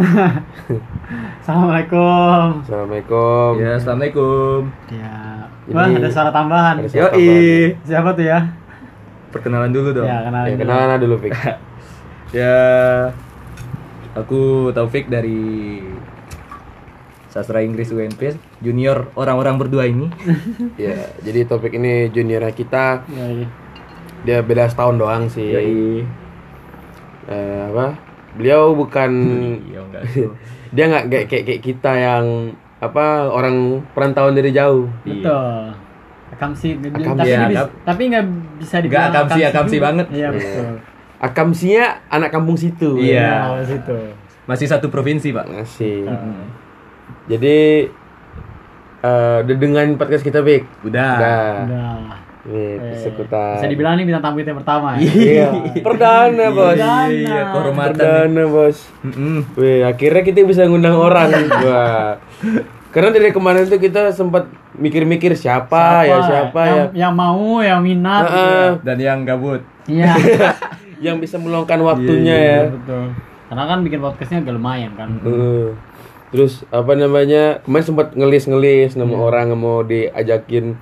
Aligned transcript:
Assalamualaikum. 1.40 2.64
Assalamualaikum. 2.64 3.50
Ya, 3.60 3.70
assalamualaikum. 3.76 4.60
Ya. 4.88 5.14
Ini- 5.68 5.74
Wah, 5.76 5.86
ada 5.86 6.08
suara 6.10 6.30
tambahan. 6.32 6.74
Ada 6.80 6.88
suara 6.88 7.12
Yoi. 7.14 7.76
Siapa 7.84 8.08
tuh 8.16 8.24
ya? 8.24 8.38
Perkenalan 9.30 9.70
dulu 9.70 9.88
dong. 9.92 10.06
Ya, 10.08 10.24
kenalin. 10.24 10.48
Ya, 10.48 10.54
dulu. 10.54 10.62
kenalan 10.64 10.98
dulu, 10.98 11.14
Fik. 11.20 11.32
Ya, 12.30 12.54
aku 14.14 14.70
Taufik 14.70 15.10
dari 15.10 15.82
Sastra 17.26 17.58
Inggris 17.58 17.90
UNP, 17.90 18.38
junior 18.62 19.10
orang-orang 19.18 19.58
berdua 19.58 19.90
ini. 19.90 20.06
ya, 20.78 21.10
jadi 21.22 21.42
topik 21.44 21.74
ini 21.74 22.06
juniornya 22.06 22.54
kita, 22.54 23.02
Ya, 23.10 23.26
iya. 23.26 23.46
dia 24.22 24.38
beda 24.46 24.70
setahun 24.70 24.94
doang 24.94 25.26
sih. 25.26 25.42
Yoi. 25.50 26.06
Eh, 27.26 27.60
apa? 27.66 27.98
Beliau 28.32 28.72
bukan 28.72 29.10
Iya, 29.70 29.80
enggak 29.80 30.02
tuh. 30.06 30.30
dia 30.74 30.84
nggak 30.86 31.04
kayak, 31.10 31.42
kayak 31.42 31.60
kita 31.60 31.92
yang 31.92 32.24
apa 32.78 33.26
orang 33.26 33.82
perantauan 33.90 34.32
dari 34.32 34.50
jauh. 34.50 34.86
Betul. 35.02 35.74
Akamsi, 36.30 36.78
Akamsi, 36.78 37.04
tapi, 37.12 37.28
ya, 37.28 37.38
bisa, 37.44 37.60
akam- 37.60 37.74
tapi 37.82 38.02
nggak 38.06 38.24
bisa 38.56 38.70
Nggak 38.70 38.82
dibilang 38.82 39.10
akamsi, 39.12 39.40
akamsi 39.44 39.76
juga. 39.76 39.84
banget. 39.84 40.06
Iya, 40.08 40.16
Iya. 40.16 40.28
betul. 40.30 40.68
Akamsinya 41.20 41.84
anak 42.08 42.30
kampung 42.30 42.56
situ. 42.56 42.90
Iya. 42.96 43.30
Nah, 43.52 43.60
situ. 43.60 43.98
Masih 44.46 44.66
satu 44.66 44.88
provinsi, 44.88 45.30
Pak. 45.30 45.46
Masih. 45.46 46.08
Mm. 46.08 46.44
Jadi 47.28 47.58
eh 49.00 49.36
udah 49.42 49.56
dengan 49.56 49.86
podcast 49.96 50.22
kita, 50.22 50.40
Fik. 50.40 50.64
Udah. 50.82 51.12
Udah. 51.18 51.52
Udah. 51.66 51.98
Eh, 52.40 52.80
persekutan. 52.80 53.60
Bisa 53.60 53.68
dibilang 53.68 54.00
nih 54.00 54.08
bintang 54.08 54.24
tamu 54.24 54.40
kita 54.40 54.56
yang 54.56 54.60
pertama 54.64 54.88
ya. 54.96 55.00
Iya. 55.04 55.48
Perdana, 55.86 56.44
Bos. 56.48 56.72
Perdana. 56.72 57.12
Iya, 57.12 57.40
kehormatan. 57.52 57.92
Perdana, 58.00 58.42
Bos. 58.48 58.78
Mm-mm. 59.04 59.36
Wih, 59.60 59.80
akhirnya 59.84 60.22
kita 60.24 60.38
bisa 60.48 60.64
ngundang 60.64 60.96
orang. 60.96 61.28
Wah. 61.68 62.16
Karena 62.90 63.08
dari 63.12 63.30
kemarin 63.30 63.68
tuh 63.68 63.76
kita 63.76 64.10
sempat 64.16 64.48
mikir-mikir 64.74 65.36
siapa, 65.38 66.02
ya 66.08 66.18
siapa 66.26 66.60
ya 66.64 66.70
yang, 66.70 66.90
yang 66.96 67.12
mau, 67.14 67.60
yang 67.60 67.80
minat. 67.84 68.24
gitu 68.26 68.34
Heeh. 68.34 68.68
ya. 68.72 68.84
Dan 68.88 68.96
yang 68.98 69.18
gabut. 69.28 69.60
Iya. 69.84 70.10
yang 71.06 71.16
bisa 71.20 71.36
meluangkan 71.36 71.78
waktunya 71.84 72.36
ya. 72.36 72.60
betul. 72.72 73.12
Karena 73.52 73.62
kan 73.68 73.78
bikin 73.84 74.00
podcastnya 74.00 74.42
agak 74.42 74.56
lumayan 74.56 74.96
kan. 74.96 75.12
Heeh. 75.22 75.76
Terus 76.32 76.64
apa 76.72 76.96
namanya? 76.96 77.60
Kemarin 77.68 77.84
sempat 77.84 78.16
ngelis-ngelis 78.16 78.96
nama 78.96 79.14
orang 79.28 79.52
yang 79.52 79.60
mau 79.60 79.84
diajakin. 79.84 80.78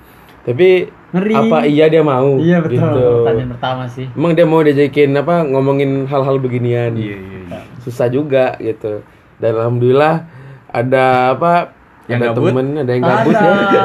Tapi 0.47 0.98
Ngeri. 1.09 1.33
apa 1.33 1.57
iya 1.65 1.85
dia 1.85 2.01
mau? 2.01 2.37
Iya 2.37 2.61
betul. 2.61 2.77
Gitu. 2.77 3.05
Pertanyaan 3.19 3.49
pertama 3.51 3.83
sih. 3.85 4.05
Emang 4.11 4.31
dia 4.31 4.45
mau 4.45 4.61
diajakin 4.61 5.09
apa 5.15 5.41
ngomongin 5.43 6.05
hal-hal 6.05 6.37
beginian? 6.37 6.93
Iya, 6.93 7.17
iya, 7.17 7.39
iya. 7.47 7.59
Susah 7.79 8.05
juga 8.07 8.53
gitu. 8.57 9.01
Dan 9.37 9.51
alhamdulillah 9.55 10.29
ada 10.67 11.05
apa? 11.33 11.73
Yang 12.05 12.19
ada 12.19 12.27
gabut? 12.31 12.45
temen, 12.47 12.67
ada 12.75 12.91
yang 12.91 13.03
gabut 13.03 13.33
Ada. 13.33 13.49
ya. 13.49 13.83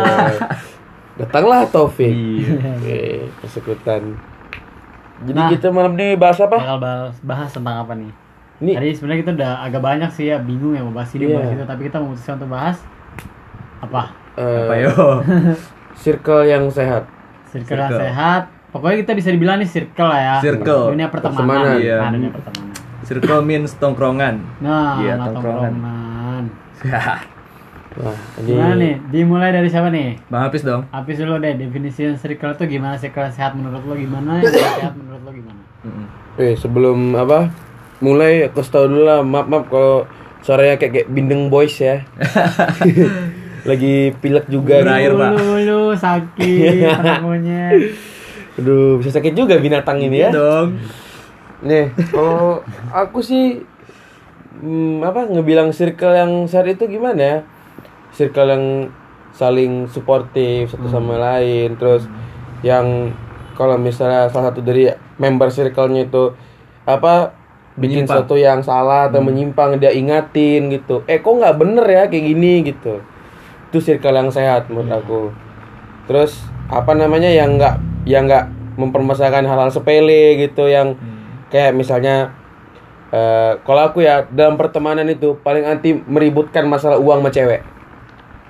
Datanglah 1.16 1.60
Taufik. 1.64 2.12
Iya. 2.12 3.24
Persekutan. 3.38 4.02
Jadi 5.22 5.38
Nah. 5.38 5.48
kita 5.48 5.70
malam 5.70 5.94
ini 5.94 6.18
bahas 6.18 6.36
apa? 6.38 6.58
Bakal 6.58 6.78
bahas, 6.78 7.14
bahas 7.22 7.48
tentang 7.48 7.76
apa 7.78 7.94
nih? 7.94 8.12
Ini 8.56 8.72
Tadi 8.72 8.88
sebenarnya 8.92 9.20
kita 9.20 9.32
udah 9.32 9.52
agak 9.62 9.80
banyak 9.80 10.10
sih 10.10 10.26
ya 10.26 10.36
bingung 10.38 10.72
ya 10.72 10.82
mau 10.82 10.92
bahas 10.92 11.10
ini 11.12 11.24
Iya. 11.24 11.34
bahas 11.34 11.50
itu 11.50 11.64
tapi 11.64 11.80
kita 11.86 11.96
memutuskan 11.98 12.34
untuk 12.36 12.50
bahas 12.50 12.76
apa? 13.80 14.02
eh, 14.34 14.60
Apa 14.60 14.74
yo? 14.76 14.92
circle 16.02 16.42
yang 16.44 16.66
sehat. 16.68 17.06
Circle 17.54 17.78
Circle. 17.86 18.00
sehat. 18.02 18.42
Pokoknya 18.74 18.96
kita 19.06 19.12
bisa 19.14 19.30
dibilang 19.30 19.62
nih 19.62 19.70
circle 19.70 20.08
lah 20.10 20.18
ya. 20.18 20.34
Circle. 20.42 20.90
Dunia 20.90 21.06
pertemanan. 21.06 21.38
Pertemanan. 21.38 21.76
Iya. 21.78 21.96
Nah, 21.96 22.10
dunia 22.10 22.30
pertemanan. 22.34 22.74
Circle 23.04 23.40
means 23.46 23.70
tongkrongan. 23.78 24.34
Nah, 24.58 24.98
Iya, 24.98 25.12
nah, 25.14 25.26
tongkrongan. 25.30 25.72
tongkrongan. 25.78 26.44
Wah, 27.94 28.10
ini 28.42 28.46
Gimana 28.50 28.74
nih? 28.74 28.94
Dimulai 29.06 29.54
dari 29.54 29.70
siapa 29.70 29.86
nih? 29.86 30.18
Bang 30.26 30.50
Hafiz 30.50 30.66
dong. 30.66 30.82
Habis 30.90 31.14
dulu 31.14 31.38
deh 31.38 31.54
definisi 31.54 32.10
circle 32.18 32.58
itu 32.58 32.64
gimana 32.66 32.98
circle 32.98 33.30
sehat 33.30 33.54
menurut 33.54 33.86
lo 33.86 33.94
gimana? 33.94 34.42
Sehat 34.42 34.98
menurut 34.98 35.22
lo 35.22 35.30
gimana? 35.30 35.60
Eh, 36.34 36.58
sebelum 36.58 37.14
apa? 37.14 37.54
Mulai 38.02 38.50
aku 38.50 38.66
tahu 38.66 38.90
dulu 38.90 39.06
lah, 39.06 39.22
maaf 39.22 39.46
maaf 39.46 39.70
kalau 39.70 40.10
suaranya 40.42 40.74
kayak, 40.74 40.92
kayak 40.92 41.08
bindeng 41.08 41.46
boys 41.46 41.78
ya. 41.78 42.02
Lagi 43.64 44.12
pilek 44.18 44.46
juga 44.46 44.84
Berair, 44.84 45.12
nih. 45.12 45.18
Pak. 45.18 45.32
Lulu 45.34 45.82
sakit 45.96 46.72
penemunya. 47.00 47.64
Aduh, 48.54 49.00
bisa 49.00 49.10
sakit 49.10 49.32
juga 49.32 49.56
binatang 49.56 49.98
ini 49.98 50.20
ya. 50.20 50.28
Iya 50.28 50.36
dong. 50.36 50.68
Nih, 51.64 51.86
kalau 52.12 52.60
aku 52.92 53.24
sih 53.24 53.64
hmm, 54.60 55.00
apa 55.00 55.26
ngebilang 55.26 55.72
circle 55.72 56.12
yang 56.12 56.44
sehat 56.44 56.68
itu 56.68 56.84
gimana 56.86 57.20
ya? 57.20 57.38
Circle 58.12 58.48
yang 58.48 58.64
saling 59.34 59.88
suportif 59.88 60.70
satu 60.70 60.86
sama 60.86 61.18
lain, 61.18 61.74
terus 61.74 62.06
yang 62.62 63.10
kalau 63.54 63.74
misalnya 63.74 64.28
salah 64.28 64.52
satu 64.52 64.60
dari 64.60 64.86
member 65.16 65.48
circle-nya 65.48 66.06
itu 66.06 66.30
apa 66.84 67.32
bikin 67.74 68.04
Menyimpang. 68.04 68.22
sesuatu 68.22 68.34
yang 68.36 68.60
salah 68.62 69.10
atau 69.10 69.18
menyimpang 69.18 69.80
dia 69.80 69.90
ingatin 69.90 70.70
gitu. 70.70 71.02
Eh 71.06 71.18
kok 71.18 71.32
nggak 71.32 71.58
bener 71.58 71.82
ya 71.82 72.02
kayak 72.06 72.24
gini 72.28 72.52
gitu. 72.62 73.02
Itu 73.74 73.82
circle 73.82 74.14
yang 74.14 74.30
sehat 74.30 74.70
menurut 74.70 74.94
aku. 74.94 75.20
Terus 76.06 76.46
apa 76.70 76.94
namanya 76.94 77.26
yang 77.26 77.58
nggak 77.58 78.06
yang 78.06 78.30
nggak 78.30 78.46
mempermasalahkan 78.78 79.42
hal-hal 79.50 79.74
sepele 79.74 80.38
gitu 80.38 80.70
yang 80.70 80.94
kayak 81.50 81.74
misalnya 81.74 82.30
eh 83.10 83.58
kalau 83.66 83.90
aku 83.90 84.06
ya 84.06 84.30
dalam 84.30 84.54
pertemanan 84.54 85.10
itu 85.10 85.34
paling 85.42 85.66
anti 85.66 85.90
meributkan 85.90 86.70
masalah 86.70 87.02
uang 87.02 87.18
sama 87.26 87.34
cewek. 87.34 87.66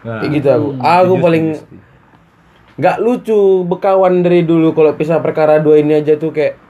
Nah, 0.05 0.21
kayak 0.21 0.31
gitu 0.37 0.49
aku. 0.53 0.69
aku 0.77 1.15
setuju, 1.17 1.25
paling 1.25 1.45
nggak 2.75 2.97
lucu 3.01 3.41
bekawan 3.65 4.21
dari 4.21 4.45
dulu 4.45 4.77
kalau 4.77 4.93
pisah 4.93 5.25
perkara 5.25 5.57
dua 5.57 5.81
ini 5.81 6.05
aja 6.05 6.21
tuh 6.21 6.37
kayak 6.37 6.61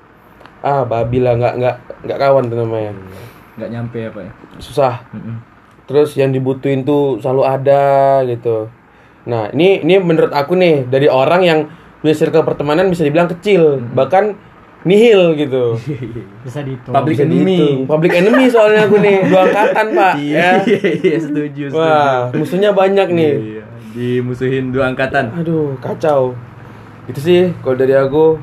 ah 0.63 0.87
babi 0.87 1.19
lah 1.19 1.35
nggak 1.35 1.55
nggak 1.59 1.77
nggak 2.07 2.19
kawan 2.23 2.47
tuh 2.47 2.63
namanya. 2.63 2.95
Nggak 3.59 3.71
nyampe 3.75 3.99
apa 4.07 4.21
ya? 4.23 4.31
susah. 4.63 5.03
Mm-mm. 5.11 5.54
Terus 5.85 6.17
yang 6.17 6.33
dibutuhin 6.33 6.83
tuh 6.83 7.21
selalu 7.21 7.43
ada 7.45 7.85
gitu. 8.25 8.69
Nah 9.29 9.49
ini 9.53 9.81
ini 9.85 10.01
menurut 10.01 10.33
aku 10.33 10.57
nih 10.57 10.89
dari 10.89 11.09
orang 11.09 11.43
yang 11.45 11.59
punya 12.01 12.13
circle 12.13 12.45
pertemanan 12.45 12.93
bisa 12.93 13.05
dibilang 13.05 13.29
kecil 13.29 13.81
bahkan 13.97 14.37
nihil 14.85 15.33
gitu. 15.33 15.81
Bisa 16.45 16.61
dihitung. 16.61 16.93
Public 16.93 17.17
Bisa 17.17 17.25
enemy. 17.25 17.57
dihitung. 17.57 17.89
public 17.89 18.13
enemy 18.21 18.45
soalnya 18.53 18.85
aku 18.85 19.01
nih 19.01 19.17
dua 19.33 19.41
angkatan 19.49 19.87
pak 19.97 20.13
ya. 20.21 20.51
Iya, 20.69 20.91
iya, 21.01 21.17
setuju, 21.17 21.63
setuju. 21.73 21.81
wah 21.81 22.29
musuhnya 22.37 22.71
banyak 22.77 23.09
nih. 23.09 23.33
Iya, 23.33 23.65
dimusuhin 23.97 24.69
dua 24.77 24.93
angkatan. 24.93 25.33
aduh 25.33 25.73
kacau. 25.81 26.37
Itu 27.09 27.21
sih 27.21 27.49
kalau 27.65 27.77
dari 27.81 27.97
aku. 27.97 28.37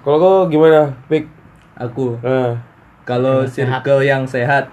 Kalau 0.00 0.16
kau 0.16 0.36
gimana 0.48 0.96
Pik? 1.12 1.28
Aku? 1.76 2.16
Nah, 2.24 2.56
kalau 3.04 3.44
circle 3.44 4.00
yang 4.00 4.24
sehat 4.24 4.68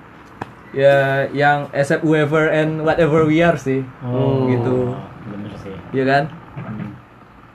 ya 0.71 0.95
yang 1.31 1.67
accept 1.71 2.01
whoever 2.01 2.47
and 2.47 2.81
whatever 2.81 3.23
we 3.23 3.39
are 3.39 3.55
sih. 3.55 3.83
Oh, 4.01 4.47
gitu. 4.47 4.91
Bener 5.25 5.51
sih. 5.55 5.75
Iya 5.91 6.03
kan? 6.05 6.23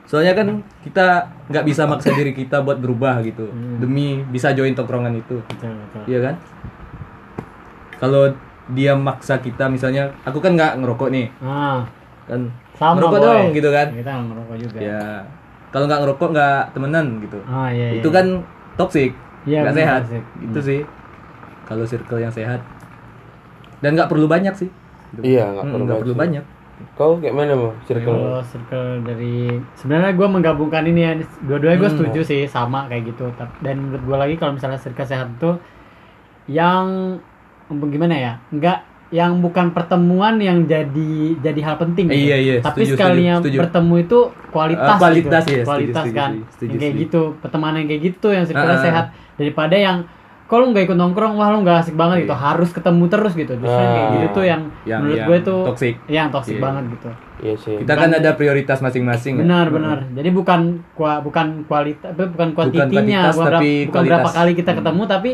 Soalnya 0.05 0.33
kan 0.35 0.47
kita 0.81 1.07
nggak 1.47 1.65
bisa 1.65 1.83
maksa 1.85 2.13
diri 2.13 2.33
kita 2.33 2.61
buat 2.61 2.77
berubah 2.77 3.21
gitu 3.23 3.49
demi 3.79 4.21
bisa 4.23 4.53
join 4.53 4.73
tongkrongan 4.73 5.17
itu. 5.17 5.41
Betul, 5.47 5.73
betul. 5.73 6.03
Iya 6.07 6.19
kan? 6.23 6.35
Kalau 7.97 8.23
dia 8.69 8.93
maksa 8.93 9.39
kita 9.39 9.67
misalnya 9.67 10.11
aku 10.23 10.39
kan 10.39 10.55
nggak 10.55 10.79
ngerokok 10.79 11.09
nih 11.11 11.27
Ah, 11.39 11.83
kan 12.25 12.47
sama 12.73 12.95
ngerokok 12.97 13.19
boy. 13.19 13.27
dong 13.27 13.47
gitu 13.53 13.69
kan 13.69 13.89
Kita 13.91 14.11
ngerokok 14.23 14.57
juga. 14.57 14.79
ya 14.81 15.03
kalau 15.69 15.85
nggak 15.87 16.01
ngerokok 16.01 16.29
nggak 16.31 16.61
temenan 16.71 17.07
gitu 17.21 17.39
Ah, 17.45 17.69
iya, 17.69 17.87
iya. 17.91 18.01
itu 18.01 18.09
kan 18.09 18.27
toxic 18.77 19.11
Iya, 19.43 19.67
nggak 19.67 19.75
benar, 19.75 19.83
sehat 19.83 20.03
toxic. 20.05 20.23
itu 20.41 20.59
sih 20.63 20.81
kalau 21.65 21.85
circle 21.85 22.21
yang 22.21 22.31
sehat 22.31 22.61
dan 23.83 23.91
nggak 23.93 24.09
perlu 24.09 24.25
banyak 24.25 24.55
sih. 24.55 24.71
Iya, 25.21 25.45
nggak 25.53 25.65
Mm, 25.67 25.73
perlu 25.73 25.85
banyak 25.85 26.01
perlu 26.01 26.17
banyak 26.17 26.45
kau 26.93 27.15
kayak 27.15 27.31
mana 27.31 27.55
mau 27.55 27.71
circle 27.85 28.11
Kalau 28.11 28.43
circle 28.43 29.07
dari 29.07 29.55
sebenarnya 29.77 30.13
gue 30.13 30.27
menggabungkan 30.27 30.83
ini 30.83 31.01
ya 31.01 31.13
dua-duanya 31.41 31.79
gue 31.79 31.87
Hmm. 31.87 31.99
setuju 32.01 32.21
sih 32.25 32.43
sama 32.45 32.91
kayak 32.91 33.15
gitu 33.15 33.31
dan 33.61 33.77
menurut 33.79 34.03
gue 34.03 34.17
lagi 34.19 34.35
kalau 34.35 34.59
misalnya 34.59 34.75
circle 34.77 35.07
sehat 35.07 35.31
itu 35.31 35.51
yang 36.49 37.19
gimana 37.71 38.15
ya 38.15 38.33
nggak 38.51 38.79
yang 39.13 39.39
bukan 39.39 39.71
pertemuan 39.71 40.41
yang 40.41 40.65
jadi 40.65 41.13
jadi 41.39 41.61
hal 41.63 41.77
penting 41.77 42.09
gitu. 42.09 42.33
Iya, 42.33 42.37
iya, 42.41 42.55
tapi 42.59 42.83
setuju, 42.83 42.97
sekalinya 42.97 43.35
setuju, 43.37 43.45
setuju. 43.45 43.59
bertemu 43.61 43.95
itu 44.01 44.19
kualitas 44.49 44.89
Eh, 44.89 44.99
kualitas, 44.99 45.43
gitu. 45.45 45.53
iya, 45.53 45.55
setuju, 45.55 45.69
kualitas 45.69 46.03
setuju, 46.03 46.17
kan 46.17 46.31
setuju, 46.33 46.49
setuju, 46.49 46.65
yang 46.65 46.81
kayak 46.81 46.93
setuju. 46.93 47.05
gitu 47.05 47.23
pertemanan 47.39 47.77
yang 47.77 47.89
kayak 47.93 48.03
gitu 48.03 48.29
yang 48.33 48.45
circle 48.49 48.67
Ah, 48.67 48.75
ah. 48.75 48.83
sehat 48.83 49.07
daripada 49.37 49.77
yang 49.77 49.97
kalau 50.53 50.69
nggak 50.69 50.85
ikut 50.85 50.95
nongkrong 50.95 51.33
wah 51.33 51.49
lu 51.49 51.65
nggak 51.65 51.81
asik 51.81 51.97
banget 51.97 52.17
gitu 52.23 52.37
harus 52.37 52.69
ketemu 52.71 53.05
terus 53.09 53.33
gitu 53.33 53.53
justru 53.55 53.73
yang 53.75 53.89
kayak 53.91 54.05
Ah. 54.05 54.13
gitu 54.13 54.27
tuh 54.31 54.45
yang, 54.45 54.63
Yang- 54.85 55.01
menurut 55.01 55.17
yang 55.17 55.27
gue 55.27 55.39
tuh 55.41 55.61
toxic. 55.65 55.95
yang 56.07 56.29
toxic 56.29 56.55
Iya. 56.55 56.63
banget 56.63 56.85
gitu 56.91 57.09
iya 57.41 57.55
sih 57.57 57.75
kita 57.79 57.93
kan 57.97 58.11
ada 58.13 58.31
prioritas 58.33 58.79
masing-masing 58.79 59.33
ya. 59.35 59.43
benar 59.43 59.67
benar 59.69 59.99
jadi 60.13 60.29
bukan 60.31 60.61
kua, 60.93 61.19
bukan 61.19 61.47
kualitas 61.65 62.13
bukan 62.13 62.49
kuantitinya 62.53 62.93
bukan, 63.27 63.41
berapa, 63.41 63.57
tapi 63.57 63.71
bukan 63.89 64.03
berapa 64.03 64.21
kualitas. 64.21 64.37
kali 64.37 64.53
kita 64.55 64.71
ketemu 64.75 65.03
tapi 65.09 65.31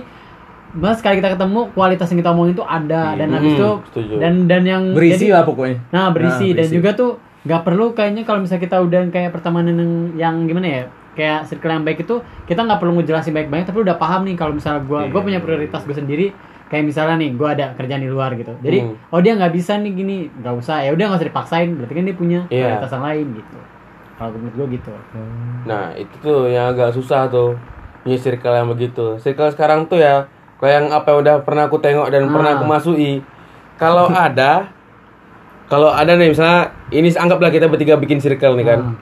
Mas 0.71 0.97
sekali 0.97 1.17
kita 1.17 1.33
ketemu 1.33 1.73
kualitas 1.73 2.07
yang 2.07 2.19
kita 2.19 2.31
omongin 2.31 2.55
tuh 2.55 2.63
ada 2.63 3.17
dan 3.17 3.29
habis 3.31 3.51
Hmm, 3.51 3.59
itu 3.59 3.71
setuju. 3.89 4.15
dan 4.19 4.35
dan 4.45 4.63
yang 4.63 4.83
Berisi 4.93 5.25
jadi- 5.25 5.33
lah 5.33 5.43
pokoknya. 5.43 5.81
Nah 5.89 6.07
berisi, 6.09 6.47
Nah, 6.47 6.55
dan 6.55 6.63
berisi. 6.63 6.77
juga 6.77 6.91
tuh 6.93 7.11
nggak 7.41 7.63
perlu 7.63 7.85
kayaknya 7.91 8.23
kalau 8.23 8.39
misalnya 8.39 8.63
kita 8.63 8.77
udah 8.79 9.01
kayak 9.09 9.31
pertemanan 9.31 9.75
yang, 9.75 9.93
yang 10.15 10.35
gimana 10.45 10.69
ya 10.69 10.85
kayak 11.13 11.45
circle 11.45 11.71
yang 11.71 11.83
baik 11.83 12.01
itu 12.01 12.15
kita 12.45 12.61
nggak 12.61 12.79
perlu 12.79 12.93
ngejelasin 12.95 13.33
baik-baik 13.33 13.65
tapi 13.65 13.79
udah 13.81 13.97
paham 13.97 14.23
nih 14.23 14.35
kalau 14.35 14.53
misalnya 14.53 14.81
gue 14.81 15.01
gue 15.05 15.13
Iya. 15.13 15.25
punya 15.25 15.41
prioritas 15.41 15.83
gue 15.83 15.93
sendiri 15.93 16.27
kayak 16.67 16.85
misalnya 16.85 17.17
nih 17.19 17.31
gue 17.33 17.49
ada 17.49 17.67
kerjaan 17.73 17.99
di 17.99 18.07
luar 18.07 18.35
gitu 18.35 18.53
jadi 18.59 18.79
Hmm. 18.83 18.95
oh 19.09 19.19
dia 19.19 19.33
nggak 19.35 19.51
bisa 19.51 19.77
nih 19.77 19.93
gini 19.93 20.17
nggak 20.33 20.55
usah 20.55 20.81
ya 20.81 20.91
udah 20.91 21.05
nggak 21.07 21.19
usah 21.19 21.29
dipaksain 21.29 21.69
berarti 21.73 21.93
kan 21.93 22.05
dia 22.05 22.15
punya 22.15 22.41
Iya. 22.47 22.77
prioritas 22.77 22.93
yang 22.93 23.05
lain 23.05 23.27
gitu 23.35 23.59
kalau 24.15 24.31
menurut 24.33 24.55
gue 24.55 24.67
gitu 24.75 24.93
Nah 25.65 25.85
itu 25.95 26.15
tuh 26.19 26.41
yang 26.47 26.67
agak 26.69 26.91
susah 26.91 27.27
tuh 27.27 27.55
punya 28.01 28.17
circle 28.17 28.51
yang 28.53 28.67
begitu. 28.67 29.15
Circle 29.17 29.53
sekarang 29.53 29.85
tuh 29.85 29.99
ya 29.99 30.27
kayak 30.57 30.75
yang 30.77 30.87
apa 30.91 31.07
yang 31.09 31.19
udah 31.21 31.35
pernah 31.41 31.63
aku 31.65 31.79
tengok 31.79 32.09
dan 32.09 32.27
pernah 32.27 32.51
Ah. 32.51 32.57
aku 32.57 32.65
masui. 32.65 33.23
Kalau 33.77 34.09
ada, 34.09 34.75
kalau 35.67 35.87
ada 35.89 36.13
nih 36.13 36.33
misalnya 36.33 36.61
ini 36.89 37.13
anggaplah 37.13 37.47
kita 37.49 37.67
bertiga 37.67 37.95
bikin 37.95 38.19
circle 38.19 38.57
nih 38.57 38.67
kan. 38.67 38.81
Ah. 38.83 38.93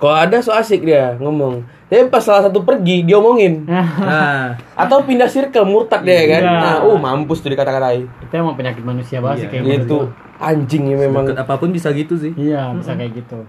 Kalau 0.00 0.16
ada 0.16 0.40
so 0.40 0.50
asik 0.50 0.80
dia 0.80 1.14
ngomong. 1.16 1.60
Tapi 1.86 2.08
pas 2.08 2.22
salah 2.22 2.40
satu 2.42 2.62
pergi 2.62 3.04
dia 3.04 3.14
omongin. 3.14 3.68
Nah, 4.00 4.56
Atau 4.72 5.04
pindah 5.04 5.28
circle 5.28 5.62
murtad 5.62 6.00
dia 6.00 6.24
kan. 6.26 6.40
Iya. 6.40 6.56
Nah, 6.56 6.76
uh 6.82 6.96
mampus 6.96 7.38
tuh 7.38 7.50
dikata-katain. 7.50 8.08
itu 8.08 8.32
emang 8.32 8.56
penyakit 8.56 8.80
manusia 8.80 9.20
banget 9.20 9.36
sih 9.36 9.44
Iya. 9.44 9.50
kayak 9.50 9.62
menurut 9.62 9.84
Itu 9.84 9.98
anjing 10.40 10.82
ya 10.86 10.96
memang. 10.98 11.24
deket 11.26 11.38
apa 11.38 11.54
pun 11.54 11.68
bisa 11.68 11.92
gitu 11.92 12.14
sih. 12.16 12.32
Iya, 12.32 12.72
bisa 12.72 12.96
kayak 12.96 13.12
gitu. 13.14 13.44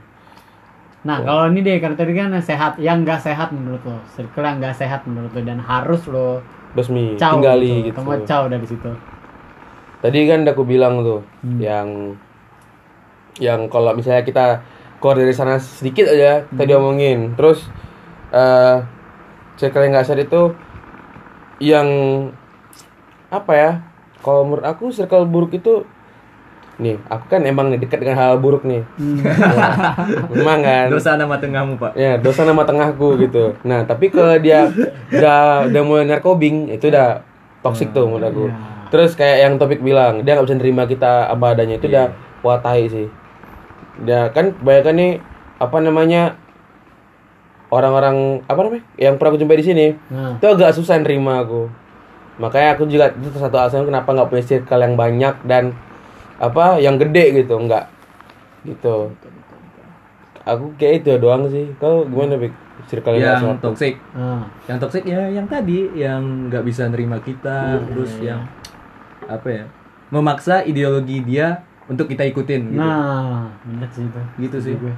Nah, 1.02 1.18
kalau 1.20 1.50
ini 1.50 1.60
deh, 1.60 1.80
karena 1.80 1.96
tadi 1.96 2.14
kan 2.14 2.30
sehat, 2.38 2.78
yang 2.78 3.02
nggak 3.02 3.18
sehat 3.18 3.50
menurut 3.50 3.82
lo, 3.82 3.98
circle 4.12 4.44
yang 4.44 4.60
nggak 4.60 4.76
sehat 4.76 5.02
menurut 5.04 5.32
lo 5.32 5.42
dan 5.42 5.58
harus 5.58 6.06
lo 6.06 6.44
Basmi 6.72 7.16
caw 7.16 7.36
tinggali 7.36 7.82
gitu, 7.82 7.90
gitu. 7.90 7.98
kamu 7.98 8.22
caw 8.24 8.44
dari 8.46 8.66
situ. 8.66 8.92
Tadi 9.98 10.18
kan 10.26 10.44
udah 10.44 10.52
aku 10.52 10.64
bilang 10.64 11.02
tuh 11.02 11.20
Hmm. 11.42 11.58
yang 11.58 11.88
yang 13.38 13.66
kalau 13.66 13.92
misalnya 13.92 14.22
kita 14.22 14.46
keluar 15.02 15.18
dari 15.18 15.34
sana 15.34 15.58
sedikit 15.58 16.06
aja 16.08 16.46
Hmm. 16.46 16.58
tadi 16.62 16.72
omongin. 16.78 17.34
Terus 17.34 17.66
eh 18.32 18.78
circle 19.58 19.84
yang 19.84 19.92
nggak 19.98 20.06
sehat 20.08 20.22
itu 20.22 20.54
yang 21.60 21.88
apa 23.28 23.54
ya? 23.54 23.72
Kalau 24.22 24.46
menurut 24.46 24.66
aku 24.66 24.94
circle 24.94 25.26
buruk 25.26 25.58
itu 25.58 25.82
nih, 26.78 26.98
aku 27.10 27.26
kan 27.30 27.42
emang 27.46 27.70
dekat 27.74 28.02
dengan 28.02 28.18
hal 28.18 28.38
buruk 28.38 28.66
nih. 28.66 28.82
Hmm. 28.98 29.22
Ya, 29.52 30.26
memang 30.34 30.60
kan. 30.66 30.88
Dosa 30.90 31.14
nama 31.14 31.36
tengahmu, 31.38 31.78
Pak. 31.78 31.94
Ya, 31.94 32.18
dosa 32.18 32.42
nama 32.42 32.66
tengahku 32.66 33.22
gitu. 33.22 33.54
Nah, 33.62 33.86
tapi 33.86 34.10
kalau 34.10 34.34
dia 34.42 34.70
udah 35.14 35.70
udah 35.70 35.82
mulai 35.86 36.06
narkobing, 36.10 36.74
itu 36.74 36.90
udah 36.90 37.22
toxic 37.62 37.94
tuh 37.94 38.10
menurut 38.10 38.26
aku. 38.26 38.44
Iya. 38.50 38.56
Terus 38.90 39.12
kayak 39.14 39.38
yang 39.46 39.54
topik 39.62 39.80
bilang, 39.80 40.26
dia 40.26 40.34
nggak 40.34 40.48
bisa 40.50 40.58
nerima 40.58 40.84
kita 40.84 41.30
apa 41.30 41.54
adanya 41.54 41.78
itu 41.78 41.86
udah 41.88 42.12
wah 42.42 42.58
tai 42.58 42.90
sih. 42.90 43.08
Dia 44.02 44.32
kan 44.32 44.56
kebanyakan 44.56 44.96
nih 44.96 45.12
apa 45.60 45.78
namanya 45.80 46.22
orang-orang 47.72 48.44
apa 48.46 48.60
namanya 48.60 48.84
yang 49.00 49.16
pernah 49.16 49.32
aku 49.36 49.40
jumpai 49.40 49.60
di 49.62 49.66
sini 49.66 49.88
Nah, 50.12 50.36
itu 50.36 50.46
agak 50.48 50.76
susah 50.76 51.00
nerima 51.00 51.40
aku. 51.44 51.72
Makanya 52.40 52.76
aku 52.76 52.84
juga 52.88 53.12
itu 53.12 53.38
satu 53.38 53.56
alasan 53.56 53.86
kenapa 53.86 54.12
nggak 54.12 54.28
punya 54.28 54.44
circle 54.44 54.82
yang 54.82 54.96
banyak 54.98 55.36
dan 55.46 55.76
apa 56.42 56.82
yang 56.82 56.98
gede 56.98 57.44
gitu, 57.44 57.54
nggak 57.54 57.86
gitu. 58.66 59.14
Aku 60.42 60.74
kayak 60.76 61.06
itu 61.06 61.22
doang 61.22 61.46
sih. 61.48 61.70
Kau 61.78 62.02
gimana 62.02 62.34
Bik? 62.36 62.50
Circle 62.90 63.22
yang 63.22 63.38
Yang 63.38 63.62
toxic. 63.62 63.94
nah, 64.18 64.42
Yang 64.66 64.78
toxic 64.82 65.04
ya 65.06 65.30
yang 65.30 65.46
tadi 65.46 65.86
yang 65.94 66.50
nggak 66.50 66.66
bisa 66.66 66.90
nerima 66.90 67.22
kita, 67.22 67.78
Iya, 67.78 67.86
terus 67.94 68.12
yang 68.18 68.42
apa 69.30 69.48
ya? 69.48 69.64
Memaksa 70.10 70.66
ideologi 70.66 71.22
dia 71.22 71.62
untuk 71.86 72.06
kita 72.06 72.24
ikutin 72.24 72.62
gitu. 72.70 72.78
nah, 72.78 73.50
bener 73.64 73.90
sih 73.90 74.04
itu. 74.04 74.22
gitu 74.40 74.58
sih. 74.60 74.74
Gue. 74.76 74.94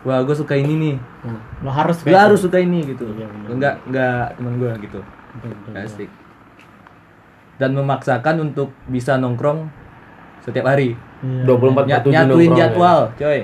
Wah, 0.00 0.20
gue 0.20 0.32
suka 0.32 0.56
ini 0.56 0.74
nih. 0.74 0.96
Nah, 1.22 1.38
lo 1.60 1.70
harus 1.70 2.00
Gue 2.00 2.16
harus 2.16 2.40
suka 2.40 2.56
ini 2.56 2.80
gitu. 2.86 3.04
Iya. 3.12 3.28
Enggak 3.46 3.74
enggak 3.84 4.32
teman 4.34 4.54
gue 4.56 4.72
gitu. 4.80 5.00
Betul, 5.36 5.50
betul, 5.54 5.70
betul. 5.70 5.86
Asik. 5.86 6.10
Dan 7.56 7.70
memaksakan 7.74 8.36
untuk 8.42 8.72
bisa 8.86 9.14
nongkrong 9.14 9.68
setiap 10.40 10.64
hari. 10.66 10.96
Iya. 11.20 11.44
24 11.44 11.52
Ny- 11.60 11.76
per 11.76 11.84
7 11.84 12.08
nyatuin 12.08 12.26
nongkrong 12.26 12.48
ya. 12.50 12.58
jadwal, 12.58 13.00
coy. 13.14 13.40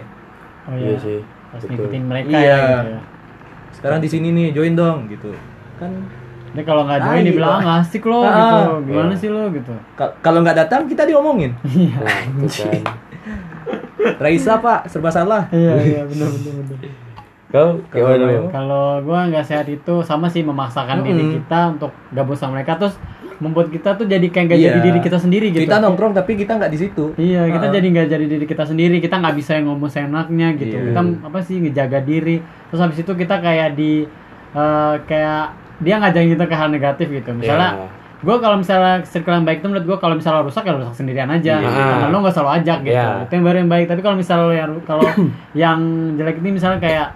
Oh 0.66 0.74
Iya 0.74 0.88
iya. 0.88 0.96
sih. 0.96 1.18
Harus 1.46 1.62
betul. 1.62 1.72
ngikutin 1.76 2.02
mereka 2.02 2.28
Iya. 2.28 2.40
ya. 2.40 2.56
Gitu. 2.56 2.88
ya. 2.88 3.00
Sekarang 3.70 3.98
di 4.00 4.08
sini 4.08 4.28
nih, 4.32 4.46
join 4.50 4.72
dong 4.72 4.98
gitu. 5.06 5.30
Kan 5.76 5.92
Ini 6.56 6.62
kalau 6.64 6.82
nggak 6.82 7.00
join 7.02 7.12
Ah, 7.14 7.22
dibilang 7.22 7.60
iya. 7.60 7.68
"Ah, 7.68 7.80
asik 7.80 8.02
lo 8.02 8.18
Ah, 8.18 8.26
gitu. 8.26 8.56
ah. 8.56 8.78
Gimana 8.80 9.06
Iya. 9.06 9.20
sih 9.20 9.28
lo 9.28 9.42
gitu. 9.52 9.72
ka- 9.92 10.14
kalau 10.18 10.40
nggak 10.40 10.56
datang 10.56 10.80
kita 10.86 11.04
diomongin. 11.04 11.52
Nah, 12.00 12.20
itu 12.40 12.64
kan. 12.64 12.80
Raisa 14.16 14.56
Pak, 14.56 14.86
serba 14.86 15.10
salah. 15.10 15.50
Iya, 15.50 15.74
iya, 15.78 16.00
benar 16.02 16.28
benar 16.30 16.52
benar. 16.62 16.78
Kau 17.46 17.68
Kalau 17.88 18.14
gimana? 18.16 18.50
Kalau 18.50 18.84
gua 19.02 19.20
nggak 19.28 19.44
sehat 19.44 19.66
itu 19.66 19.94
sama 20.02 20.26
sih 20.26 20.42
memaksakan 20.42 21.02
diri 21.02 21.22
Mm-mm. 21.22 21.34
kita 21.36 21.60
untuk 21.70 21.92
gabung 22.10 22.34
sama 22.34 22.56
mereka 22.56 22.74
terus 22.76 22.98
membuat 23.36 23.68
kita 23.68 23.92
tuh 23.94 24.04
jadi 24.04 24.26
kayak 24.26 24.44
nggak 24.46 24.58
Iya. 24.58 24.68
jadi 24.70 24.80
diri 24.82 24.98
kita 24.98 25.18
sendiri 25.18 25.46
gitu. 25.50 25.62
Kita 25.62 25.76
nongkrong 25.78 26.12
tapi 26.12 26.34
kita 26.34 26.56
nggak 26.56 26.72
di 26.72 26.78
situ. 26.78 27.12
Iya, 27.16 27.46
kita 27.46 27.66
Uh-uh. 27.66 27.76
jadi 27.76 27.86
nggak 27.86 28.06
jadi 28.08 28.26
diri 28.26 28.44
kita 28.44 28.64
sendiri. 28.64 28.96
Kita 28.98 29.14
nggak 29.16 29.34
bisa 29.36 29.52
ngomong 29.58 29.86
seenaknya 29.86 30.48
gitu. 30.54 30.72
Iya. 30.74 30.84
Kita 30.90 31.00
apa 31.22 31.38
sih 31.40 31.56
ngejaga 31.60 32.00
diri. 32.00 32.36
Terus 32.40 32.80
habis 32.80 32.98
itu 32.98 33.12
kita 33.12 33.36
kayak 33.38 33.74
di 33.74 34.08
eh, 34.48 34.94
kayak 35.04 35.44
dia 35.78 35.94
ngajakin 35.98 36.30
kita 36.34 36.44
ke 36.46 36.54
hal 36.54 36.68
negatif 36.68 37.06
gitu. 37.08 37.30
Misalnya 37.32 37.70
Iya. 37.76 37.88
gue 38.16 38.36
kalau 38.40 38.56
misalnya 38.56 39.04
circle 39.04 39.34
yang 39.34 39.44
baik 39.44 39.60
itu 39.60 39.68
menurut 39.68 39.86
gue 39.86 39.98
kalau 40.00 40.14
misalnya 40.16 40.40
rusak 40.40 40.64
ya 40.64 40.72
rusak 40.72 40.94
sendirian 40.96 41.28
aja. 41.28 41.60
Iya. 41.60 41.68
Temen 41.68 42.10
lo 42.10 42.18
nggak 42.24 42.34
selalu 42.34 42.50
ajak 42.62 42.78
gitu. 42.82 42.96
Iya. 42.96 43.24
Itu 43.28 43.32
yang 43.36 43.44
baru 43.44 43.56
yang 43.60 43.70
baik. 43.70 43.86
Tapi 43.92 44.00
kalau 44.00 44.16
misalnya 44.16 44.44
lo 44.44 44.54
yang 44.56 44.72
kalau 44.88 45.04
yang 45.66 45.78
jelek 46.16 46.36
ini 46.40 46.50
misalnya 46.56 46.80
kayak 46.80 47.08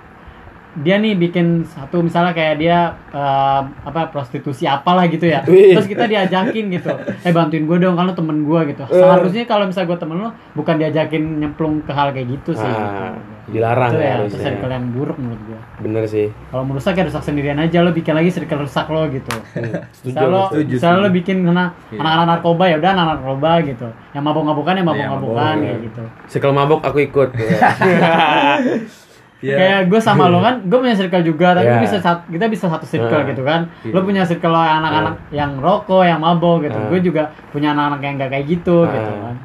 dia 0.73 0.97
nih 0.97 1.19
bikin 1.19 1.63
satu 1.65 1.99
misalnya 1.99 2.31
kayak 2.31 2.55
dia 2.57 2.79
eh, 3.09 3.61
apa 3.83 4.07
prostitusi 4.07 4.65
apalah 4.65 5.05
gitu 5.05 5.25
ya 5.25 5.43
Wih. 5.43 5.75
terus 5.75 5.85
kita 5.85 6.07
diajakin 6.07 6.71
gitu 6.71 6.95
eh 7.21 7.31
bantuin 7.31 7.65
gue 7.65 7.77
dong 7.77 7.95
kalau 7.95 8.13
temen 8.13 8.43
gue 8.43 8.61
gitu 8.69 8.83
Eh. 8.85 8.95
seharusnya 8.97 9.45
kalau 9.45 9.67
misalnya 9.67 9.89
gue 9.89 9.99
temen 9.99 10.17
lo 10.17 10.29
bukan 10.53 10.75
diajakin 10.77 11.23
nyemplung 11.39 11.83
ke 11.83 11.91
hal 11.91 12.11
kayak 12.11 12.31
gitu 12.31 12.55
sih 12.55 12.63
Ah, 12.63 13.11
gitu. 13.11 13.51
dilarang 13.51 13.91
itu 13.91 13.99
ya 13.99 14.05
ya 14.05 14.11
itu 14.13 14.19
harusnya. 14.31 14.43
circle 14.47 14.71
yang 14.71 14.87
buruk 14.91 15.17
menurut 15.17 15.43
gue 15.45 15.61
Bener 15.81 16.03
sih. 16.07 16.27
kalau 16.49 16.63
merusak 16.63 16.95
ya 16.95 17.03
rusak 17.05 17.23
sendirian 17.25 17.59
aja 17.59 17.79
lo 17.81 17.91
bikin 17.91 18.15
lagi 18.15 18.31
circle 18.31 18.63
rusak 18.63 18.87
lo 18.87 19.03
gitu 19.07 19.35
Setuju. 19.91 20.15
Misalnya 20.71 20.97
lo, 20.97 21.03
lo 21.03 21.11
bikin 21.11 21.37
kena 21.43 21.65
Iya. 21.89 21.99
anak-anak 21.99 22.27
narkoba 22.31 22.65
ya 22.65 22.77
udah 22.79 22.91
anak 22.93 23.07
narkoba 23.13 23.51
gitu. 23.63 23.89
Yang 24.11 24.23
mabok-mabokan 24.23 24.75
ya 24.75 24.85
mabok-mabokan 24.85 25.35
mabok, 25.51 25.61
kayak 25.61 25.75
iya. 25.75 25.87
gitu. 25.87 26.03
Circle 26.29 26.55
mabok 26.55 26.81
aku 26.81 26.99
ikut. 27.01 27.29
Iya. 29.41 29.57
Kayak 29.57 29.81
gue 29.89 30.01
sama 30.01 30.29
lo 30.29 30.39
kan, 30.39 30.61
gue 30.61 30.79
punya 30.79 30.93
circle 30.93 31.25
juga, 31.25 31.57
tapi 31.57 31.65
Iya. 31.67 31.81
bisa 31.81 31.97
sat- 31.97 32.29
kita 32.29 32.45
bisa 32.47 32.69
satu 32.69 32.85
circle 32.85 33.25
Nah. 33.25 33.29
gitu 33.29 33.43
kan. 33.43 33.61
Iya. 33.81 33.93
Lo 33.93 34.01
punya 34.05 34.23
circle 34.23 34.53
lo 34.53 34.61
anak-anak 34.61 35.33
yang 35.33 35.57
rokok, 35.57 36.05
yang 36.05 36.21
mabok 36.21 36.63
gitu. 36.63 36.77
Nah. 36.77 36.89
Gue 36.89 37.01
juga 37.01 37.23
punya 37.49 37.73
anak-anak 37.73 38.01
yang 38.01 38.15
gak 38.19 38.31
kayak 38.31 38.47
gitu 38.47 38.85
Nah. 38.85 38.93
gitu 38.93 39.13
kan. 39.17 39.37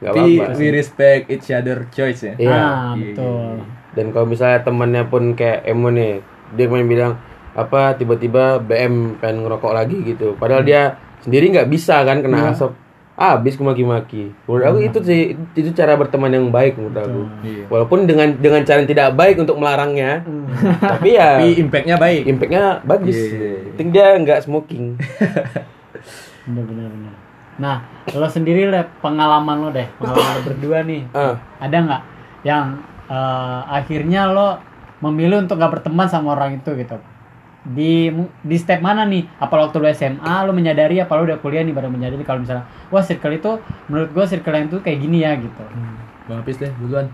Gak 0.00 0.12
Tapi 0.16 0.30
we 0.56 0.66
respect 0.72 1.22
each 1.28 1.52
other 1.52 1.84
choice 1.88 2.24
ya. 2.24 2.32
Iya. 2.34 2.48
Ah, 2.50 2.92
Iya, 2.96 3.12
betul. 3.12 3.52
Dan 3.90 4.06
kalau 4.10 4.24
misalnya 4.24 4.64
temannya 4.64 5.04
pun 5.04 5.34
kayak 5.34 5.64
emo 5.64 5.90
nih, 5.90 6.24
dia 6.50 6.66
main 6.66 6.86
bilang 6.86 7.20
apa 7.52 7.92
tiba-tiba 7.94 8.56
BM 8.58 9.18
pengen 9.18 9.44
ngerokok 9.44 9.72
lagi 9.74 10.00
gitu. 10.02 10.32
Padahal 10.34 10.62
dia 10.62 10.94
sendiri 11.20 11.52
nggak 11.52 11.68
bisa 11.68 12.00
kan 12.00 12.24
kena 12.24 12.40
Iya. 12.40 12.56
asap. 12.56 12.72
Ah, 13.20 13.36
habis 13.36 13.52
aku 13.52 13.68
maki-maki. 13.68 14.32
Menurut 14.48 14.64
aku 14.64 14.78
itu 14.80 14.98
sih 15.04 15.20
itu 15.52 15.76
cara 15.76 15.92
berteman 15.92 16.32
yang 16.32 16.48
baik 16.48 16.80
menurut 16.80 16.96
aku. 16.96 17.20
Iya. 17.44 17.64
Walaupun 17.68 18.08
dengan 18.08 18.32
dengan 18.32 18.64
cara 18.64 18.80
yang 18.80 18.88
tidak 18.88 19.12
baik 19.12 19.36
untuk 19.36 19.60
melarangnya, 19.60 20.24
Hmm. 20.24 20.48
tapi 20.80 21.20
ya 21.20 21.36
Tapi 21.36 21.60
impactnya 21.60 21.96
baik. 22.00 22.22
impactnya 22.24 22.62
bagus. 22.80 23.12
Iya, 23.12 23.28
iya. 23.28 23.52
Penting 23.76 23.88
dia 23.92 24.06
nggak 24.16 24.40
smoking. 24.40 24.96
Bener. 26.48 26.90
Nah, 27.60 27.84
lo 28.08 28.24
sendiri 28.24 28.64
le 28.64 28.80
pengalaman 29.04 29.56
lo 29.60 29.68
deh, 29.68 29.84
pengalaman 30.00 30.32
lo 30.32 30.42
berdua 30.48 30.78
nih. 30.80 31.04
Ah, 31.12 31.36
Ada 31.60 31.76
nggak 31.76 32.02
yang 32.48 32.80
eh, 33.04 33.60
akhirnya 33.68 34.32
lo 34.32 34.56
memilih 35.00 35.44
untuk 35.44 35.56
gak 35.56 35.80
berteman 35.80 36.04
sama 36.06 36.32
orang 36.32 36.56
itu 36.56 36.72
gitu? 36.72 36.96
Di 37.62 38.08
di 38.40 38.56
step 38.56 38.80
mana 38.80 39.04
nih? 39.04 39.28
Apa 39.36 39.60
waktu 39.60 39.76
lo 39.76 39.88
SMA 39.90 40.34
lo 40.42 40.50
menyadari 40.50 40.96
apa 40.96 41.12
lo 41.12 41.24
udah 41.24 41.36
kuliah 41.36 41.60
nih 41.60 41.70
baru 41.70 41.86
menyadari 41.86 42.22
kalau 42.22 42.40
misalnya 42.40 42.64
wah 42.88 43.00
circle 43.00 43.30
itu 43.30 43.60
menurut 43.86 44.10
gua 44.10 44.24
circle 44.24 44.50
yang 44.50 44.66
itu 44.66 44.78
kayak 44.78 44.98
gini 44.98 45.20
ya 45.20 45.36
gitu. 45.36 45.60
Bang 46.24 46.40
Apis 46.40 46.56
deh 46.56 46.72
duluan. 46.74 47.12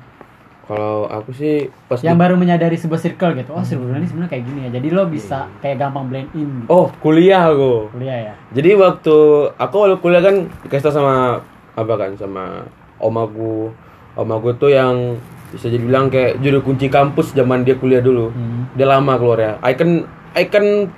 kalau 0.65 1.07
aku 1.07 1.31
sih 1.31 1.55
pas 1.87 1.95
Yang 1.97 2.19
di- 2.19 2.23
baru 2.23 2.35
menyadari 2.35 2.75
sebuah 2.75 2.99
circle 3.01 3.35
gitu. 3.35 3.51
Oh, 3.51 3.63
circle 3.63 3.87
ini 3.93 4.03
sebenarnya 4.05 4.31
kayak 4.33 4.45
gini 4.45 4.61
ya. 4.61 4.71
Jadi 4.73 4.89
lo 4.89 5.07
bisa 5.07 5.47
kayak 5.61 5.79
gampang 5.79 6.07
blend 6.07 6.27
in 6.33 6.43
gitu. 6.59 6.67
Oh, 6.69 6.91
kuliah 6.99 7.47
aku. 7.47 7.87
Kuliah 7.93 8.19
ya. 8.21 8.35
Jadi 8.51 8.75
waktu 8.75 9.17
aku 9.53 9.75
waktu 9.81 9.97
kuliah 9.97 10.19
kan 10.21 10.37
dikasih 10.61 10.91
sama 10.91 11.39
apa 11.73 11.93
kan 11.97 12.15
sama 12.15 12.67
om 12.99 13.15
aku. 13.15 13.71
Om 14.15 14.31
aku 14.33 14.49
tuh 14.57 14.71
yang 14.71 15.15
bisa 15.49 15.67
jadi 15.67 15.79
bilang 15.81 16.07
kayak 16.07 16.39
juru 16.39 16.59
kunci 16.61 16.87
kampus 16.89 17.31
zaman 17.31 17.63
dia 17.63 17.75
kuliah 17.75 18.01
dulu. 18.01 18.31
Hmm. 18.31 18.67
Dia 18.75 18.87
lama 18.89 19.15
keluar 19.15 19.39
ya. 19.39 19.53
Icon 19.63 20.03
icon 20.37 20.93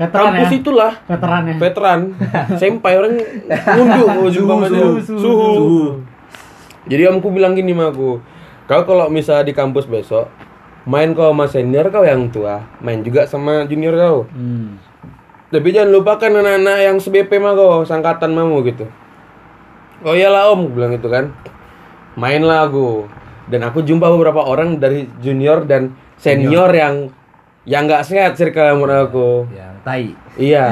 Veteran 0.00 0.32
kampus 0.32 0.48
ya? 0.48 0.56
itulah 0.56 0.92
Veteran 1.04 1.42
ya. 1.44 1.54
veteran 1.60 2.00
senpai 2.60 2.94
orang 2.96 3.12
ngunduh 3.44 4.08
sama 4.32 4.66
dia. 4.66 4.80
suhu, 5.04 5.18
suhu. 5.20 5.80
jadi 6.88 7.12
omku 7.12 7.28
bilang 7.28 7.52
gini 7.52 7.76
sama 7.76 7.92
aku 7.92 8.10
kau 8.64 8.82
kalau 8.82 9.12
misalnya 9.12 9.44
di 9.44 9.52
kampus 9.52 9.84
besok 9.84 10.32
main 10.82 11.12
kau 11.12 11.28
sama 11.28 11.44
senior 11.44 11.92
kau 11.92 12.00
yang 12.00 12.32
tua 12.32 12.64
main 12.80 13.04
juga 13.04 13.28
sama 13.28 13.68
junior 13.68 13.92
kau 13.92 14.18
Hmm. 14.32 14.80
tapi 15.52 15.68
jangan 15.68 15.92
lupakan 15.92 16.32
anak-anak 16.32 16.76
yang 16.80 16.96
se-BP 16.96 17.36
mah 17.36 17.52
kau 17.52 17.84
sangkatan 17.84 18.32
mamu 18.32 18.64
gitu 18.64 18.88
oh 20.00 20.16
iyalah 20.16 20.48
om 20.48 20.64
aku 20.64 20.72
bilang 20.72 20.96
gitu 20.96 21.12
kan 21.12 21.28
mainlah 22.16 22.64
aku 22.64 23.04
dan 23.52 23.68
aku 23.68 23.84
jumpa 23.84 24.08
beberapa 24.08 24.40
orang 24.40 24.80
dari 24.80 25.04
junior 25.20 25.60
dan 25.62 25.92
senior 26.16 26.72
yang 26.72 27.12
yang 27.64 27.84
nggak 27.84 28.04
sehat 28.04 28.32
circle 28.34 28.76
menurut 28.76 29.08
aku 29.08 29.28
Yang 29.52 29.74
tai. 29.84 30.06
Iya. 30.36 30.66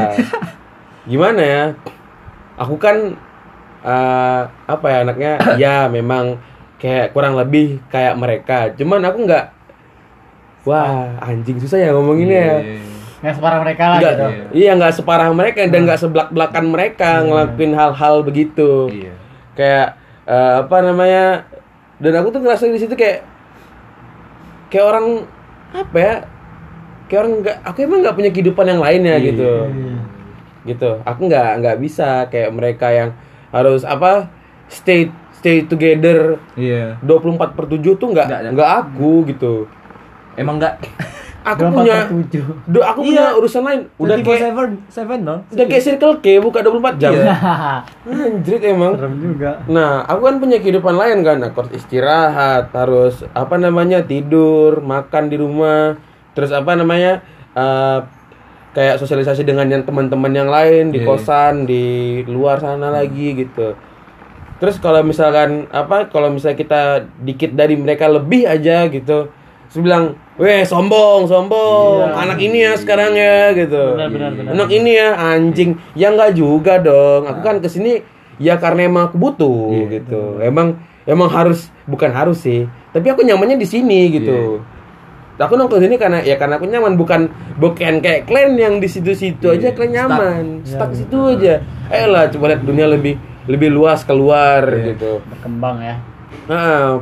Gimana 1.10 1.42
ya? 1.42 1.64
Aku 2.56 2.76
kan 2.76 3.16
eh, 3.84 4.40
apa 4.48 4.86
ya 4.88 4.98
anaknya? 5.04 5.32
Ya 5.62 5.76
memang 5.86 6.40
kayak 6.78 7.12
kurang 7.12 7.36
lebih 7.36 7.82
kayak 7.88 8.16
mereka. 8.16 8.72
Cuman 8.74 9.04
aku 9.04 9.24
nggak. 9.24 9.46
Wah 10.66 11.16
anjing 11.22 11.56
susah 11.58 11.80
ya 11.80 11.90
ngomonginnya 11.92 12.40
ya. 12.40 12.56
Iya. 12.60 12.80
Nggak 13.18 13.34
separah 13.34 13.58
mereka 13.58 13.82
lah 13.90 13.98
Nggak- 13.98 14.14
gitu. 14.14 14.28
iya 14.54 14.70
nggak 14.78 14.94
separah 14.94 15.28
mereka 15.34 15.60
dan 15.66 15.80
nggak 15.82 15.98
sebelak 15.98 16.28
belakan 16.30 16.64
mereka 16.70 17.10
ngelakuin 17.20 17.72
hal-hal 17.74 18.14
begitu. 18.22 18.88
Iya. 18.88 19.12
Kayak 19.56 19.88
eh, 20.24 20.52
apa 20.62 20.76
namanya? 20.80 21.24
Dan 21.98 22.14
aku 22.14 22.30
tuh 22.30 22.40
ngerasa 22.40 22.70
di 22.70 22.78
situ 22.78 22.94
kayak 22.94 23.26
kayak 24.70 24.86
orang 24.86 25.06
apa 25.74 25.96
ya? 25.98 26.14
Kayak 27.08 27.18
orang 27.18 27.32
nggak. 27.40 27.56
Aku 27.64 27.78
emang 27.80 27.98
nggak 28.00 28.14
punya 28.14 28.30
kehidupan 28.30 28.64
yang 28.66 28.78
lainnya 28.78 29.14
Iya. 29.14 29.26
gitu. 29.26 29.50
gitu 30.64 31.00
aku 31.00 31.20
nggak 31.24 31.50
nggak 31.58 31.76
bisa 31.80 32.08
kayak 32.26 32.52
mereka 32.52 32.86
yang 32.88 33.10
harus 33.48 33.82
apa 33.82 34.28
stay 34.68 35.08
stay 35.32 35.64
together 35.64 36.36
Iya. 36.52 37.00
24 37.00 37.56
per 37.56 37.64
7 37.66 37.80
tuh 37.96 38.08
nggak 38.10 38.26
Nggak, 38.26 38.40
nggak 38.52 38.70
aku 38.78 39.24
gitu 39.26 39.64
Emang 40.34 40.60
enggak 40.60 40.76
aku 41.40 41.64
24 41.64 41.72
punya 41.72 41.96
tujuh. 42.06 42.44
do, 42.62 42.78
aku 42.78 43.00
punya 43.02 43.32
urusan 43.32 43.62
lain 43.62 43.80
udah 43.96 44.16
kayak 44.18 44.40
seven 44.44 44.68
seven 44.86 45.18
non. 45.22 45.38
udah 45.48 45.64
kayak 45.64 45.80
circle 45.82 46.20
K 46.20 46.26
buka 46.36 46.60
24 46.60 47.00
jam 47.00 47.12
Iya. 47.16 47.34
anjrit 48.28 48.62
emang 48.66 48.92
Serem 48.92 49.14
juga. 49.16 49.50
nah 49.64 50.04
aku 50.04 50.20
kan 50.22 50.36
punya 50.36 50.58
kehidupan 50.58 50.92
lain 50.92 51.18
kan 51.22 51.38
aku 51.40 51.64
harus 51.64 51.72
istirahat 51.74 52.68
harus 52.70 53.24
apa 53.32 53.56
namanya 53.56 54.02
tidur 54.02 54.78
makan 54.78 55.26
di 55.26 55.36
rumah 55.36 55.96
terus 56.38 56.54
apa 56.54 56.78
namanya 56.78 57.18
eh, 57.52 57.98
kayak 58.70 59.02
sosialisasi 59.02 59.42
dengan 59.42 59.66
yang 59.66 59.82
teman-teman 59.82 60.30
yang 60.30 60.46
lain 60.46 60.94
di 60.94 61.02
Iya. 61.02 61.06
kosan 61.08 61.66
di 61.66 61.84
luar 62.22 62.62
sana 62.62 62.94
lagi 62.94 63.34
gitu. 63.34 63.74
Terus 64.58 64.78
kalau 64.78 65.02
misalkan 65.02 65.66
apa 65.70 66.06
kalau 66.06 66.30
misalnya 66.30 66.54
kita 66.54 66.80
dikit 67.18 67.50
dari 67.52 67.74
mereka 67.74 68.06
lebih 68.06 68.46
aja 68.46 68.86
gitu. 68.86 69.34
Terus 69.66 69.78
bilang 69.82 70.14
weh 70.34 70.62
sombong 70.62 71.26
sombong. 71.26 72.06
Iya. 72.06 72.22
anak 72.22 72.38
ini 72.38 72.58
ya 72.62 72.72
sekarang 72.74 73.12
ya 73.12 73.50
gitu. 73.52 73.98
Benar, 73.98 74.08
benar, 74.08 74.30
benar. 74.32 74.50
anak 74.54 74.68
ini 74.70 74.90
ya 74.94 75.08
anjing. 75.16 75.70
Ya 75.98 76.14
nggak 76.14 76.32
juga 76.32 76.78
dong. 76.78 77.26
Aku 77.26 77.42
kan 77.42 77.58
ke 77.58 77.66
sini 77.66 77.98
ya 78.38 78.54
karena 78.56 78.86
emang 78.86 79.10
aku 79.10 79.18
butuh 79.18 79.74
Iya, 79.74 79.86
gitu. 79.98 80.38
emang 80.38 80.78
emang 81.02 81.26
harus 81.26 81.74
bukan 81.90 82.14
harus 82.14 82.38
sih 82.38 82.62
tapi 82.94 83.10
aku 83.10 83.26
nyamannya 83.26 83.58
di 83.58 83.66
sini 83.66 84.14
gitu 84.14 84.62
aku 85.38 85.54
nongkrong 85.54 85.80
sini 85.80 85.96
karena 85.96 86.18
ya 86.20 86.34
karena 86.34 86.58
aku 86.58 86.66
nyaman 86.66 86.98
bukan 86.98 87.30
bukan 87.56 88.02
kayak 88.02 88.26
kalian 88.26 88.58
yang 88.58 88.74
di 88.76 88.86
situ-situ 88.86 89.46
aja 89.46 89.70
kalian 89.70 89.92
nyaman. 89.94 90.44
Stuck 90.66 90.90
Iya, 90.90 90.98
situ 90.98 91.16
aja. 91.16 91.54
Ayolah 91.88 92.26
coba 92.28 92.44
lihat 92.50 92.62
dunia 92.62 92.86
lebih 92.86 93.14
lebih 93.46 93.70
luas 93.70 94.02
keluar 94.02 94.66
gitu. 94.66 95.22
Berkembang 95.24 95.78
ya. 95.78 95.96
Nah, 96.50 96.98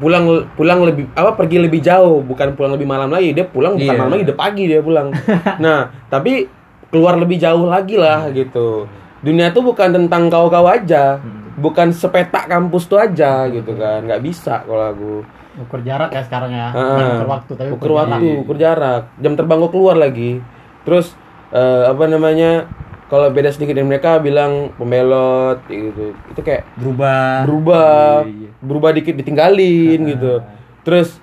pulang 0.00 0.24
pulang 0.56 0.80
lebih 0.82 1.04
apa 1.12 1.36
pergi 1.36 1.60
lebih 1.60 1.78
jauh 1.78 2.20
bukan 2.20 2.56
pulang 2.56 2.74
lebih 2.74 2.88
malam 2.88 3.08
lagi. 3.08 3.30
Dia 3.30 3.46
pulang 3.46 3.76
bukan 3.76 3.86
Iya. 3.86 4.00
malam 4.00 4.12
lagi 4.12 4.24
udah 4.26 4.38
pagi 4.38 4.64
dia 4.66 4.80
pulang. 4.80 5.08
Nah 5.64 5.78
tapi 6.08 6.48
keluar 6.90 7.14
lebih 7.14 7.38
jauh 7.38 7.70
lagi 7.70 7.94
lah 7.94 8.28
gitu. 8.32 8.88
Dunia 9.20 9.52
tuh 9.52 9.62
bukan 9.62 9.92
tentang 9.94 10.26
kau-kau 10.26 10.66
aja. 10.66 11.20
Bukan 11.60 11.92
sepetak 11.92 12.48
kampus 12.48 12.88
tuh 12.88 12.96
aja 12.96 13.44
gitu 13.46 13.76
kan. 13.76 14.00
Nggak 14.02 14.22
bisa 14.24 14.64
kalau 14.64 14.90
aku 14.90 15.12
Ukur 15.60 15.80
jarak 15.80 16.08
ya 16.08 16.22
sekarang 16.22 16.50
ya. 16.50 16.68
Bukan 16.70 17.04
ukur 17.14 17.28
waktu 17.28 17.52
tapi 17.54 17.68
ukur 17.70 17.90
waktu 17.94 18.26
ukur 18.40 18.56
jarak 18.56 19.02
jam 19.16 19.32
terbang 19.32 19.58
kau 19.58 19.70
keluar 19.70 19.94
lagi 19.94 20.40
terus 20.80 21.12
eh, 21.50 21.84
apa 21.84 22.04
namanya 22.06 22.64
kalau 23.06 23.28
beda 23.28 23.50
sedikit 23.50 23.74
dari 23.74 23.84
mereka 23.84 24.16
bilang 24.16 24.70
pembelot 24.74 25.60
gitu 25.66 26.16
itu 26.26 26.40
kayak 26.40 26.62
Berubah. 26.74 27.44
berubah 27.44 28.22
Iya, 28.22 28.32
iya. 28.32 28.50
berubah 28.58 28.90
dikit 28.90 29.14
ditinggalin 29.14 29.98
gitu 30.06 30.40
terus 30.80 31.20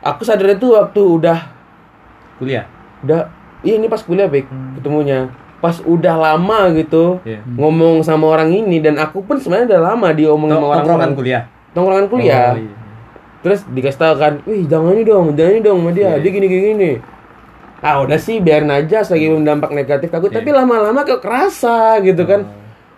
aku 0.00 0.22
sadar 0.22 0.50
itu 0.52 0.72
waktu 0.72 0.98
udah 0.98 1.38
Kuliah. 2.36 2.66
udah 3.00 3.30
iya 3.60 3.74
ini 3.74 3.86
pas 3.86 4.00
kuliah 4.00 4.26
baik 4.26 4.48
ketemunya 4.74 5.28
pas 5.56 5.78
udah 5.80 6.14
lama 6.16 6.68
gitu 6.72 7.20
Iya. 7.22 7.40
ngomong 7.46 8.00
sama 8.00 8.26
orang 8.30 8.50
ini 8.50 8.78
dan 8.78 8.96
aku 8.96 9.22
pun 9.22 9.36
sebenarnya 9.36 9.70
udah 9.70 9.82
lama 9.86 10.08
diomongin 10.10 10.52
sama 10.54 10.66
orang 10.66 10.78
Tongkrongan 10.82 11.12
kuliah. 11.14 11.42
tongkrongan 11.70 12.06
kuliah 12.08 12.48
Oh, 12.50 12.58
iya. 12.58 12.72
Terus 13.38 13.60
dikasih 13.64 13.98
tahu 13.98 14.14
kan 14.16 14.32
wih 14.42 14.64
jangan 14.64 14.92
ini 14.92 15.02
dong 15.02 15.26
jangan 15.32 15.52
ini 15.52 15.62
dong 15.62 15.78
sama 15.80 15.90
dia 15.90 16.02
Iya. 16.08 16.12
dia 16.18 16.30
gini 16.30 16.46
gini 16.46 16.62
gini. 16.70 16.92
Ah 17.78 18.00
udah 18.00 18.16
sih 18.16 18.40
biarin 18.40 18.68
aja 18.68 19.00
selagi 19.00 19.28
belum 19.28 19.44
dampak 19.44 19.70
negatif 19.70 20.08
aku 20.08 20.26
tapi 20.28 20.48
lama-lama 20.50 21.02
kok 21.02 21.20
kerasa 21.20 22.00
gitu 22.00 22.24
kan. 22.24 22.48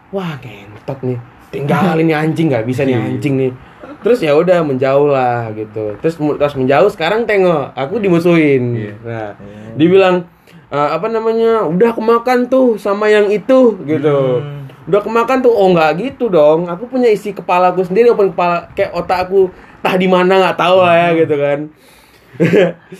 Wah 0.08 0.38
kentot 0.38 0.98
nih 1.02 1.18
tinggalin 1.48 2.04
nih 2.04 2.16
anjing 2.16 2.46
nggak 2.48 2.64
bisa 2.64 2.82
nih 2.82 2.94
anjing 2.94 3.34
nih. 3.36 3.52
Terus 3.98 4.22
ya 4.22 4.32
udah 4.32 4.62
menjauh 4.62 5.10
lah 5.10 5.50
gitu. 5.52 5.98
Terus 5.98 6.14
terus 6.14 6.54
menjauh 6.54 6.88
sekarang 6.88 7.24
tengok 7.24 7.74
aku 7.74 7.98
dimusuhin. 7.98 8.64
Iya. 8.78 8.92
nah 9.02 9.28
dibilang 9.74 10.24
"Eh, 10.68 10.88
apa 10.88 11.08
namanya 11.08 11.64
udah 11.64 11.90
kemakan 11.92 12.46
tuh 12.46 12.76
sama 12.76 13.08
yang 13.08 13.26
itu 13.28 13.74
gitu. 13.84 14.40
Udah 14.84 15.00
kemakan 15.02 15.40
tuh? 15.40 15.50
Oh 15.50 15.68
nggak 15.68 15.90
gitu 15.98 16.28
dong 16.28 16.64
aku 16.64 16.86
punya 16.86 17.08
isi 17.08 17.32
kepala 17.32 17.72
aku 17.72 17.82
sendiri 17.82 18.08
walaupun 18.08 18.32
kepala 18.32 18.70
kayak 18.72 18.94
otak 18.94 19.26
aku 19.26 19.50
tah 19.80 19.94
di 19.94 20.08
mana? 20.10 20.32
Nggak 20.38 20.58
tahu 20.58 20.76
lah 20.82 20.94
ya 20.96 21.08
gitu 21.18 21.36
kan. 21.38 21.60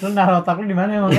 Lu 0.03 0.09
naruh 0.17 0.43
otak 0.43 0.59
lu 0.59 0.67
di 0.67 0.75
mana 0.75 0.91
emang? 0.99 1.13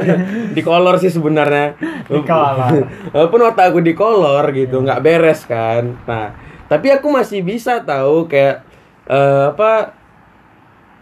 di 0.56 0.60
kolor 0.60 1.00
sih 1.00 1.08
sebenarnya. 1.08 1.78
Di 2.04 2.20
kolor. 2.20 2.84
walaupun 3.14 3.40
otak 3.48 3.72
aku 3.72 3.80
di 3.80 3.94
kolor 3.96 4.44
gitu 4.52 4.82
nggak 4.82 5.00
beres 5.00 5.46
kan. 5.48 5.96
Nah 6.04 6.36
tapi 6.68 6.92
aku 6.92 7.08
masih 7.08 7.40
bisa 7.40 7.80
tahu 7.80 8.28
kayak 8.28 8.64
eh, 9.08 9.44
apa 9.52 9.96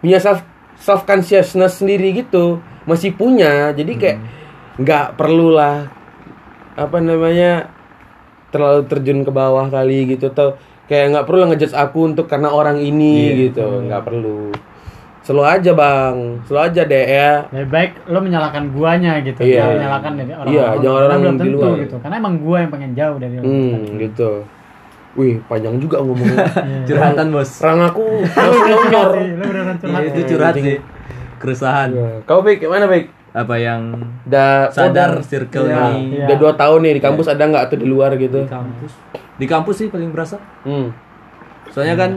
punya 0.03 0.19
self 0.23 0.47
self 0.79 1.03
consciousness 1.09 1.83
sendiri 1.83 2.15
gitu. 2.15 2.63
Masih 2.87 3.17
punya 3.17 3.75
jadi 3.75 3.93
kayak 3.97 4.19
nggak 4.81 5.07
perlu 5.19 5.53
lah 5.53 5.91
apa 6.79 6.97
namanya 7.03 7.69
terlalu 8.55 8.87
terjun 8.87 9.27
ke 9.27 9.33
bawah 9.33 9.67
kali 9.67 10.07
gitu. 10.15 10.31
Atau 10.31 10.61
kayak 10.91 11.07
nggak 11.09 11.25
perlu 11.25 11.47
ngejudge 11.47 11.71
aku 11.73 11.99
untuk 12.05 12.27
karena 12.27 12.51
orang 12.51 12.77
ini 12.77 13.47
gitu 13.47 13.87
nggak 13.87 14.03
perlu 14.03 14.51
slow 15.23 15.47
aja 15.47 15.71
bang 15.71 16.43
slow 16.43 16.59
aja 16.59 16.83
deh 16.83 17.05
ya 17.07 17.47
Lebih 17.49 17.71
baik 17.71 17.91
lo 18.09 18.19
menyalahkan 18.19 18.75
guanya 18.75 19.23
gitu. 19.23 19.39
Iya. 19.39 19.63
Jangan 19.63 19.75
menyalahkan 19.77 20.13
dari 20.17 20.33
orang 20.33 20.51
Iya, 20.51 20.67
jangan 20.77 21.01
orang 21.01 21.21
yang 21.21 21.37
di 21.39 21.49
luar. 21.49 21.73
gitu. 21.79 21.97
Karena 22.01 22.17
emang 22.19 22.35
gua 22.41 22.57
yang 22.59 22.71
pengen 22.73 22.91
jauh 22.93 23.17
dari 23.17 23.35
lo. 23.37 23.45
hmm 23.45 23.79
gitu 24.01 24.31
wih 25.11 25.43
panjang 25.45 25.75
juga 25.77 25.99
ngomongnya 25.99 26.47
Curhatan 26.89 27.27
bos. 27.31 27.51
Rang 27.61 27.83
aku 27.85 28.07
nyonyor. 28.27 29.11
Iya, 29.15 29.35
beneran 29.37 29.67
Iya, 29.69 29.75
curhat. 29.79 30.03
itu 30.09 30.21
curhat 30.27 30.55
sih. 30.57 30.79
Keresahan. 31.39 31.89
Iya. 31.93 32.09
Kau 32.25 32.41
Bik, 32.41 32.59
gimana 32.61 32.85
Bik? 32.85 33.07
Apa 33.31 33.55
yang 33.55 33.95
Udah 34.25 34.67
sadar 34.69 35.17
udah- 35.17 35.23
circle 35.23 35.67
Iya. 35.67 35.83
ini 35.93 36.17
Iya. 36.17 36.27
Udah 36.27 36.37
dua 36.37 36.53
tahun 36.55 36.79
nih 36.83 36.93
di 36.97 37.03
kampus 37.03 37.27
ada 37.27 37.43
nggak 37.45 37.65
atau 37.65 37.77
di 37.77 37.87
luar 37.87 38.11
gitu? 38.15 38.39
di 38.39 38.49
kampus. 38.49 38.93
Di 39.37 39.47
kampus 39.47 39.77
sih 39.77 39.89
paling 39.89 40.11
berasa. 40.11 40.37
Hmm. 40.61 40.91
Soalnya 41.69 41.95
kan 41.95 42.11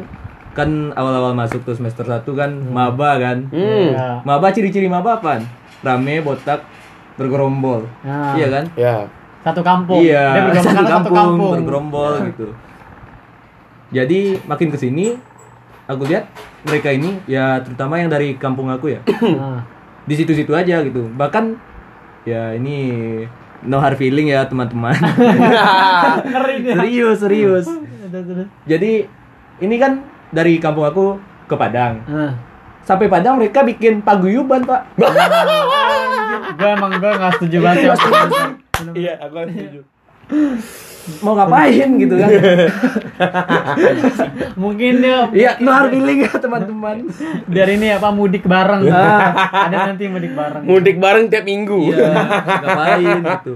kan 0.52 0.70
awal-awal 0.92 1.34
masuk 1.34 1.62
tuh 1.62 1.74
semester 1.74 2.02
1 2.04 2.26
kan 2.32 2.50
maba 2.68 3.18
kan. 3.18 3.46
Hmm. 3.48 3.90
Iya. 3.90 4.22
Maba 4.22 4.50
ciri-ciri 4.50 4.86
maba 4.86 5.18
apaan? 5.18 5.46
Rame, 5.80 6.20
botak, 6.20 6.62
bergerombol. 7.14 7.86
Nah, 8.02 8.34
Iya 8.34 8.48
kan? 8.50 8.66
Ya. 8.74 8.96
Satu 9.42 9.60
kampung. 9.60 10.00
Iya, 10.00 10.24
satu 10.32 10.40
karena 10.48 10.62
satu 10.64 10.86
kampung, 10.88 11.16
kampung. 11.16 11.52
bergerombol 11.58 12.14
gitu. 12.28 12.48
Jadi 13.92 14.20
makin 14.44 14.68
ke 14.68 14.78
sini 14.78 15.14
aku 15.86 16.08
lihat 16.08 16.26
mereka 16.64 16.90
ini 16.90 17.20
ya 17.26 17.60
terutama 17.60 17.96
yang 17.96 18.08
dari 18.08 18.34
kampung 18.36 18.66
aku 18.68 18.90
ya 18.90 19.04
Nah, 19.36 19.60
di 20.04 20.14
situ-situ 20.16 20.52
aja 20.56 20.84
gitu. 20.84 21.08
Bahkan 21.16 21.56
ya 22.24 22.56
ini 22.56 22.78
no 23.64 23.80
hard 23.80 23.96
feeling 24.00 24.32
ya 24.32 24.44
teman-teman. 24.48 24.96
Serius 26.80 27.18
serius. 27.24 27.66
Jadi 28.68 29.08
ini 29.64 29.76
kan 29.80 30.04
dari 30.34 30.60
kampung 30.60 30.86
aku 30.88 31.06
ke 31.48 31.56
Padang. 31.56 32.04
Sampai 32.84 33.08
Padang 33.08 33.40
mereka 33.40 33.64
bikin 33.64 34.04
paguyuban 34.04 34.68
pak. 34.68 34.92
gue 36.54 36.70
emang 36.70 36.92
gue 37.00 37.12
gak 37.18 37.34
setuju 37.40 37.58
banget 37.64 37.88
ya. 37.88 37.96
Iya, 38.94 39.14
aku 39.24 39.36
setuju. 39.48 39.93
Mau 41.20 41.36
ngapain 41.36 42.00
gitu 42.00 42.16
kan 42.16 42.30
Mungkin 44.56 45.04
dia 45.04 45.28
iya 45.36 45.52
no 45.60 45.68
hard 45.68 45.92
feeling 45.92 46.24
ya 46.24 46.32
teman-teman 46.32 47.04
biar 47.44 47.68
ini 47.70 47.92
apa 47.92 48.08
mudik 48.10 48.46
bareng. 48.46 48.88
Ah. 48.94 49.68
Ada 49.68 49.92
nanti 49.92 50.08
mudik 50.08 50.32
bareng. 50.32 50.64
Mudik 50.64 50.98
bareng 50.98 51.28
tiap 51.28 51.44
minggu. 51.44 51.92
iya 51.92 52.08
ngapain 52.64 53.18
gitu 53.20 53.54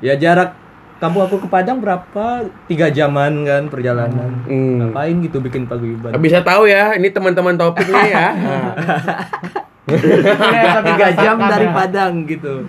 ya 0.00 0.14
jarak 0.14 0.52
kampung 0.98 1.24
aku 1.24 1.40
ke 1.40 1.48
Padang 1.48 1.80
berapa 1.80 2.46
tiga 2.68 2.86
jaman 2.86 3.42
kan 3.42 3.62
perjalanan 3.66 4.44
Hmm. 4.44 4.78
ngapain 4.84 5.16
gitu 5.18 5.40
bikin 5.40 5.64
paguyuban 5.64 6.12
Bisa 6.18 6.44
tahu 6.44 6.68
ya, 6.68 6.92
ini 6.92 7.08
teman-teman 7.08 7.56
topik 7.56 7.88
nih 7.88 8.06
ya. 8.06 8.28
Nah. 8.30 8.72
tiga 10.84 11.08
jam 11.16 11.36
dari 11.40 11.66
Padang 11.68 12.22
gitu 12.24 12.68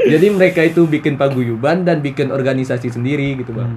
jadi 0.00 0.26
mereka 0.30 0.62
itu 0.62 0.84
bikin 0.84 1.14
paguyuban 1.14 1.82
dan 1.82 1.98
bikin 1.98 2.30
organisasi 2.30 2.88
sendiri 2.88 3.34
gitu 3.36 3.50
bang 3.50 3.74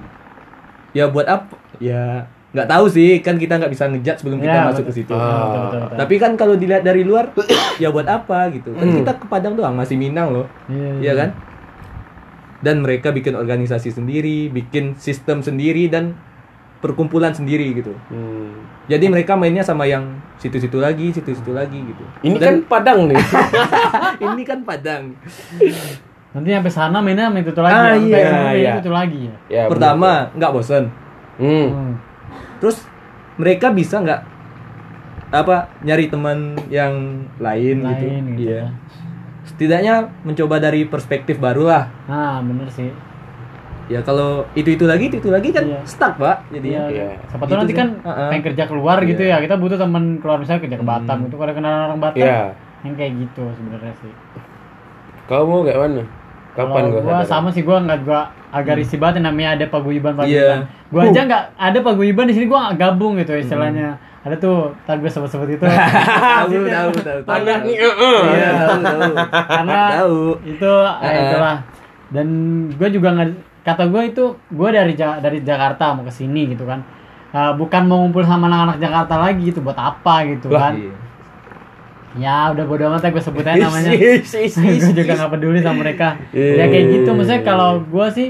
ya 0.92 1.08
buat 1.08 1.26
apa 1.26 1.56
ya 1.78 2.30
nggak 2.52 2.68
tahu 2.68 2.86
sih 2.86 3.20
kan 3.20 3.40
kita 3.40 3.56
nggak 3.56 3.72
bisa 3.72 3.88
ngejat 3.88 4.20
sebelum 4.20 4.38
kita 4.38 4.52
Ya, 4.52 4.68
masuk 4.68 4.84
betul. 4.84 4.86
ke 4.86 4.94
situ 4.94 5.14
Betul, 5.14 5.32
betul, 5.32 5.62
betul. 5.64 5.98
tapi 5.98 6.16
kan 6.18 6.32
kalau 6.36 6.56
dilihat 6.56 6.84
dari 6.84 7.02
luar 7.02 7.32
ya 7.82 7.88
buat 7.90 8.06
apa 8.06 8.52
gitu 8.52 8.76
kan 8.76 8.88
kita 8.92 9.12
ke 9.18 9.26
Padang 9.26 9.56
doang 9.56 9.74
masih 9.74 9.96
Minang 9.96 10.30
loh 10.32 10.46
Iya, 10.68 10.92
Iya 11.00 11.14
kan? 11.16 11.30
Dan 12.62 12.86
mereka 12.86 13.10
bikin 13.10 13.34
organisasi 13.34 13.90
sendiri, 13.90 14.46
bikin 14.48 14.94
sistem 14.94 15.42
sendiri 15.42 15.90
dan 15.90 16.14
perkumpulan 16.78 17.34
sendiri 17.34 17.74
gitu. 17.74 17.90
Hmm. 18.06 18.54
Jadi 18.86 19.10
mereka 19.10 19.34
mainnya 19.34 19.62
sama 19.62 19.86
yang 19.86 20.06
situ-situ 20.38 20.78
lagi, 20.78 21.10
situ-situ 21.10 21.54
lagi 21.54 21.82
gitu. 21.82 22.04
Ini 22.22 22.38
Dan 22.38 22.42
kan 22.42 22.56
Padang 22.68 23.10
nih. 23.10 23.18
ini 24.30 24.44
kan 24.44 24.62
Padang. 24.62 25.18
Nanti 26.32 26.48
sampai 26.50 26.72
sana 26.72 26.98
mainnya 26.98 27.28
main 27.28 27.44
itu 27.44 27.52
lagi. 27.58 27.76
Ah, 27.76 27.92
sampai 27.92 28.08
iya, 28.08 28.20
sampai 28.26 28.56
iya. 28.56 28.72
itu 28.80 28.92
lagi 28.92 29.20
ya. 29.22 29.36
ya, 29.52 29.64
Pertama, 29.68 30.32
nggak 30.32 30.52
bosen. 30.52 30.84
Hmm. 31.36 31.68
Hmm. 31.68 31.94
Terus 32.58 32.88
mereka 33.36 33.68
bisa 33.70 34.00
nggak 34.00 34.22
apa 35.30 35.56
nyari 35.82 36.08
teman 36.08 36.38
yang 36.68 36.94
lain, 37.38 37.76
gitu. 37.82 38.06
Lain 38.08 38.24
gitu 38.32 38.44
Iya. 38.48 38.56
ya. 38.58 38.66
Setidaknya 39.44 39.94
mencoba 40.24 40.56
dari 40.58 40.86
perspektif 40.86 41.36
baru 41.36 41.68
lah. 41.68 41.84
Nah, 42.08 42.40
bener 42.40 42.68
sih. 42.70 42.88
Ya 43.88 44.00
kalau 44.00 44.48
itu 44.54 44.72
itu 44.72 44.88
lagi, 44.88 45.12
itu 45.12 45.20
itu 45.20 45.28
lagi 45.28 45.52
kan 45.52 45.68
Iya. 45.68 45.84
stuck 45.84 46.16
pak. 46.16 46.48
Jadi 46.48 46.68
Iya. 46.72 46.84
Iya. 46.88 47.08
Siapa 47.28 47.44
tahu 47.44 47.48
Gitu 47.50 47.60
nanti 47.60 47.74
sih. 47.74 47.80
kan 47.80 47.88
Heeh. 48.02 48.30
pengen 48.32 48.44
kerja 48.48 48.64
keluar 48.68 48.98
gitu 49.04 49.20
Iya. 49.20 49.36
ya. 49.36 49.44
Kita 49.44 49.56
butuh 49.60 49.76
teman 49.76 50.04
keluar 50.18 50.40
misalnya 50.40 50.64
kerja 50.64 50.78
ke 50.80 50.86
Batam 50.86 51.16
Hmm. 51.18 51.26
gitu. 51.28 51.36
Kalau 51.36 51.52
kenal 51.52 51.74
orang 51.90 52.00
Batam 52.00 52.24
Iya. 52.24 52.56
yang 52.82 52.96
kayak 52.96 53.12
gitu 53.20 53.44
sebenarnya 53.52 53.94
sih. 54.00 54.14
Kau 55.28 55.44
mau 55.44 55.64
kayak 55.64 55.80
mana? 55.82 56.04
Kapan 56.52 56.84
Kalau 56.84 57.02
gua 57.02 57.24
sama 57.24 57.48
sih 57.48 57.64
gua 57.64 57.78
nggak 57.80 58.00
gua 58.04 58.22
agak 58.52 58.76
risih 58.78 59.00
banget 59.00 59.24
yang 59.24 59.32
namanya 59.32 59.50
ada 59.56 59.66
paguyuban 59.68 60.14
paguyuban. 60.14 60.60
Iya. 60.62 60.88
Gua 60.88 61.02
aja 61.08 61.22
nggak 61.24 61.44
ada 61.56 61.80
paguyuban 61.80 62.26
di 62.28 62.34
sini 62.34 62.46
gua 62.46 62.60
nggak 62.68 62.78
gabung 62.78 63.14
gitu 63.16 63.32
istilahnya. 63.34 63.96
Ada 64.22 64.38
tuh 64.38 64.70
tadi 64.86 65.02
gue 65.02 65.10
sebut-sebut 65.10 65.50
itu. 65.50 65.66
tahu 65.66 66.62
tahu 66.62 66.90
tahu. 67.02 67.22
Iya, 68.30 68.50
tahu 68.70 68.82
tahu. 68.86 69.14
Karena 69.50 69.80
Tahu. 69.98 70.20
itu 70.46 70.70
eh, 70.70 70.94
Heeh. 71.02 71.22
itulah. 71.26 71.56
Dan 72.14 72.28
gue 72.70 72.90
juga 72.92 73.10
nggak 73.12 73.30
kata 73.64 73.90
gue 73.90 74.02
itu 74.06 74.24
gue 74.54 74.70
dari 74.70 74.94
Ja- 74.94 75.18
dari 75.18 75.42
Jakarta 75.42 75.98
mau 75.98 76.06
ke 76.06 76.14
sini 76.14 76.54
gitu 76.54 76.70
kan. 76.70 76.86
Eh, 77.34 77.52
bukan 77.58 77.82
mau 77.88 78.04
ngumpul 78.04 78.22
sama 78.22 78.46
anak-anak 78.46 78.78
Jakarta 78.78 79.16
lagi 79.18 79.42
gitu 79.50 79.64
buat 79.66 79.80
apa 79.80 80.16
gitu 80.30 80.54
Lah, 80.54 80.70
kan. 80.70 80.74
Iya. 80.78 80.94
Ya 82.14 82.52
udah 82.52 82.66
bodo 82.66 82.84
amat 82.88 83.04
ya 83.04 83.10
gue 83.10 83.24
sebut 83.24 83.44
aja 83.44 83.56
namanya. 83.58 83.92
Gue 83.96 84.92
juga 84.94 85.12
nggak 85.16 85.32
peduli 85.32 85.60
sama 85.60 85.78
mereka. 85.80 86.20
Iya, 86.32 86.60
ya 86.60 86.66
kayak 86.68 86.84
iya, 86.84 86.94
gitu. 87.00 87.10
iya, 87.10 87.16
maksudnya 87.16 87.42
kalau 87.42 87.70
gue 87.80 88.08
sih 88.12 88.28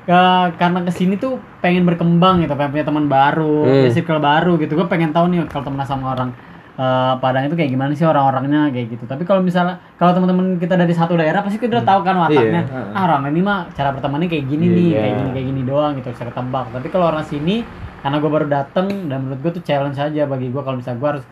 ke, 0.00 0.20
karena 0.56 0.78
ke 0.82 0.92
sini 0.92 1.14
tuh 1.16 1.36
pengen 1.58 1.84
berkembang 1.84 2.40
gitu 2.40 2.54
pengen 2.54 2.70
punya 2.72 2.86
teman 2.86 3.04
baru 3.06 3.66
Hmm. 3.66 3.90
circle 3.90 4.18
baru 4.18 4.52
gitu. 4.56 4.72
Gue 4.74 4.86
pengen 4.86 5.10
tahu 5.10 5.26
nih 5.28 5.42
kalau 5.46 5.66
temen 5.66 5.82
sama 5.82 6.14
orang 6.14 6.30
eh, 6.76 7.14
Padang 7.20 7.44
itu 7.44 7.52
kayak 7.52 7.68
gimana 7.68 7.92
sih 7.92 8.06
orang-orangnya 8.06 8.70
kayak 8.70 8.94
gitu. 8.94 9.04
Tapi 9.04 9.22
kalau 9.22 9.42
misalnya 9.42 9.82
kalau 9.98 10.14
teman-teman 10.14 10.56
kita 10.56 10.74
dari 10.74 10.94
satu 10.94 11.12
daerah 11.12 11.42
pasti 11.42 11.58
kita 11.58 11.76
udah 11.76 11.84
tahu 11.84 12.00
kan 12.00 12.16
wataknya. 12.16 12.62
Iya, 12.64 12.94
ah 12.96 13.02
orang 13.04 13.28
ini 13.28 13.42
mah 13.42 13.68
cara 13.70 13.90
bertemannya 13.90 14.30
kayak 14.30 14.44
gini 14.46 14.64
Iya. 14.64 14.72
nih 14.72 14.88
kayak 14.94 15.12
gini 15.12 15.30
kayak 15.34 15.46
gini 15.50 15.62
doang 15.62 15.92
gitu 15.94 16.08
bisa 16.08 16.24
ketebak 16.24 16.66
tapi 16.72 16.86
kalau 16.88 17.06
orang 17.10 17.26
sini 17.26 17.66
karena 18.00 18.16
gue 18.16 18.30
baru 18.32 18.46
dateng 18.48 18.86
dan 19.12 19.18
menurut 19.20 19.40
gue 19.44 19.52
tuh 19.60 19.64
challenge 19.66 20.00
aja 20.00 20.22
bagi 20.24 20.48
gue 20.48 20.62
kalau 20.64 20.80
misalnya 20.80 20.98
gue 20.98 21.10
harus 21.12 21.24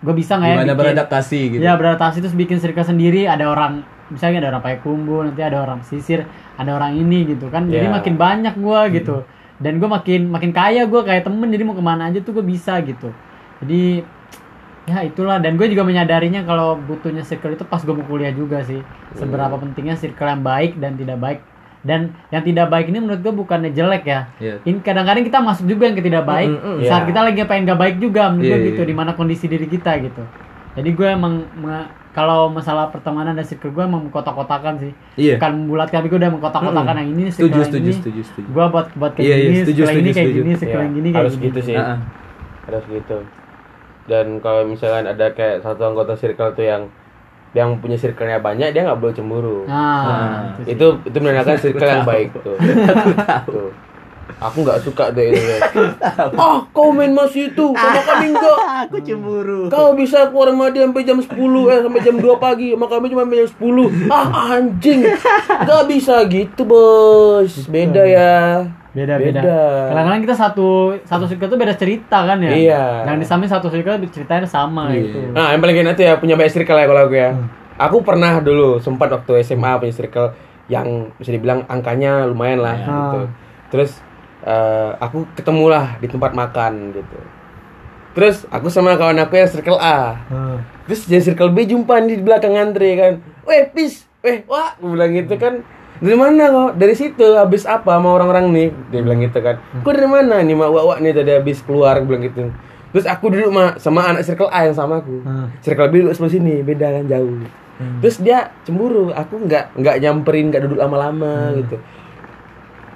gue 0.00 0.14
bisa 0.16 0.40
nggak 0.40 0.48
ya 0.48 0.54
Gimana 0.56 0.66
bikin- 0.66 0.80
beradaptasi 0.80 1.40
gitu. 1.52 1.60
Ya 1.60 1.72
beradaptasi 1.76 2.16
terus 2.20 2.32
bikin 2.32 2.56
circle 2.56 2.82
sendiri. 2.82 3.28
Ada 3.28 3.44
orang 3.46 3.84
misalnya 4.08 4.42
ada 4.42 4.56
orang 4.56 4.62
Payakumbuh 4.64 5.28
nanti 5.28 5.42
ada 5.44 5.60
orang 5.60 5.84
pesisir 5.84 6.24
ada 6.56 6.70
orang 6.72 6.96
ini 6.96 7.28
gitu 7.28 7.48
kan. 7.48 7.68
Jadi 7.68 7.86
Ya. 7.86 7.92
makin 7.92 8.14
banyak 8.16 8.54
gua 8.56 8.88
gitu. 8.88 9.22
Dan 9.60 9.76
gue 9.76 9.84
makin 9.86 10.32
makin 10.32 10.50
kaya 10.50 10.88
gua 10.88 11.04
kayak 11.04 11.28
temen. 11.28 11.48
Jadi 11.48 11.62
mau 11.62 11.76
ke 11.76 11.84
mana 11.84 12.08
aja 12.08 12.18
tuh 12.18 12.32
gue 12.32 12.44
bisa 12.44 12.80
gitu. 12.80 13.12
Jadi 13.60 14.00
ya 14.88 15.04
itulah. 15.04 15.36
Dan 15.36 15.60
gue 15.60 15.68
juga 15.68 15.84
menyadarinya 15.84 16.42
kalau 16.42 16.80
butuhnya 16.80 17.20
circle 17.20 17.52
itu 17.52 17.68
pas 17.68 17.78
gue 17.78 17.92
mau 17.92 18.02
kuliah 18.02 18.32
juga 18.32 18.64
sih. 18.64 18.80
Seberapa 19.12 19.52
pentingnya 19.54 19.94
circle 19.94 20.26
yang 20.26 20.40
baik 20.40 20.80
dan 20.80 20.96
tidak 20.96 21.20
baik 21.20 21.40
dan 21.82 22.00
yang 22.28 22.42
tidak 22.42 22.66
baik 22.66 22.86
ini 22.86 22.98
menurut 22.98 23.18
gue 23.18 23.32
bukannya 23.34 23.70
jelek 23.70 24.04
ya 24.04 24.20
Iya. 24.36 24.54
ini 24.62 24.78
kadang-kadang 24.78 25.22
kita 25.22 25.38
masuk 25.38 25.64
juga 25.64 25.84
yang 25.84 25.96
ke 25.96 26.02
tidak 26.02 26.24
baik 26.24 26.48
Mm, 26.48 26.58
mm, 26.58 26.74
mm. 26.76 26.84
saat 26.84 27.02
Iya. 27.02 27.08
kita 27.08 27.20
lagi 27.22 27.38
pengen 27.42 27.64
gak 27.66 27.80
baik 27.80 27.96
juga 27.98 28.22
menurut 28.28 28.44
gue 28.44 28.52
Iya, 28.54 28.68
gitu 28.68 28.82
iya. 28.82 28.88
di 28.88 28.94
mana 28.94 29.10
kondisi 29.12 29.44
diri 29.44 29.64
kita 29.64 29.92
gitu 29.98 30.22
jadi 30.70 30.86
gue 30.88 31.08
emang 31.10 31.34
kalau 32.10 32.46
masalah 32.46 32.88
pertemanan 32.88 33.32
dan 33.32 33.42
circle 33.42 33.70
gue 33.70 33.80
emang 33.80 34.02
mengkotak-kotakan 34.04 34.74
sih 34.78 34.92
Iya. 35.16 35.38
bukan 35.38 35.52
membulatkan 35.56 35.96
tapi 35.96 36.08
gue 36.08 36.18
udah 36.18 36.32
mengkotak-kotakan 36.32 36.94
yang 36.96 37.08
ini 37.10 37.22
circle 37.26 37.38
Setuju, 37.40 37.56
yang 37.56 37.66
setuju, 37.66 37.80
ini 37.82 37.94
setuju, 37.96 38.20
setuju. 38.24 38.48
gue 38.50 38.64
buat 38.68 38.86
buat 38.92 39.12
kayak 39.14 39.24
Iya, 39.24 39.34
iya, 39.34 39.42
gini 39.42 39.56
setuju, 39.58 39.80
circle 39.80 39.90
ini 39.90 40.00
setuju, 40.02 40.12
kayak 40.12 40.26
setuju. 40.26 40.40
gini 40.40 40.52
circle 40.54 40.70
Iya, 40.70 40.82
yang 40.82 40.92
gini 40.92 41.08
kayak 41.08 41.18
harus 41.18 41.34
gini 41.34 41.46
gitu 41.46 41.60
sih. 41.62 41.74
Ah. 41.74 41.98
harus 42.62 42.84
gitu 42.86 43.18
dan 44.02 44.26
kalau 44.38 44.62
misalkan 44.64 45.04
ada 45.06 45.26
kayak 45.30 45.56
satu 45.60 45.82
anggota 45.84 46.12
circle 46.14 46.50
tuh 46.52 46.66
yang 46.66 46.82
yang 47.52 47.78
punya 47.78 47.94
circle-nya 47.94 48.38
banyak 48.38 48.70
dia 48.70 48.82
nggak 48.82 48.96
boleh 48.96 49.10
cemburu. 49.10 49.58
Nah, 49.64 50.00
Nah, 50.00 50.34
itu, 50.62 50.70
itu 50.70 50.86
itu 51.04 51.16
menandakan 51.18 51.56
circle 51.62 51.82
yang 51.84 52.04
baik 52.04 52.28
tuh. 52.36 52.54
Tuh. 53.44 53.70
Aku 54.40 54.64
nggak 54.64 54.80
suka 54.80 55.10
tuh 55.10 55.20
itu 55.20 55.36
ah 56.32 56.64
kau 56.70 56.88
main 56.88 57.10
masih 57.10 57.50
itu 57.50 57.66
sama 57.74 58.00
kami 58.00 58.32
enggak 58.32 58.58
Aku 58.86 58.96
cemburu. 59.02 59.68
kau 59.68 59.92
bisa 59.92 60.30
keluar 60.30 60.48
sama 60.48 60.70
dia 60.70 60.86
sampai 60.86 61.04
jam 61.04 61.18
10 61.18 61.28
eh 61.68 61.78
sampai 61.82 62.00
jam 62.00 62.16
2 62.16 62.24
pagi 62.38 62.72
sama 62.72 62.86
kami 62.88 63.10
cuma 63.10 63.26
sampai 63.26 63.38
jam 63.38 63.50
10 63.52 64.08
ah 64.08 64.26
anjing. 64.48 65.00
Nggak 65.44 65.82
bisa 65.84 66.14
gitu 66.24 66.62
bos. 66.62 67.52
Beda 67.66 68.00
ya 68.00 68.64
beda 68.90 69.14
beda 69.16 69.38
Beda. 69.38 69.60
kadang-kadang 69.88 70.22
kita 70.24 70.34
satu 70.34 70.68
satu 71.00 71.24
circle 71.24 71.46
tuh 71.46 71.54
beda 71.56 71.74
cerita 71.74 72.24
kan 72.24 72.38
ya 72.38 72.50
Iya. 72.50 72.82
yang 73.06 73.16
disamain 73.16 73.46
satu 73.46 73.66
circle 73.66 74.02
ceritanya 74.08 74.42
sama 74.42 74.90
Iya. 74.90 74.98
gitu 75.04 75.18
Nah, 75.30 75.54
yang 75.54 75.60
paling 75.60 75.78
enak 75.78 75.94
tuh 75.94 76.04
ya 76.04 76.14
punya 76.16 76.34
banyak 76.34 76.50
circle 76.52 76.74
ya 76.74 76.86
kalau 76.86 77.02
aku 77.04 77.14
ya. 77.14 77.30
Aku 77.78 77.96
pernah 78.00 78.38
dulu 78.38 78.76
sempat 78.76 79.08
waktu 79.08 79.40
SMA 79.40 79.78
punya 79.78 79.90
circle 79.90 80.34
yang 80.66 80.86
bisa 81.16 81.30
dibilang 81.30 81.62
angkanya 81.64 82.26
lumayan 82.26 82.60
lah 82.60 82.74
Ya. 82.74 82.86
gitu. 82.86 83.20
Terus 83.70 83.90
eh, 84.40 84.90
aku 84.96 85.28
ketemulah 85.32 85.96
di 85.96 86.06
tempat 86.06 86.32
makan 86.32 86.90
gitu. 86.90 87.18
Terus 88.10 88.42
aku 88.48 88.66
sama 88.66 88.98
kawan 88.98 89.16
aku 89.16 89.38
yang 89.38 89.46
circle 89.46 89.78
A. 89.78 90.18
Terus 90.84 91.06
dia 91.06 91.20
circle 91.20 91.54
B 91.54 91.62
jumpa 91.62 92.02
di 92.02 92.18
belakang 92.18 92.52
antre 92.52 92.90
kan. 92.92 93.12
Weh, 93.44 93.70
pis. 93.70 94.02
Weh, 94.20 94.42
wah, 94.44 94.74
aku 94.74 94.92
bilang 94.92 95.14
gitu 95.14 95.36
kan. 95.36 95.62
Dari 96.00 96.16
mana 96.16 96.44
kok? 96.48 96.70
Dari 96.74 96.94
situ 96.94 97.26
habis 97.34 97.62
apa 97.64 97.92
sama 97.92 98.08
orang-orang 98.10 98.48
nih? 98.50 98.68
Dia 98.88 99.00
bilang 99.00 99.20
gitu 99.20 99.38
kan. 99.38 99.60
Kok 99.78 99.92
dari 99.92 100.08
mana 100.08 100.40
nih 100.40 100.54
mak 100.54 100.68
wak 100.70 100.98
nih 100.98 101.12
tadi 101.12 101.30
habis 101.30 101.60
keluar 101.60 102.00
bilang 102.00 102.24
gitu. 102.24 102.48
Terus 102.90 103.04
aku 103.04 103.28
duduk 103.28 103.48
ma 103.48 103.76
sama 103.76 104.08
anak 104.08 104.24
circle 104.24 104.48
A 104.48 104.64
yang 104.64 104.72
sama 104.72 104.98
aku. 104.98 105.20
Hmm. 105.20 105.52
Circle 105.60 105.88
B 105.88 106.02
duduk 106.02 106.14
sebelah 106.14 106.32
sini, 106.32 106.54
beda 106.60 106.86
kan 106.90 107.04
jauh. 107.06 107.44
Terus 108.00 108.16
dia 108.18 108.52
cemburu, 108.60 109.08
aku 109.10 109.40
nggak 109.40 109.72
nggak 109.74 109.96
nyamperin, 109.98 110.48
nggak 110.48 110.62
duduk 110.64 110.78
lama-lama 110.78 111.52
gitu. 111.54 111.76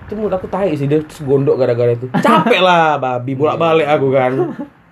Itu 0.05 0.13
menurut 0.15 0.35
aku 0.35 0.47
tai 0.47 0.73
sih 0.73 0.85
dia 0.85 1.01
terus 1.01 1.21
gondok 1.21 1.57
gara-gara 1.57 1.93
itu. 1.93 2.09
Capek 2.11 2.61
lah 2.61 2.97
babi 3.03 3.33
bolak-balik 3.33 3.85
aku 3.87 4.09
kan. 4.11 4.33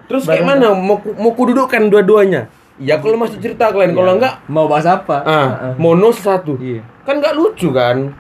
Terus 0.05 0.25
kayak 0.25 0.45
mana 0.47 0.73
mau 0.73 0.97
ku- 0.97 1.13
mau 1.15 1.33
kududukkan 1.33 1.89
dua-duanya? 1.89 2.49
Ya 2.77 2.97
kalau 2.97 3.17
masih 3.17 3.37
cerita 3.39 3.69
kalian, 3.69 3.93
kalau 3.93 4.17
enggak 4.17 4.41
Mau 4.49 4.65
bahas 4.65 4.85
apa? 4.87 5.17
ah 5.23 5.49
mono 5.77 6.09
satu. 6.09 6.57
Iya. 6.57 6.81
Kan 7.03 7.21
nggak 7.21 7.35
lucu 7.37 7.69
kan? 7.75 8.13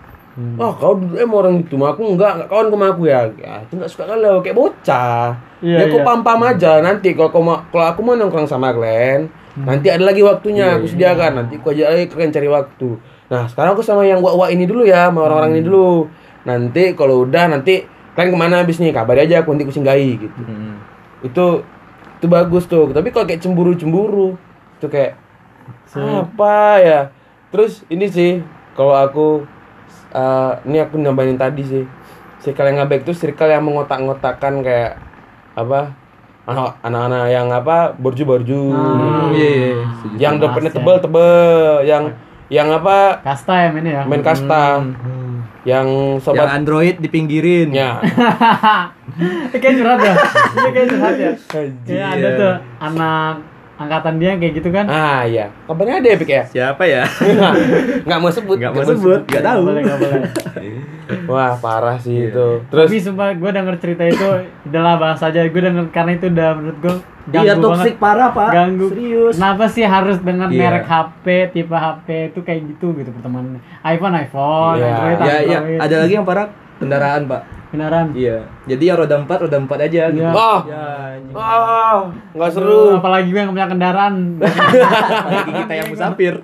Wah 0.56 0.72
kau 0.72 0.96
duduk 0.96 1.20
emang 1.20 1.38
orang 1.44 1.54
itu, 1.60 1.76
mah 1.76 1.92
aku 1.92 2.08
enggak, 2.16 2.40
enggak 2.40 2.48
kawan 2.48 2.72
sama 2.72 2.86
aku 2.88 3.02
ya. 3.04 3.20
Ya 3.36 3.60
itu 3.60 3.72
enggak 3.76 3.90
suka 3.92 4.04
kalau 4.08 4.40
kayak 4.40 4.56
bocah. 4.56 5.36
Iya, 5.60 5.76
ya 5.76 5.84
kau 5.92 6.00
iya. 6.00 6.06
pam-pam 6.08 6.40
aja 6.48 6.72
nanti 6.80 7.08
kalau 7.12 7.30
kau 7.30 7.44
kalau 7.68 7.86
aku 7.86 8.00
mau 8.00 8.16
nongkrong 8.16 8.48
sama 8.48 8.72
kalian, 8.72 9.28
nanti 9.60 9.92
ada 9.92 10.00
lagi 10.08 10.24
waktunya 10.24 10.80
aku 10.80 10.88
sediakan. 10.88 11.44
Nanti 11.44 11.60
aku 11.60 11.76
ajak 11.76 11.86
lagi 11.92 12.04
kalian 12.08 12.32
cari 12.32 12.48
waktu. 12.48 12.88
Nah 13.28 13.44
sekarang 13.44 13.76
aku 13.76 13.84
sama 13.84 14.08
yang 14.08 14.24
wak-wak 14.24 14.56
ini 14.56 14.64
dulu 14.64 14.88
ya, 14.88 15.12
sama 15.12 15.28
orang-orang 15.28 15.60
ini 15.60 15.62
dulu. 15.68 16.08
Nanti 16.48 16.96
kalau 16.96 17.28
udah 17.28 17.52
nanti 17.52 17.84
kalian 18.12 18.32
ke 18.32 18.38
mana 18.38 18.54
habis 18.60 18.76
nih 18.76 18.92
kabari 18.92 19.24
aja 19.24 19.40
aku 19.40 19.56
nanti 19.56 19.64
aku 19.64 19.72
singgahi 19.72 20.20
gitu 20.20 20.40
Mm. 20.44 20.76
itu 21.24 21.46
itu 22.20 22.26
bagus 22.28 22.68
tuh 22.68 22.92
tapi 22.92 23.08
kalau 23.08 23.24
kayak 23.24 23.40
cemburu 23.40 23.72
cemburu 23.72 24.36
itu 24.76 24.86
kayak 24.92 25.16
apa 25.96 26.56
ya 26.82 27.00
terus 27.48 27.88
ini 27.88 28.06
sih 28.12 28.44
kalau 28.72 28.94
aku 28.94 29.26
eh, 30.10 30.52
ini 30.64 30.78
aku 30.78 30.96
nambahin 30.96 31.34
tadi 31.34 31.62
sih 31.62 31.84
circle 32.38 32.64
yang 32.64 32.76
nggak 32.76 32.90
baik 32.90 33.02
itu 33.02 33.14
circle 33.14 33.46
yang 33.46 33.62
mengotak-ngotakan 33.62 34.60
kayak 34.60 34.98
apa 35.52 35.94
anak- 36.42 36.74
anak-anak 36.80 37.24
yang 37.28 37.46
apa 37.48 37.76
borju-borju 37.94 38.62
Hmm, 38.66 39.30
iya, 39.30 39.48
iya. 39.48 39.70
Yang 40.18 40.34
dompetnya 40.40 40.68
Kelas 40.68 40.74
ya. 40.74 40.78
tebel-tebel 40.78 41.42
yang 41.84 42.04
yang 42.48 42.68
apa 42.70 43.22
Kasta 43.22 43.54
ya 43.54 43.68
ini 43.72 43.90
ya. 43.90 44.02
main 44.04 44.20
kasta 44.20 44.62
yang 44.74 44.88
Yang 45.62 45.86
sobat 46.18 46.50
Android 46.50 46.98
dipinggirin. 46.98 47.70
ya 47.70 48.02
kayak 49.52 49.74
curhat 49.78 49.98
ya. 50.00 50.14
Iya 50.58 50.70
kayak 50.72 50.88
curhat 50.88 51.14
ya. 51.16 51.30
Kayak 51.86 52.08
ada 52.12 52.28
tuh 52.34 52.52
anak 52.80 53.34
angkatan 53.82 54.14
dia 54.16 54.30
kayak 54.34 54.52
gitu 54.54 54.68
kan. 54.68 54.86
ah 54.86 55.22
iya 55.22 55.46
kabarnya 55.64 55.98
ada 55.98 56.08
epic 56.10 56.28
ya 56.28 56.42
Siapa 56.44 56.82
ya? 56.84 57.02
nggak 58.06 58.18
mau 58.18 58.28
sebut 58.28 58.56
Nggak 58.56 58.72
mau 58.72 58.84
sebut, 58.84 59.20
nggak 59.24 59.42
tahu. 59.42 59.60
boleh, 59.64 59.80
nggak 59.82 59.98
boleh. 59.98 60.20
wah 61.28 61.52
parah 61.56 61.96
sih 61.96 62.14
Iya. 62.14 62.30
itu 62.30 62.48
terus 62.66 62.86
Tapi 62.86 62.96
sumpah 62.98 63.28
gue 63.32 63.50
denger 63.50 63.74
cerita 63.76 64.04
itu 64.04 64.26
udahlah 64.64 64.94
bahas 64.96 65.20
aja. 65.20 65.44
Gue 65.44 65.60
denger 65.60 65.84
karena 65.90 66.12
itu 66.12 66.26
udah 66.26 66.48
menurut 66.54 66.78
gue 66.78 66.94
ganggu 67.24 67.36
Iya 67.40 67.52
banget. 67.52 67.64
toksik 67.64 67.94
parah 67.98 68.30
pak. 68.30 68.50
Ganggu. 68.50 68.86
Serius. 68.88 69.34
Kenapa 69.36 69.64
sih 69.66 69.84
harus 69.84 70.16
dengan 70.18 70.48
Iya. 70.48 70.58
merek 70.60 70.84
HP, 70.84 71.24
tipe 71.52 71.76
HP 71.76 72.06
itu 72.28 72.40
kayak 72.40 72.60
gitu 72.66 72.86
gitu 72.94 73.10
pertemanan. 73.10 73.58
iPhone 73.82 74.14
iPhone, 74.16 74.76
Iya. 74.76 74.88
Android 74.88 75.18
Ya, 75.20 75.36
ya. 75.42 75.58
Android. 75.58 75.78
Ada 75.80 75.96
lagi 75.98 76.12
yang 76.14 76.24
parah 76.24 76.46
kendaraan 76.78 77.22
pak. 77.26 77.42
Kendaraan. 77.72 78.12
Iya. 78.12 78.44
Jadi 78.66 78.82
yang 78.84 78.98
roda 78.98 79.16
empat, 79.16 79.38
roda 79.42 79.56
empat 79.56 79.78
aja. 79.82 80.02
Gitu. 80.06 80.20
Iya. 80.20 80.28
oh 80.30 80.60
Ya, 80.62 80.84
anjing. 81.10 81.32
oh 81.32 81.98
nggak 82.30 82.46
Aduh, 82.46 82.54
seru 82.54 82.80
apalagi 82.94 83.28
gue 83.28 83.40
yang 83.40 83.50
punya 83.50 83.66
kendaraan. 83.66 84.14
Apalagi 85.24 85.50
kita 85.56 85.72
yang 85.74 85.88
musafir. 85.88 86.34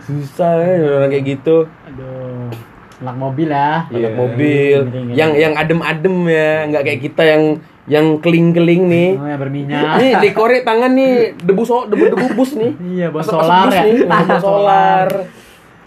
susah 0.00 0.52
ya 0.60 0.74
orang 0.96 1.10
kayak 1.10 1.24
gitu 1.28 1.56
Aduh. 1.84 2.50
Anak 2.96 3.16
mobil 3.16 3.48
ya. 3.48 3.84
anak 3.84 3.90
Iya. 3.92 4.10
mobil 4.12 4.76
Ngeri-ngeri. 4.84 5.14
yang 5.14 5.30
yang 5.34 5.52
adem-adem 5.54 6.16
ya 6.24 6.50
nggak 6.68 6.82
kayak 6.84 7.00
kita 7.02 7.22
yang 7.24 7.42
yang 7.84 8.06
keling-keling 8.16 8.82
nih 8.86 9.10
Oh, 9.12 9.26
yang 9.26 9.40
berminyak. 9.40 9.94
nih 10.00 10.12
dikorek 10.20 10.62
tangan 10.62 10.90
nih 10.90 11.34
debu 11.36 11.62
so 11.62 11.84
debu 11.84 12.04
debu 12.08 12.26
bus 12.32 12.54
nih 12.54 12.72
Iya, 12.80 13.06
Asap-asap 13.10 13.28
solar 13.28 13.66
bus 13.66 13.74
ya. 13.74 13.82
nih, 13.84 13.98
solar 14.46 15.08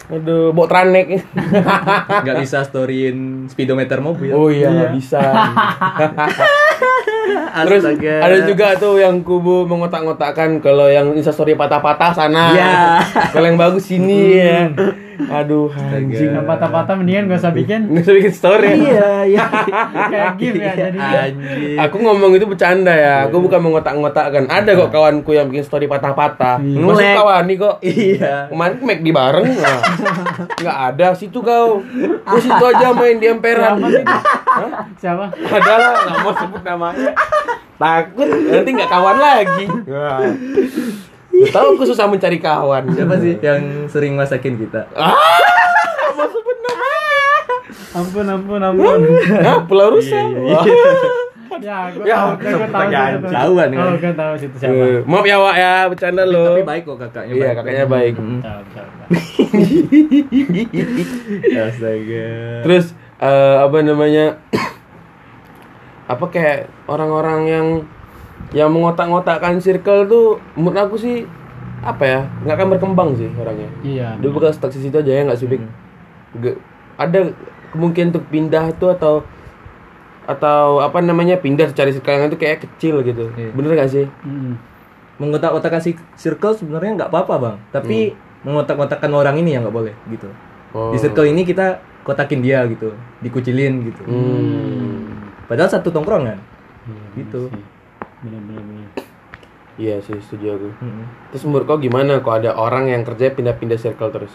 aduh 0.08 0.50
bawa 0.50 0.66
tranek 0.66 1.20
Nggak 2.24 2.36
bisa 2.40 2.64
storyin 2.64 3.44
speedometer 3.46 4.00
mobil. 4.00 4.32
oh 4.32 4.48
iya 4.48 4.68
nggak 4.68 4.92
bisa 4.94 5.20
terus 7.58 7.84
Astaga. 7.84 8.14
ada 8.22 8.38
juga 8.46 8.72
tuh 8.74 8.96
yang 8.96 9.20
kubu 9.20 9.66
mengotak-ngotakkan 9.66 10.60
kalau 10.60 10.88
yang 10.88 11.12
instastory 11.12 11.52
patah-patah 11.52 12.12
sana 12.14 12.44
Iya. 12.50 12.76
kalau 13.30 13.46
yang 13.46 13.58
bagus 13.58 13.84
sini 13.84 14.20
ya 14.34 14.72
aduh 15.20 15.66
anjing 15.68 16.30
Yang 16.30 16.46
patah-patah 16.46 16.94
mendingan 16.94 17.26
gak 17.26 17.40
usah 17.40 17.50
bikin. 17.50 17.80
nggak 17.86 18.02
usah 18.02 18.14
bikin 18.14 18.32
story 18.32 18.70
Iya, 18.70 19.10
iya. 19.26 19.44
Kayak 20.12 20.30
game 20.36 20.56
ya 20.56 20.72
jadi. 20.78 20.98
Anjing. 20.98 21.76
Aku 21.80 21.96
ngomong 21.98 22.30
itu 22.32 22.44
bercanda 22.44 22.90
ya. 22.90 23.26
Aku 23.26 23.38
bukan 23.38 23.58
mengotak-ngotakkan. 23.60 24.46
Ada 24.46 24.70
kok 24.74 24.90
kawanku 24.90 25.30
yang 25.32 25.46
bikin 25.46 25.62
story 25.62 25.84
patah-patah. 25.84 26.58
Iya. 26.58 26.78
Masuk 26.80 27.08
kawan 27.14 27.42
nih 27.44 27.56
kok. 27.56 27.76
Iya. 27.80 28.34
Kemarin 28.48 28.76
make 28.80 29.02
di 29.02 29.10
bareng. 29.10 29.46
Nah. 29.58 29.82
Nggak 30.54 30.78
ada 30.88 31.06
situ 31.12 31.38
kau. 31.38 31.82
Gue 32.22 32.40
situ 32.40 32.64
aja 32.64 32.92
main 32.92 33.18
di 33.18 33.26
emperan. 33.26 33.76
Siapa 33.76 33.88
sih? 33.90 34.04
Siapa? 34.96 35.24
Ada 35.34 35.72
lah, 35.74 35.92
nggak 36.00 36.18
mau 36.22 36.32
sebut 36.32 36.62
namanya. 36.62 37.10
Takut 37.74 38.26
nanti 38.26 38.70
nggak 38.72 38.90
kawan 38.90 39.16
lagi. 39.16 39.64
Gua 41.38 41.48
tahu 41.48 41.68
aku 41.72 41.84
susah 41.86 42.06
mencari 42.06 42.38
kawan. 42.38 42.82
Siapa 42.90 43.14
sih 43.16 43.34
yang 43.38 43.60
sering 43.86 44.12
masakin 44.12 44.54
kita? 44.56 44.90
Ah, 44.92 45.14
mau 46.12 46.26
sebut 46.26 46.56
namanya. 46.58 47.22
Ampun, 47.94 48.26
ampun, 48.26 48.60
ampun. 48.60 49.00
Hah, 49.38 49.58
Pulau 49.64 49.92
Rusa. 49.92 50.18
Wah. 50.18 50.64
ya, 51.58 51.90
gue 51.90 52.06
Ya, 52.06 52.18
tahu, 52.22 52.30
gue 52.38 52.68
tahu. 52.68 52.86
jangan 52.86 53.10
situ. 53.10 53.26
ketahuan, 53.26 53.68
kan? 53.68 53.82
Oh, 53.84 53.94
gue 53.96 54.12
tahu 54.14 54.32
situ 54.36 54.56
siapa. 54.56 54.74
Eh, 54.78 54.98
Maaf 55.02 55.24
ya 55.24 55.36
Wak 55.36 55.56
ya, 55.56 55.74
bercanda 55.86 56.22
Tapi 56.22 56.32
lo. 56.32 56.62
baik 56.62 56.82
kok 56.84 56.98
kakaknya. 57.00 57.32
Iya, 57.34 57.50
kakaknya 57.52 57.84
baik. 57.88 58.14
Mm. 58.14 58.38
Tahu, 58.38 58.62
tahu, 58.68 58.88
tahu. 58.88 59.08
Astaga. 61.60 62.28
Terus 62.62 62.86
eh, 63.18 63.56
apa 63.58 63.76
namanya? 63.80 64.26
apa 66.12 66.24
kayak 66.28 66.58
orang-orang 66.86 67.40
yang 67.44 67.66
yang 68.50 68.68
mengotak-ngotakkan 68.68 69.58
circle 69.58 70.04
tuh 70.04 70.26
menurut 70.54 70.78
aku 70.78 70.96
sih 70.96 71.28
apa 71.78 72.02
ya 72.02 72.20
nggak 72.42 72.54
akan 72.54 72.68
berkembang 72.70 73.10
sih 73.14 73.28
orangnya 73.34 73.68
Iya. 73.80 74.08
dia 74.16 74.28
bakal 74.28 74.50
stuck 74.50 74.70
di 74.70 74.80
situ 74.80 74.96
aja 74.96 75.12
ya 75.12 75.22
nggak 75.22 75.36
sih? 75.36 75.46
Nggak- 75.46 76.58
ada 76.96 77.18
kemungkinan 77.70 78.08
untuk 78.10 78.24
pindah 78.26 78.64
tuh 78.74 78.90
atau 78.90 79.14
atau 80.24 80.80
apa 80.80 80.98
namanya 80.98 81.36
pindah 81.36 81.70
cari 81.70 81.88
circle 81.90 82.12
yang 82.12 82.26
itu 82.26 82.36
kayak 82.36 82.60
kecil 82.60 83.00
gitu 83.00 83.32
Iya. 83.32 83.52
bener 83.52 83.72
gak 83.74 83.90
sih 83.90 84.06
Mm. 84.20 84.54
Mengotak-otakan 85.18 85.80
si 85.80 85.90
circle 86.14 86.54
sebenarnya 86.54 86.94
nggak 86.96 87.10
apa-apa 87.10 87.34
bang. 87.36 87.56
Tapi 87.72 88.14
mengotak-ngotakkan 88.38 89.10
orang 89.10 89.34
ini 89.34 89.50
yang 89.50 89.66
nggak 89.66 89.74
boleh 89.74 89.90
gitu. 90.06 90.30
oh. 90.70 90.94
Di 90.94 90.98
circle 91.00 91.26
ini 91.26 91.42
kita 91.42 91.82
kotakin 92.06 92.38
dia 92.38 92.62
gitu, 92.64 92.94
dikucilin 93.18 93.82
gitu. 93.82 93.98
hmm. 94.06 95.10
Padahal 95.44 95.66
satu 95.68 95.90
tongkrongan. 95.90 96.38
Iya, 96.86 97.02
Gitu. 97.18 97.50
bener 97.50 97.58
sih. 97.58 97.66
Bener-bener. 98.20 98.60
bener. 98.60 98.88
iya 99.76 99.94
sih 99.98 100.18
setuju 100.18 100.46
aku 100.52 100.68
Mm-mm. 100.76 101.06
terus 101.30 101.42
menurut 101.44 101.64
kau 101.64 101.78
gimana 101.78 102.18
kok 102.18 102.34
ada 102.36 102.50
orang 102.52 102.88
yang 102.88 103.02
kerja 103.02 103.30
pindah-pindah 103.30 103.76
circle 103.76 104.10
terus 104.10 104.34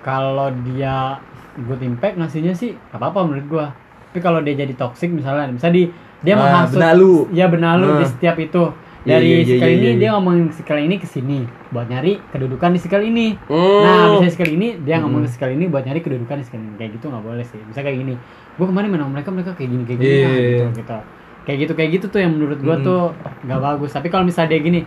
Kalau 0.00 0.48
dia 0.64 1.18
good 1.60 1.82
impact 1.82 2.14
ngasihnya 2.14 2.54
sih 2.54 2.78
gak 2.86 2.94
apa-apa 2.96 3.26
menurut 3.26 3.46
gua. 3.48 3.66
Tapi 4.06 4.22
kalau 4.22 4.38
dia 4.38 4.54
jadi 4.54 4.70
toxic 4.72 5.10
misalnya, 5.10 5.50
misalnya 5.50 5.76
di 5.76 5.84
dia 6.22 6.34
Ah, 6.34 6.40
menghasut 6.40 6.78
benalu. 6.78 7.14
ya 7.32 7.46
benalu 7.46 7.86
Ah. 7.88 7.98
di 7.98 8.06
setiap 8.06 8.36
itu. 8.38 8.70
Iya, 9.02 9.10
Dari 9.12 9.26
iya, 9.28 9.36
iya, 9.36 9.46
sekali 9.48 9.66
iya, 9.68 9.78
ini 9.78 9.86
iya. 9.88 9.98
dia 9.98 10.08
ngomongin 10.12 10.46
sekali 10.50 10.80
ini 10.84 10.96
ke 10.96 11.06
sini 11.06 11.38
buat 11.70 11.86
nyari 11.86 12.18
kedudukan 12.28 12.70
di 12.70 12.80
sekali 12.80 13.04
ini. 13.08 13.28
Hmm. 13.46 13.82
Nah, 13.82 14.04
misalnya 14.12 14.32
sekali 14.32 14.52
ini 14.52 14.68
dia 14.82 14.96
ngomongin 14.98 15.26
sekali 15.28 15.52
ini 15.54 15.66
buat 15.66 15.82
nyari 15.82 16.00
kedudukan 16.00 16.36
di 16.38 16.44
sekali 16.44 16.62
ini. 16.64 16.74
Kayak 16.76 16.90
gitu 16.92 17.06
nggak 17.06 17.24
boleh 17.24 17.44
sih. 17.44 17.60
Bisa 17.64 17.80
kayak 17.82 17.98
gini. 17.98 18.14
Gua 18.54 18.66
kemarin 18.66 18.86
main 18.88 19.00
sama 19.00 19.10
mereka 19.10 19.30
mereka 19.30 19.50
kayak 19.54 19.70
gini 19.72 19.82
kayak 19.84 19.98
gini 20.00 20.06
Iya, 20.08 20.22
ah, 20.22 20.30
iya, 20.30 20.38
gitu, 20.40 20.62
iya. 20.62 20.74
gitu. 20.76 20.98
Kayak 21.46 21.58
gitu 21.60 21.72
kayak 21.72 21.90
gitu 21.92 22.06
tuh 22.08 22.18
yang 22.18 22.34
menurut 22.34 22.58
gua 22.58 22.76
Mm. 22.76 22.84
tuh 22.84 23.00
nggak 23.46 23.60
bagus. 23.62 23.90
Tapi 23.90 24.08
kalau 24.08 24.24
misalnya 24.24 24.50
dia 24.50 24.60
gini, 24.60 24.80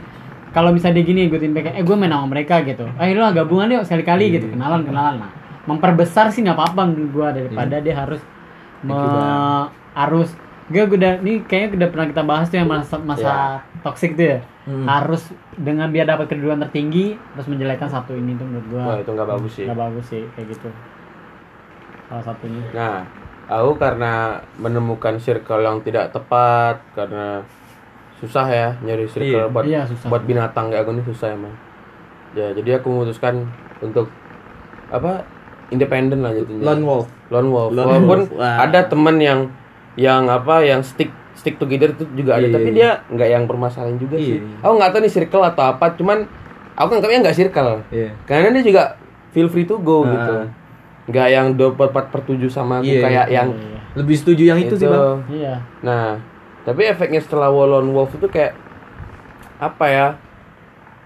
kalau 0.50 0.70
misalnya 0.70 1.00
dia 1.00 1.06
gini 1.08 1.22
good 1.26 1.40
impact, 1.40 1.72
eh 1.72 1.82
gue 1.82 1.96
main 1.96 2.10
sama 2.10 2.28
mereka 2.28 2.60
gitu. 2.62 2.84
Eh 2.96 3.12
lu 3.12 3.24
gabungan 3.24 3.72
yuk 3.72 3.84
sekali-kali 3.84 4.28
Iya. 4.28 4.34
gitu, 4.36 4.46
kenalan 4.52 4.84
kenalan. 4.84 5.16
Nah, 5.20 5.32
memperbesar 5.66 6.30
sih 6.30 6.42
nggak 6.42 6.54
apa-apa 6.54 6.82
menurut 6.86 7.12
gua 7.12 7.28
daripada 7.32 7.78
Iya. 7.78 7.82
dia 7.82 7.96
harus 7.98 8.22
me, 8.80 8.96
harus 9.94 10.30
gue 10.66 10.84
udah 10.86 11.18
ini 11.20 11.42
kayaknya 11.44 11.76
udah 11.76 11.90
pernah 11.90 12.08
kita 12.08 12.24
bahas 12.24 12.46
tuh 12.48 12.58
yang 12.58 12.70
masa 12.70 12.96
masa 13.00 13.32
toxic 13.82 14.14
tuh 14.14 14.28
ya 14.28 14.40
Hmm. 14.64 14.86
harus 14.86 15.26
dengan 15.56 15.90
biar 15.90 16.06
dapat 16.06 16.30
kedudukan 16.30 16.62
tertinggi 16.62 17.18
terus 17.34 17.50
menjelekkan 17.50 17.90
satu 17.90 18.14
ini 18.14 18.38
tuh 18.38 18.46
menurut 18.46 18.68
gua 18.70 18.84
Wah 18.86 18.98
itu 18.98 19.10
nggak 19.10 19.28
bagus 19.28 19.52
sih. 19.52 19.66
nggak 19.66 19.80
bagus 19.80 20.06
sih 20.08 20.24
kayak 20.30 20.48
gitu 20.48 20.70
salah 22.06 22.24
satunya 22.24 22.62
Nah, 22.72 23.02
aku 23.52 23.72
karena 23.76 24.14
menemukan 24.56 25.18
circle 25.18 25.60
yang 25.60 25.82
tidak 25.82 26.10
tepat 26.10 26.78
karena 26.94 27.42
susah 28.16 28.46
ya 28.46 28.70
nyari 28.80 29.08
circle 29.08 29.26
Iya. 29.42 29.50
buat 29.50 29.64
Iya, 29.66 29.82
susah. 29.86 30.08
buat 30.08 30.24
binatang 30.24 30.70
kayak 30.70 30.84
aku 30.84 30.92
ini 30.92 31.04
susah 31.04 31.28
emang. 31.32 31.56
Ya, 32.32 32.52
jadi 32.52 32.78
aku 32.78 32.88
memutuskan 32.88 33.50
untuk 33.80 34.08
apa? 34.88 35.26
independen 35.70 36.22
lah 36.22 36.34
jadinya. 36.34 36.66
Lone 36.68 36.82
wolf. 36.82 37.08
Lone 37.30 37.50
wolf. 37.50 37.70
Lone 37.72 37.86
Walaupun 37.88 38.20
wolf, 38.28 38.42
ada 38.42 38.80
teman 38.84 39.18
yang 39.18 39.40
yang 39.94 40.26
apa 40.26 40.62
yang 40.62 40.82
stick 40.82 41.14
stick 41.32 41.56
together 41.56 41.90
itu 41.92 42.10
juga 42.16 42.36
ada, 42.36 42.44
Iya, 42.44 42.54
tapi 42.54 42.70
iya. 42.70 42.76
dia 42.76 42.90
nggak 43.08 43.30
yang 43.30 43.44
permasalahan 43.46 43.96
juga 43.96 44.18
sih. 44.18 44.42
Iya, 44.42 44.50
iya. 44.50 44.58
Aku 44.60 44.74
nggak 44.76 44.90
tahu 44.90 45.00
nih 45.00 45.14
circle 45.14 45.44
atau 45.44 45.64
apa, 45.68 45.94
cuman 45.94 46.26
aku 46.74 46.90
nganggapnya 46.90 47.20
nggak 47.22 47.38
circle. 47.38 47.86
Iya. 47.88 48.10
Karena 48.26 48.50
dia 48.52 48.64
juga 48.66 48.84
feel 49.30 49.46
free 49.46 49.64
to 49.64 49.78
go 49.78 50.02
Ah. 50.02 50.10
gitu. 50.10 50.36
Nggak 51.10 51.28
yang 51.28 51.48
24 51.58 52.14
per 52.14 52.22
7 52.22 52.38
sama 52.48 52.80
aku 52.80 52.88
Iya, 52.88 53.02
kayak 53.02 53.26
iya. 53.28 53.36
yang 53.42 53.50
Iya. 53.52 53.78
Lebih 53.98 54.16
setuju 54.16 54.44
yang 54.46 54.60
itu, 54.62 54.78
sih 54.78 54.86
bang. 54.86 55.18
iya 55.34 55.56
Nah, 55.82 56.22
tapi 56.62 56.86
efeknya 56.86 57.18
setelah 57.20 57.50
Wallon 57.50 57.90
Wolf 57.90 58.14
itu 58.14 58.30
kayak 58.30 58.54
apa 59.58 59.86
ya? 59.90 60.08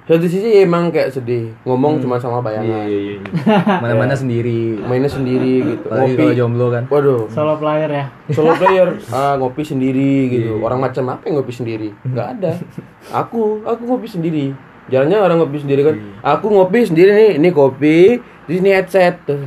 Satu 0.03 0.27
sisi 0.27 0.59
emang 0.59 0.91
kayak 0.91 1.15
sedih, 1.15 1.55
ngomong 1.63 2.03
cuma 2.03 2.19
sama 2.19 2.43
bayangan. 2.43 2.83
Iya 2.83 2.91
iya 2.91 2.99
iya. 3.15 3.19
Mana-mana 3.83 4.11
sendiri. 4.11 4.75
Mainnya 4.83 5.07
sendiri 5.07 5.63
gitu. 5.63 5.87
Apalagi 5.87 6.19
kalau 6.19 6.35
jomblo 6.35 6.67
kan. 6.67 6.83
Waduh, 6.91 7.31
solo 7.31 7.55
player 7.55 7.87
ya 7.87 8.05
solo 8.35 8.51
player 8.59 8.99
ah, 9.15 9.39
ngopi 9.39 9.63
sendiri 9.63 10.27
gitu. 10.27 10.59
Orang 10.59 10.83
macam 10.83 11.07
apa 11.07 11.23
yang 11.23 11.39
ngopi 11.39 11.55
sendiri? 11.55 11.95
Nggak 12.03 12.27
ada. 12.35 12.51
Aku, 13.23 13.63
aku 13.63 13.81
ngopi 13.87 14.11
sendiri. 14.11 14.51
Jalannya 14.91 15.15
orang 15.15 15.39
ngopi 15.39 15.63
sendiri 15.63 15.81
kan. 15.87 15.95
Aku 16.19 16.51
ngopi 16.51 16.83
sendiri 16.83 17.15
nih, 17.15 17.31
ini 17.39 17.49
kopi, 17.55 18.19
di 18.19 18.53
sini 18.59 18.75
headset. 18.75 19.23
Tuh. 19.23 19.39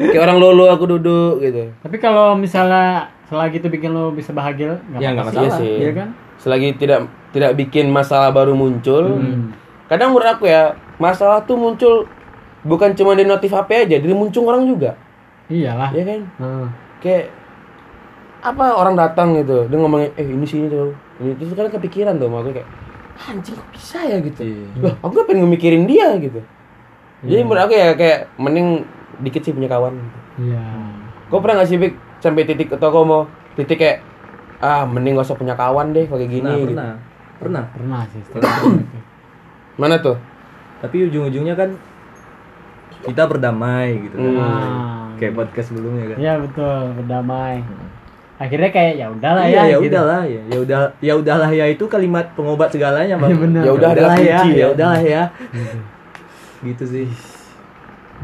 Kayak 0.00 0.22
orang 0.24 0.38
lolo 0.40 0.64
aku 0.66 0.88
duduk 0.88 1.38
gitu. 1.38 1.68
tapi 1.78 1.96
kalau 1.96 2.32
misalnya 2.32 3.04
selagi 3.28 3.60
itu 3.60 3.68
bikin 3.68 3.92
lo 3.92 4.10
bisa 4.10 4.32
bahagia 4.32 4.80
nggak 4.88 4.98
Ya, 4.98 5.10
sih. 5.10 5.18
masalah. 5.20 5.36
Iya 5.38 5.50
sih. 5.54 5.72
iya 5.76 5.90
kan 5.92 6.08
Selagi 6.40 6.68
tidak 6.74 7.00
tidak 7.30 7.52
bikin 7.54 7.86
masalah 7.86 8.32
baru 8.32 8.56
muncul. 8.56 9.20
Hmm. 9.20 9.52
Kadang 9.86 10.10
menurut 10.10 10.30
aku 10.30 10.48
ya, 10.48 10.72
masalah 10.96 11.44
tuh 11.44 11.54
muncul 11.54 12.08
bukan 12.62 12.96
cuma 12.96 13.12
di 13.12 13.22
notif 13.22 13.50
HP 13.50 13.84
aja, 13.84 13.96
dari 13.98 14.10
muncul 14.10 14.42
orang 14.44 14.64
juga. 14.64 14.96
Iyalah. 15.46 15.92
Ya 15.92 16.02
kan? 16.02 16.20
Heeh. 16.24 16.66
Kayak 16.98 17.24
apa 18.40 18.72
orang 18.72 18.96
datang 18.96 19.36
gitu, 19.36 19.68
dia 19.68 19.76
ngomongin 19.76 20.16
eh 20.16 20.24
ini 20.24 20.48
sini 20.48 20.66
tuh. 20.66 20.96
Ini 21.20 21.36
terus 21.36 21.52
kan 21.52 21.68
kepikiran 21.68 22.16
tuh 22.16 22.32
aku 22.32 22.56
kayak 22.56 22.68
anjing 23.20 23.52
kok 23.52 23.68
bisa 23.68 24.00
ya 24.00 24.16
gitu. 24.18 24.40
Iya. 24.40 24.64
Loh, 24.80 24.94
aku 24.96 25.12
gak 25.12 25.26
pengen 25.28 25.44
ngemikirin 25.44 25.84
dia 25.84 26.08
gitu. 26.16 26.40
Jadi 27.20 27.40
menurut 27.44 27.68
aku 27.68 27.74
ya 27.76 27.92
kayak 27.92 28.32
mending 28.40 28.88
dikit 29.20 29.42
sih 29.44 29.52
punya 29.54 29.68
kawan. 29.70 29.96
Gitu. 29.96 30.18
Iya. 30.50 30.64
Kau 31.30 31.38
pernah 31.38 31.62
gak 31.62 31.68
sih 31.70 31.78
Bik 31.78 31.94
sampai 32.20 32.42
titik 32.44 32.68
atau 32.74 32.88
kau 32.90 33.04
mau 33.06 33.22
titik 33.54 33.78
kayak 33.80 33.98
ah 34.60 34.84
mending 34.84 35.16
gak 35.16 35.28
usah 35.28 35.38
punya 35.38 35.54
kawan 35.56 35.92
deh 35.96 36.04
kayak 36.04 36.28
gini. 36.28 36.44
Pernah, 36.44 36.58
gitu. 36.58 36.74
pernah. 36.74 36.92
Pernah. 37.40 37.64
Pernah 37.72 38.00
sih. 38.12 38.20
setelah 38.26 38.52
itu. 38.60 38.68
Mana 39.80 39.96
tuh? 40.02 40.16
Tapi 40.80 40.96
ujung-ujungnya 41.08 41.54
kan 41.56 41.70
kita 43.00 43.22
berdamai 43.24 44.08
gitu 44.08 44.16
kan. 44.16 44.32
Hmm. 44.32 44.40
Ah. 44.40 45.08
Kayak 45.16 45.32
podcast 45.36 45.66
sebelumnya 45.72 46.04
kan. 46.12 46.16
Iya 46.20 46.34
betul, 46.40 46.82
berdamai. 47.00 47.64
Akhirnya 48.40 48.70
kayak 48.72 48.94
ya 48.96 49.06
udahlah 49.12 49.44
Iya, 49.44 49.52
ya. 49.52 49.64
ya 49.64 49.76
gitu. 49.76 49.88
udahlah 49.92 50.22
ya. 50.24 50.42
Ya 50.48 50.58
udah 50.64 50.80
ya 51.04 51.12
udahlah 51.20 51.50
ya 51.52 51.66
itu 51.68 51.84
kalimat 51.92 52.32
pengobat 52.32 52.72
segalanya, 52.72 53.20
Bang. 53.20 53.28
Iya, 53.28 53.36
benar. 53.36 53.62
Ya 53.68 53.72
udah 53.76 53.88
adalah 53.92 54.16
ya, 54.16 54.40
kunci 54.40 54.50
ya 54.56 54.60
ya. 54.60 54.66
udahlah 54.72 55.00
ya. 55.04 55.22
gitu 56.64 56.84
sih. 56.88 57.06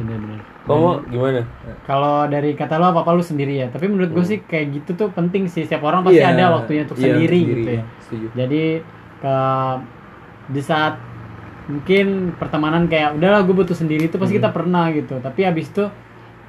Benar-benar. 0.00 0.55
Kau 0.66 0.76
mau 0.76 0.94
gimana? 1.07 1.46
Kalau 1.87 2.26
dari 2.26 2.52
kata 2.52 2.76
lo 2.76 2.90
apa 2.90 3.07
apa 3.07 3.14
lu 3.14 3.22
sendiri 3.22 3.55
ya. 3.57 3.66
Tapi 3.70 3.87
menurut 3.87 4.11
gue 4.11 4.24
sih 4.26 4.38
kayak 4.42 4.66
gitu 4.74 4.90
tuh 4.98 5.09
penting 5.11 5.46
sih. 5.46 5.62
Setiap 5.62 5.87
orang 5.87 6.02
pasti 6.02 6.18
Iya, 6.18 6.35
ada 6.35 6.59
waktunya 6.59 6.83
untuk 6.83 6.98
iya, 6.98 7.05
sendiri, 7.07 7.38
sendiri, 7.38 7.55
gitu 7.55 7.68
ya. 7.70 7.83
Setuju. 8.02 8.26
Jadi 8.35 8.62
ke 9.16 9.37
di 10.46 10.62
saat 10.62 10.94
mungkin 11.66 12.07
pertemanan 12.35 12.87
kayak 12.87 13.14
udahlah 13.14 13.42
gue 13.42 13.55
butuh 13.55 13.74
sendiri 13.74 14.07
itu 14.07 14.18
pasti 14.18 14.35
kita 14.35 14.50
pernah 14.50 14.90
gitu. 14.90 15.18
Tapi 15.18 15.40
habis 15.42 15.70
itu 15.70 15.87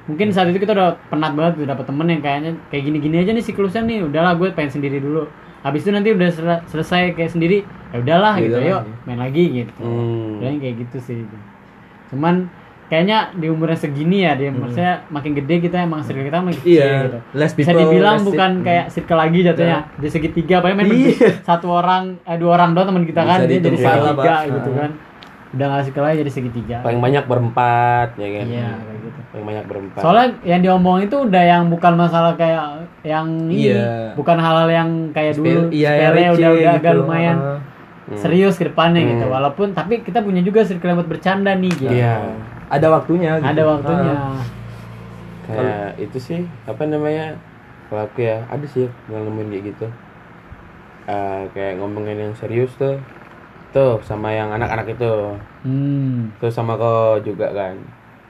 mungkin 0.06 0.34
saat 0.34 0.50
itu 0.50 0.58
kita 0.58 0.72
udah 0.72 0.98
penat 1.10 1.36
banget 1.36 1.62
udah 1.62 1.68
dapet 1.74 1.84
temen 1.86 2.06
yang 2.08 2.22
kayaknya 2.24 2.50
kayak 2.72 2.82
gini-gini 2.82 3.16
aja 3.20 3.30
nih 3.30 3.44
siklusnya 3.44 3.84
nih 3.84 4.08
udahlah 4.08 4.40
gue 4.40 4.48
pengen 4.56 4.80
sendiri 4.80 5.04
dulu 5.04 5.28
habis 5.60 5.84
itu 5.84 5.92
nanti 5.92 6.16
udah 6.16 6.32
sel- 6.32 6.64
selesai 6.64 7.12
kayak 7.12 7.28
sendiri 7.28 7.60
ya 7.92 8.00
udahlah 8.00 8.40
Ya 8.40 8.48
gitu 8.48 8.56
yuk 8.56 8.80
ya. 8.88 8.94
main 9.04 9.20
lagi 9.20 9.44
gitu 9.52 9.72
Hmm. 9.76 10.40
Kayak 10.40 10.74
gitu 10.80 10.96
sih. 11.04 11.18
Cuman 12.08 12.48
kayaknya 12.88 13.18
di 13.32 13.46
umurnya 13.46 13.76
segini 13.76 14.22
ya 14.22 14.32
dia 14.32 14.48
maksudnya 14.48 15.04
makin 15.06 15.32
gede 15.34 15.60
kita 15.60 15.76
emang 15.78 16.00
circle 16.00 16.24
kita 16.24 16.40
makin 16.40 16.56
kecil 16.58 16.72
Iya, 16.74 16.88
gitu. 17.04 17.18
less 17.32 17.52
Bisa 17.52 17.70
people, 17.70 17.80
dibilang 17.84 18.16
less 18.16 18.24
bukan 18.24 18.50
it- 18.50 18.64
kayak 18.64 18.84
circle 18.88 19.18
lagi 19.18 19.38
jatuhnya. 19.42 19.78
Di 19.94 20.08
segitiga 20.08 20.54
apalagi 20.58 20.74
main 20.74 20.88
berdua- 20.88 21.12
Iya. 21.12 21.30
satu 21.42 21.66
orang 21.70 22.02
eh 22.22 22.36
dua 22.36 22.50
orang 22.54 22.70
doang 22.72 22.86
teman 22.88 23.04
kita 23.04 23.22
kan 23.22 23.38
Bisa 23.38 23.46
dia 23.46 23.58
jadi 23.58 23.76
segitiga 23.78 24.12
Pak. 24.14 24.40
gitu 24.50 24.70
Ah. 24.70 24.78
kan. 24.78 24.90
Udah 25.48 25.64
nggak 25.66 25.82
circle 25.82 26.02
lagi 26.02 26.16
jadi 26.18 26.32
segitiga. 26.34 26.76
Paling 26.80 27.00
banyak 27.02 27.24
berempat 27.24 28.08
ya 28.16 28.28
kan? 28.30 28.44
Iya 28.46 28.68
kayak 28.74 28.98
gitu. 29.02 29.20
Paling 29.28 29.46
banyak 29.46 29.64
berempat. 29.64 30.00
Soalnya 30.00 30.26
yang 30.42 30.60
diomongin 30.62 31.02
itu 31.04 31.16
udah 31.18 31.42
yang 31.42 31.62
bukan 31.66 31.92
masalah 31.94 32.32
kayak 32.34 32.64
yang 33.02 33.26
ini, 33.46 33.68
Iya. 33.70 34.12
bukan 34.12 34.36
hal-hal 34.36 34.68
yang 34.68 34.88
kayak 35.10 35.32
dulu 35.34 35.68
iya, 35.70 35.92
yang 35.94 36.00
sepele 36.10 36.16
receh 36.18 36.32
udah 36.34 36.50
udah 36.54 36.72
agak 36.74 36.84
gitu. 36.86 37.00
lumayan 37.02 37.36
Ah. 37.38 37.60
serius 38.14 38.56
ke 38.56 38.64
depannya 38.64 39.00
gitu. 39.02 39.20
Hmm. 39.22 39.34
Walaupun 39.34 39.66
tapi 39.70 40.00
kita 40.00 40.20
punya 40.20 40.40
juga 40.40 40.60
circle 40.62 40.84
yang 40.86 40.98
buat 40.98 41.10
bercanda 41.10 41.52
nih 41.52 41.72
gitu. 41.74 41.92
Iya. 41.92 42.16
Ada 42.68 42.86
waktunya 42.92 43.40
gitu. 43.40 43.48
Ada 43.48 43.62
waktunya. 43.64 44.14
Ah. 44.14 44.42
Kayak 45.48 45.88
itu 45.96 46.18
sih 46.20 46.40
apa 46.68 46.84
namanya? 46.84 47.36
Kalau 47.88 48.04
aku 48.04 48.20
ya 48.20 48.44
ada 48.52 48.66
sih 48.68 48.84
yang 49.08 49.24
nemuin 49.24 49.48
kayak 49.48 49.64
gitu. 49.72 49.86
Eh, 51.08 51.40
kayak 51.56 51.80
ngomongin 51.80 52.28
yang 52.28 52.34
serius 52.36 52.76
tuh. 52.76 53.00
Tuh 53.72 54.00
sama 54.04 54.32
yang 54.32 54.52
anak-anak 54.52 54.92
itu. 54.92 55.12
Hmm. 55.64 56.32
Terus 56.36 56.52
sama 56.52 56.76
kau 56.76 57.16
juga 57.24 57.48
kan. 57.52 57.76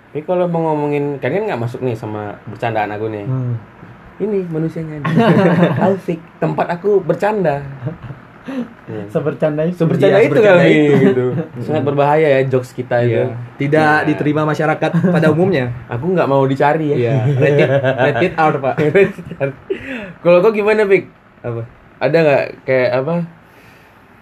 Tapi 0.08 0.22
kalau 0.24 0.46
mau 0.46 0.72
ngomongin 0.72 1.18
kan 1.18 1.34
kan 1.34 1.44
nggak 1.46 1.62
masuk 1.62 1.82
nih 1.82 1.98
sama 1.98 2.38
bercandaan 2.46 2.94
aku 2.94 3.10
nih. 3.10 3.26
Hmm. 3.26 3.54
Ini 4.18 4.50
manusianya. 4.50 4.98
Taufik, 5.78 6.18
tempat 6.42 6.66
aku 6.78 6.98
bercanda. 7.02 7.62
Ya. 8.88 9.04
Sebercanda 9.12 9.62
itu. 9.68 9.76
Sebercanda 9.76 10.18
Iya, 10.18 10.26
itu 10.28 10.40
kali 10.40 10.68
itu. 10.72 10.94
gitu. 11.12 11.24
Sangat 11.68 11.82
berbahaya 11.84 12.28
ya 12.38 12.40
jokes 12.48 12.72
kita 12.72 13.04
itu. 13.04 13.20
Iya. 13.20 13.36
Tidak 13.60 13.96
diterima 14.08 14.48
masyarakat 14.48 14.90
pada 15.12 15.28
umumnya. 15.28 15.68
Aku 15.92 16.16
nggak 16.16 16.28
mau 16.28 16.42
dicari 16.48 16.92
ya. 16.92 16.96
Iya, 16.96 17.14
rated 17.36 17.70
rated 17.76 18.32
R, 18.34 18.54
Pak. 18.64 18.74
Kalau 20.24 20.38
kau 20.40 20.52
gimana, 20.52 20.88
Pik? 20.88 21.04
Apa? 21.44 21.62
Ada 22.00 22.16
nggak 22.16 22.44
kayak 22.64 22.90
apa? 23.04 23.14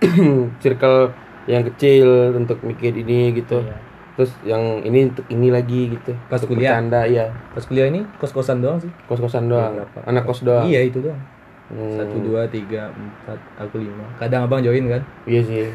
circle 0.63 1.15
yang 1.47 1.63
kecil 1.73 2.35
untuk 2.35 2.59
mikir 2.67 2.93
ini 2.93 3.33
gitu. 3.39 3.63
Iya. 3.63 3.77
Terus 4.17 4.33
yang 4.49 4.81
ini 4.81 5.13
untuk 5.13 5.29
ini 5.29 5.49
lagi 5.53 5.93
gitu. 5.93 6.17
Pas 6.33 6.41
kuliah? 6.41 6.81
Bercanda, 6.81 7.05
iya. 7.05 7.29
Pas 7.53 7.65
kuliah 7.69 7.87
ini 7.93 8.03
kos-kosan 8.17 8.65
doang 8.65 8.81
sih. 8.81 8.89
Kos-kosan 9.07 9.47
doang. 9.47 9.77
Berapa? 9.77 10.09
Anak 10.09 10.25
kos 10.25 10.41
doang. 10.41 10.65
Iya, 10.65 10.89
itu 10.89 11.05
doang. 11.05 11.21
Hmm. 11.67 11.99
Satu, 11.99 12.23
dua, 12.23 12.47
tiga, 12.47 12.89
empat, 12.89 13.35
aku 13.59 13.83
lima. 13.83 14.07
Kadang 14.17 14.47
abang 14.47 14.63
join 14.63 14.87
kan? 14.87 15.03
Iya 15.25 15.41
sih. 15.43 15.67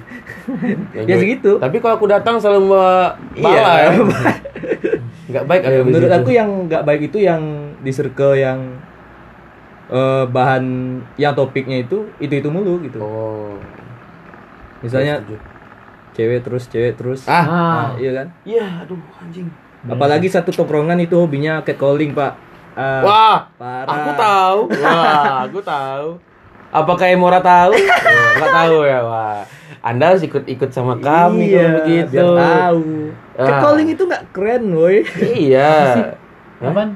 Ya 0.95 1.03
gue- 1.03 1.19
segitu. 1.19 1.59
Tapi 1.59 1.77
kalau 1.77 1.99
aku 1.99 2.07
datang 2.07 2.39
selalu 2.39 2.71
Iya. 3.35 3.51
ya. 3.51 3.89
Nggak 5.31 5.45
baik 5.45 5.61
ada 5.61 5.77
Menurut 5.83 6.11
aku 6.11 6.29
yang 6.29 6.49
nggak 6.67 6.83
baik 6.83 7.01
itu 7.07 7.19
yang 7.19 7.43
di 7.79 7.91
circle 7.91 8.35
yang 8.35 8.79
eh, 9.87 10.23
bahan 10.25 10.63
yang 11.15 11.31
topiknya 11.31 11.81
itu 11.81 12.07
itu 12.17 12.33
itu 12.33 12.47
mulu 12.47 12.79
gitu. 12.81 12.99
Oh. 12.99 13.55
Misalnya 14.79 15.19
Setuju. 15.19 15.37
cewek 16.13 16.39
terus 16.41 16.63
cewek 16.67 16.93
terus. 16.95 17.21
Ah. 17.25 17.43
Nah, 17.43 17.89
iya 17.95 18.11
kan? 18.13 18.27
Iya, 18.43 18.65
aduh 18.81 18.99
anjing. 19.17 19.47
Apalagi 19.81 20.27
satu 20.27 20.51
tongkrongan 20.51 20.99
itu 20.99 21.15
hobinya 21.15 21.59
catcalling, 21.61 22.13
Pak. 22.13 22.37
Ah, 22.71 23.01
Wah, 23.03 23.37
parah. 23.59 23.91
aku 23.91 24.11
tahu. 24.15 24.59
Wah, 24.79 25.33
aku 25.45 25.59
tahu. 25.59 26.07
Apakah 26.71 27.05
Emora 27.11 27.39
tahu? 27.43 27.75
Oh, 28.11 28.31
Nggak 28.39 28.53
tahu 28.55 28.77
ya, 28.87 28.99
wah. 29.03 29.39
Anda 29.83 30.13
harus 30.13 30.23
ikut-ikut 30.23 30.71
sama 30.71 30.95
kami 30.97 31.51
iya, 31.51 31.59
kalau 31.61 31.77
begitu. 31.83 32.15
Biar 32.15 32.29
tahu. 32.31 32.83
Ah. 33.35 33.45
Catcalling 33.47 33.89
itu 33.91 34.03
nggak 34.07 34.23
keren, 34.31 34.63
woi. 34.71 35.03
Iya. 35.19 35.71
Apaan? 36.63 36.95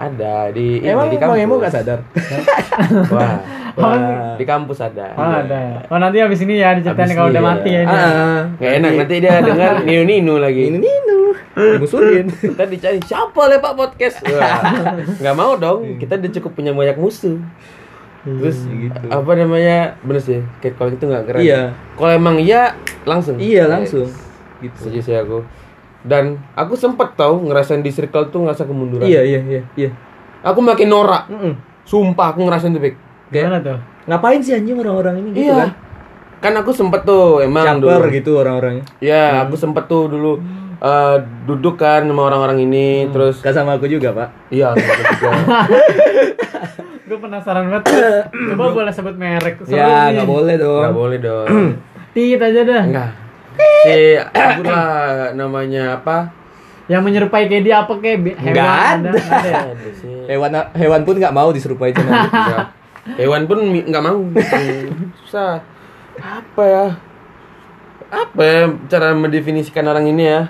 Ada 0.00 0.48
di 0.48 0.80
Emang 0.80 1.06
ini, 1.06 1.12
di 1.12 1.18
Bang 1.20 1.36
kampus. 1.36 1.44
Emo 1.44 1.54
nggak 1.60 1.74
sadar? 1.76 1.98
Wah, 3.14 3.36
Wah. 3.76 4.32
di 4.40 4.44
kampus 4.48 4.78
ada. 4.80 5.12
Oh, 5.12 5.28
ada 5.28 5.58
ya. 5.60 5.78
Oh, 5.92 5.98
nanti 6.00 6.16
habis 6.18 6.40
ini 6.40 6.56
ya 6.56 6.72
diceritain 6.72 7.12
kalau 7.12 7.28
udah 7.28 7.44
ya. 7.44 7.48
mati 7.52 7.68
ya 7.68 7.80
ini. 7.84 7.92
Ah, 7.92 8.40
Nggak 8.56 8.72
enak 8.80 8.90
nanti 8.96 9.14
dia 9.20 9.34
dengar 9.52 9.72
ninu-ninu 9.84 10.34
lagi. 10.40 10.62
ini 10.72 10.78
ninu, 10.80 11.20
dimusuhin. 11.52 12.26
Kita 12.56 12.64
dicari 12.64 12.98
siapa 13.04 13.42
le 13.44 13.60
Pak 13.60 13.72
podcast? 13.76 14.24
Nggak 15.20 15.34
mau 15.36 15.60
dong. 15.60 16.00
Kita 16.00 16.16
udah 16.16 16.30
cukup 16.32 16.50
punya 16.56 16.72
banyak 16.72 16.96
musuh. 16.96 17.36
Terus 18.20 18.64
gitu. 18.68 19.04
apa 19.08 19.30
namanya? 19.36 20.00
Bener 20.00 20.20
sih, 20.20 20.40
kayak 20.60 20.80
kalau 20.80 20.90
itu 20.92 21.04
nggak 21.04 21.24
keren. 21.28 21.40
Iya. 21.44 21.62
Kalau 21.96 22.12
emang 22.12 22.36
iya 22.40 22.72
langsung. 23.04 23.36
Iya 23.36 23.68
langsung. 23.68 24.08
Gitu. 24.60 24.76
Setuju 24.80 25.00
sih 25.00 25.16
aku. 25.16 25.44
Dan 26.00 26.24
aku 26.54 26.74
sempet 26.74 27.12
tau 27.12 27.36
ngerasain 27.38 27.80
di 27.80 27.88
circle 27.88 28.28
tuh 28.28 28.42
ngerasa 28.42 28.64
kemunduran. 28.64 29.04
Iya 29.04 29.20
iya 29.20 29.40
iya 29.42 29.62
iya. 29.76 29.90
Aku 30.40 30.58
makin 30.58 30.88
norak. 30.88 31.28
Mm-mm. 31.28 31.52
Sumpah 31.84 32.32
aku 32.32 32.42
ngerasain 32.42 32.70
tuh. 32.70 32.80
Gimana 33.28 33.60
tuh? 33.60 33.76
Ngapain 34.04 34.40
sih 34.40 34.52
anjing 34.52 34.74
orang-orang 34.74 35.20
ini 35.20 35.28
gitu 35.32 35.44
Iya. 35.46 35.56
kan? 35.58 35.70
Kan 36.40 36.52
aku 36.56 36.72
sempet 36.72 37.04
tuh 37.04 37.40
emang 37.40 37.68
Caper 37.78 38.00
dulu. 38.00 38.08
gitu 38.10 38.30
orang-orangnya. 38.34 38.84
Ya, 38.96 39.44
aku 39.44 39.54
sempet 39.54 39.84
tuh 39.86 40.08
dulu 40.08 40.40
eh, 40.80 41.16
duduk 41.44 41.76
kan 41.76 42.00
sama 42.02 42.24
orang-orang 42.24 42.64
ini, 42.64 43.04
Hmm. 43.04 43.12
terus 43.12 43.44
Gak 43.44 43.52
sama 43.52 43.76
aku 43.76 43.84
juga, 43.84 44.16
Pak. 44.16 44.28
iya 44.48 44.72
sama 44.72 44.80
aku 44.80 45.04
juga. 45.04 45.30
Gue 47.04 47.18
penasaran 47.18 47.66
banget. 47.66 47.84
Coba 48.54 48.64
boleh 48.70 48.88
sebut 48.88 49.14
merek. 49.14 49.58
Seru 49.60 49.74
ya, 49.74 50.14
nggak 50.14 50.24
boleh 50.24 50.54
dong. 50.56 50.80
Nggak 50.80 50.96
boleh 50.96 51.18
dong. 51.18 51.46
Tit 52.14 52.38
aja 52.38 52.60
dah. 52.62 52.82
Enggak. 52.82 53.10
Si 53.56 53.98
apa 54.18 54.80
namanya 55.32 55.96
apa? 55.96 56.30
Yang 56.86 57.02
menyerupai 57.02 57.46
kayak 57.46 57.62
dia 57.62 57.76
apa 57.80 57.92
kayak 57.96 58.18
hewan 58.34 58.50
Nggak 58.50 58.70
ada. 58.70 59.08
ada. 59.08 59.10
ada 59.14 59.48
ya? 59.78 59.92
Sih. 59.94 60.16
Hewan 60.26 60.50
hewan 60.74 61.00
pun 61.02 61.14
nggak 61.16 61.32
mau 61.32 61.48
diserupai 61.50 61.94
sama. 61.94 62.10
Enggak. 62.26 62.66
Hewan 63.16 63.42
pun 63.46 63.58
nggak 63.62 64.02
mau. 64.02 64.18
Susah. 65.20 65.62
Apa 66.18 66.62
ya? 66.62 66.84
Apa 68.10 68.40
ya 68.42 68.60
cara 68.90 69.14
mendefinisikan 69.14 69.86
orang 69.86 70.04
ini 70.04 70.26
ya? 70.26 70.42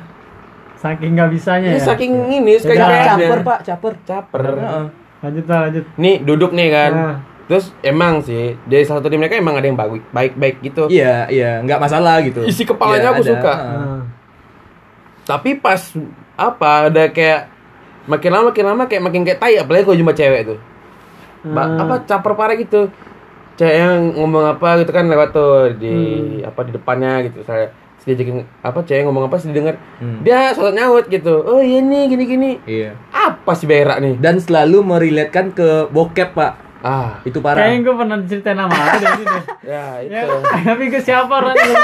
Saking 0.80 1.12
nggak 1.12 1.28
bisanya 1.28 1.68
Ini 1.70 1.76
ya. 1.76 1.84
saking 1.84 2.12
ini, 2.32 2.52
saking 2.56 2.80
caper, 2.80 3.40
Pak, 3.44 3.58
caper. 3.62 3.92
Caper. 4.00 4.40
Heeh. 4.40 4.84
Lanjut 5.20 5.44
lah 5.44 5.58
lanjut. 5.68 5.84
Nih 5.94 6.24
duduk 6.24 6.56
nih 6.56 6.68
kan. 6.72 6.92
Nah. 6.92 7.16
Terus 7.50 7.74
emang 7.82 8.22
sih 8.22 8.54
dari 8.62 8.86
salah 8.86 9.02
satu 9.02 9.10
dari 9.10 9.18
mereka 9.18 9.34
emang 9.34 9.58
ada 9.58 9.66
yang 9.66 9.74
baik 9.74 10.06
baik 10.08 10.32
baik 10.36 10.56
gitu. 10.62 10.86
Iya, 10.86 11.26
iya, 11.28 11.58
nggak 11.58 11.82
masalah 11.82 12.22
gitu. 12.22 12.46
Isi 12.46 12.62
kepalanya 12.62 13.02
Iya, 13.02 13.12
aku 13.12 13.22
ada. 13.22 13.30
suka. 13.34 13.54
Nah. 13.56 14.00
Tapi 15.26 15.50
pas 15.56 15.82
apa 16.34 16.70
ada 16.86 17.04
kayak 17.06 17.50
makin 18.06 18.30
lama 18.30 18.44
makin 18.48 18.64
lama 18.64 18.82
kayak 18.86 19.02
makin 19.02 19.22
kayak 19.22 19.38
tai 19.38 19.54
apalagi 19.56 19.82
kalau 19.82 19.98
jumpa 19.98 20.14
cewek 20.14 20.42
tuh. 20.46 20.58
Ba- 21.42 21.66
Hmm. 21.66 21.80
apa 21.80 21.94
caper 22.04 22.32
parah 22.34 22.54
gitu. 22.54 22.86
Cewek 23.56 23.74
yang 23.76 24.14
ngomong 24.14 24.46
apa 24.48 24.78
gitu 24.78 24.90
kan 24.90 25.04
lewat 25.04 25.28
tuh 25.30 25.74
di 25.74 25.94
apa 26.40 26.60
di 26.62 26.70
depannya 26.70 27.26
gitu 27.26 27.42
saya. 27.42 27.66
diajakin 28.00 28.40
apa 28.58 28.80
cewek 28.80 29.04
ngomong 29.04 29.28
apa 29.28 29.36
sih 29.36 29.52
didengar 29.52 29.76
Hmm. 30.00 30.24
dia 30.24 30.50
sosok 30.50 30.72
nyaut 30.72 31.04
gitu 31.06 31.36
oh 31.36 31.60
iya 31.60 31.78
nih 31.78 32.08
gini 32.08 32.24
gini 32.24 32.50
Iya. 32.64 32.96
apa 33.12 33.52
sih 33.52 33.68
berak 33.68 34.00
nih 34.00 34.16
Dan 34.16 34.40
selalu 34.40 34.80
meriletkan 34.80 35.52
ke 35.52 35.84
bokep, 35.86 36.32
Pak. 36.32 36.52
Ah 36.80 37.20
Itu 37.22 37.38
parah. 37.38 37.60
Kayaknya 37.60 37.78
gue 37.80 37.94
pernah 37.94 38.16
ceritain 38.22 38.56
nama 38.56 38.72
aku 38.72 38.96
dari 38.96 39.14
sini. 39.18 39.38
ya 39.62 39.84
itu 40.00 40.14
Ya, 40.16 40.60
tapi 40.64 40.82
gue 40.86 41.02
siapa 41.02 41.32
orangnya? 41.34 41.76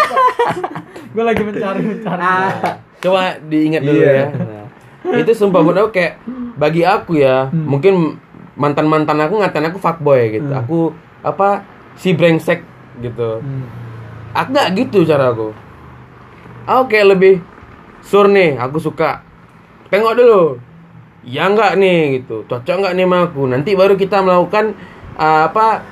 gue 1.14 1.24
lagi 1.24 1.42
mencari 1.42 1.80
mencari. 1.80 2.24
coba 2.98 3.20
diingat 3.42 3.82
dulu 3.82 3.98
Iya. 3.98 4.12
ya 4.14 4.26
Nah, 5.06 5.16
itu 5.16 5.32
sumpah 5.32 5.60
buat 5.60 5.78
aku 5.78 5.90
kayak 5.92 6.18
bagi 6.56 6.82
aku 6.82 7.14
ya 7.14 7.46
mungkin 7.48 8.18
mantan 8.52 8.84
mantan 8.84 9.16
aku 9.18 9.38
ngatain 9.38 9.64
aku 9.64 9.78
fuckboy 9.78 10.32
gitu 10.32 10.50
aku 10.50 10.90
apa 11.20 11.62
si 11.94 12.10
brengsek 12.10 12.64
gitu 12.98 13.38
Hmm. 13.38 13.68
aku 14.32 14.48
nggak 14.50 14.68
gitu 14.76 15.04
cara 15.04 15.30
aku 15.30 15.54
aku 16.64 16.82
kayak 16.88 17.06
lebih 17.08 17.34
sur 18.00 18.26
nih 18.26 18.56
aku 18.56 18.76
suka 18.76 19.22
tengok 19.86 20.16
dulu 20.16 20.42
ya 21.26 21.50
nggak 21.50 21.72
nih 21.76 22.22
gitu. 22.22 22.46
Cocok 22.46 22.76
nggak 22.80 22.94
nih 22.94 23.04
sama 23.04 23.18
aku? 23.26 23.42
Nanti 23.50 23.74
baru 23.74 23.98
kita 23.98 24.22
melakukan 24.22 24.78
uh, 25.18 25.50
apa 25.50 25.82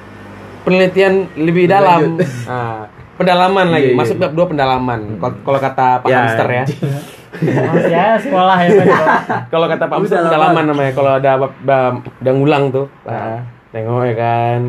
penelitian 0.62 1.28
lebih 1.36 1.66
dalam. 1.66 2.16
Ah, 2.48 2.86
pendalaman 3.18 3.70
lagi. 3.70 3.90
Iya, 3.90 3.94
iya. 3.94 3.98
masuk 3.98 4.16
bab 4.22 4.32
dua 4.32 4.46
pendalaman. 4.46 5.18
Kalau- 5.18 5.40
kalau 5.42 5.58
kata 5.58 5.86
Pak 6.02 6.08
Ya, 6.08 6.16
Hamster 6.22 6.48
ya. 6.50 6.64
Masih 7.34 7.90
ya 7.90 8.06
sekolah 8.14 8.56
ya 8.62 8.70
kalau 9.52 9.66
kata 9.66 9.84
Pak 9.90 9.96
Hamster 9.98 10.18
Udah 10.22 10.24
pendalaman 10.30 10.64
namanya. 10.70 10.92
Kalau 10.94 11.12
ada 11.18 11.30
udah 12.22 12.32
ngulang 12.32 12.70
tuh. 12.70 12.86
Ah. 13.04 13.10
nah, 13.10 13.40
tengok 13.74 14.02
ya 14.06 14.14
kan. 14.14 14.60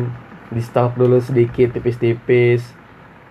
Di 0.50 0.62
stalk 0.62 0.98
dulu 0.98 1.18
sedikit 1.22 1.74
tipis-tipis. 1.74 2.74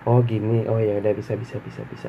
Oh 0.08 0.22
gini. 0.24 0.64
Oh 0.68 0.78
ya 0.80 1.00
udah 1.00 1.12
bisa 1.12 1.36
bisa 1.36 1.60
bisa 1.60 1.80
bisa. 1.90 2.08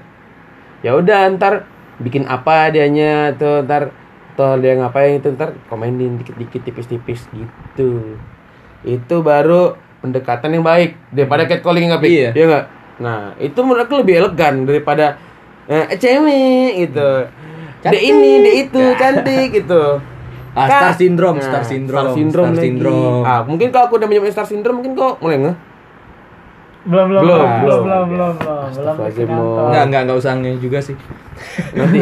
Ya 0.85 0.93
udah 0.93 1.27
ntar 1.35 1.65
bikin 1.99 2.27
apa 2.29 2.69
dianya 2.71 3.33
tuh. 3.35 3.65
Ntar 3.65 3.91
tuh 4.37 4.53
dia 4.61 4.77
ngapain 4.77 5.17
itu 5.17 5.33
ntar 5.33 5.57
komenin 5.65 6.21
dikit-dikit 6.21 6.61
tipis-tipis 6.63 7.25
gitu. 7.33 8.15
Itu 8.85 9.25
baru 9.25 9.73
pendekatan 9.99 10.53
yang 10.53 10.61
baik 10.61 10.93
daripada 11.09 11.49
catcalling 11.49 11.89
nggak? 11.89 12.05
Iya. 12.05 12.29
Iya 12.31 12.45
nggak? 12.45 12.65
Nah 13.01 13.33
itu 13.41 13.59
menurut 13.65 13.89
aku 13.89 14.05
lebih 14.05 14.21
elegan 14.21 14.63
daripada 14.63 15.17
eh, 15.65 15.97
cewek 15.97 16.87
gitu. 16.87 17.09
Dia 17.81 17.99
ini 17.99 18.45
dia 18.45 18.53
itu 18.61 18.81
cantik 18.95 19.57
gitu. 19.57 19.97
Ah, 20.57 20.65
star 20.65 20.93
syndrome, 20.97 21.37
Nah, 21.37 21.45
star 21.45 21.61
syndrome, 21.61 22.09
star 22.09 22.17
syndrome, 22.17 22.49
star 22.49 22.57
lagi. 22.57 22.65
syndrome. 22.65 23.21
ah 23.21 23.41
mungkin 23.45 23.69
kalau 23.69 23.85
aku 23.89 24.01
udah 24.01 24.09
menyebut 24.09 24.33
star 24.33 24.41
syndrome 24.41 24.81
mungkin 24.81 24.97
kok 24.97 25.21
mulai 25.21 25.37
nggak 25.37 25.57
Belum 26.87 27.05
belum 27.11 27.21
Belum, 27.21 27.39
belum 27.43 27.59
belum. 27.61 27.79
belum 27.83 28.03
belum 28.07 28.33
belum. 28.39 29.67
Enggak, 29.67 29.83
enggak, 29.91 30.01
enggak 30.07 30.17
usah 30.17 30.33
nge 30.39 30.51
juga 30.57 30.79
sih. 30.79 30.95
nanti 31.77 32.01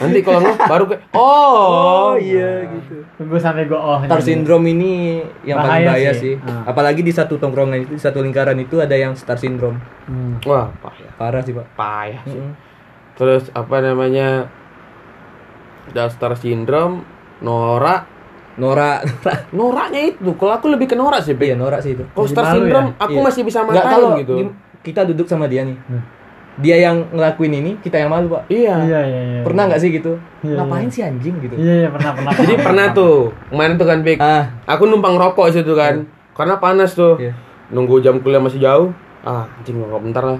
nanti 0.00 0.18
kalau 0.24 0.40
nggak 0.40 0.56
baru 0.64 0.84
kayak 0.88 1.02
oh, 1.12 2.16
gitu. 2.16 2.96
Tunggu 3.20 3.36
sampai 3.36 3.68
gue 3.68 3.76
oh. 3.76 4.00
Star 4.00 4.22
syndrome 4.24 4.64
ini 4.72 5.20
yang 5.44 5.60
paling 5.60 5.84
Bahaya 5.84 5.88
bahaya 5.92 6.12
sih. 6.16 6.40
sih. 6.40 6.48
Ah. 6.48 6.72
Apalagi 6.72 7.04
di 7.04 7.12
satu 7.12 7.36
tongkrongan 7.36 7.84
itu, 7.84 7.92
di 7.98 8.00
satu 8.00 8.24
lingkaran 8.24 8.56
itu 8.56 8.80
ada 8.80 8.96
yang 8.96 9.12
star 9.12 9.36
syndrome. 9.36 9.76
Hmm. 10.08 10.40
wah 10.46 10.72
payah 10.80 11.12
Parah 11.20 11.42
sih, 11.44 11.52
Pak. 11.52 11.66
payah 11.76 12.22
sih. 12.24 12.40
Mm-mm. 12.40 12.56
terus 13.14 13.46
apa 13.52 13.76
namanya 13.78 14.48
ada 15.92 16.08
star 16.08 16.32
syndrome 16.34 17.04
Nora 17.38 18.08
Nora, 18.54 19.02
Noraknya 19.52 20.00
itu 20.08 20.30
kalau 20.34 20.54
aku 20.54 20.66
lebih 20.68 20.86
ke 20.86 20.94
Norak 20.94 21.20
sih 21.20 21.34
Pik. 21.34 21.44
iya 21.44 21.56
Nora 21.56 21.78
sih 21.78 21.92
itu. 21.92 22.04
kalau 22.08 22.24
star 22.24 22.44
malu 22.44 22.54
syndrome 22.60 22.88
ya? 22.88 23.02
aku 23.02 23.12
Iya. 23.12 23.24
masih 23.24 23.42
bisa 23.42 23.58
matain 23.62 23.82
kalau 23.84 24.10
gitu 24.16 24.34
di- 24.36 24.54
kita 24.82 25.00
duduk 25.04 25.26
sama 25.26 25.44
dia 25.44 25.62
nih. 25.62 25.74
Hmm. 25.84 26.02
Dia 26.54 26.76
yang 26.78 27.02
ngelakuin 27.10 27.50
ini, 27.52 27.72
kita 27.80 27.98
yang 27.98 28.06
malu, 28.08 28.30
Pak. 28.30 28.46
iya 28.46 28.78
Iya 28.78 29.00
iya 29.02 29.20
iya. 29.28 29.40
Pernah 29.42 29.66
nggak 29.66 29.80
sih 29.80 29.90
gitu? 29.90 30.14
Iya, 30.40 30.54
Ngapain 30.56 30.86
iya. 30.86 30.92
sih 30.92 31.02
anjing 31.02 31.34
gitu? 31.40 31.54
Iya 31.56 31.74
iya 31.76 31.88
pernah 31.90 32.10
pernah. 32.14 32.30
jadi 32.40 32.54
pernah 32.56 32.86
tuh 32.92 33.16
kemarin 33.48 33.74
tuh 33.74 33.86
kan 33.86 33.98
Pik 34.00 34.18
Ah, 34.18 34.42
aku 34.64 34.82
numpang 34.84 35.14
rokok 35.14 35.50
situ 35.50 35.74
kan 35.74 36.06
karena 36.30 36.54
panas 36.56 36.92
tuh 36.92 37.18
Iya. 37.18 37.34
nunggu 37.68 37.98
jam 37.98 38.18
kuliah 38.18 38.38
masih 38.38 38.58
jauh 38.58 38.94
ah 39.20 39.50
anjing 39.52 39.78
rokok 39.78 39.98
bentar 40.00 40.22
lah 40.24 40.38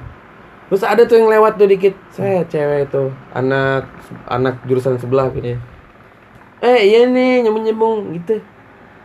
terus 0.64 0.83
ada 0.83 1.03
tuh 1.03 1.16
yang 1.16 1.29
lewat 1.29 1.55
tuh 1.55 1.64
dikit 1.64 1.94
saya 2.09 2.42
cewek 2.44 2.87
itu 2.87 3.03
anak 3.33 3.87
anak 4.24 4.59
jurusan 4.62 4.94
sebelah 4.94 5.31
gitu 5.31 5.50
iya. 5.50 5.59
Eh 6.64 6.79
iya 6.83 7.00
nih 7.07 7.44
nyembung 7.44 7.62
nyembung 7.62 7.96
gitu 8.12 8.40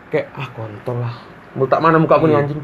kayak 0.07 0.31
ah 0.31 0.47
kontol 0.49 0.97
lah 0.97 1.13
mau 1.51 1.65
tak 1.65 1.79
mana 1.79 1.97
muka 1.97 2.15
aku 2.15 2.25
nih 2.25 2.33
Iya. 2.33 2.43
anjing 2.45 2.61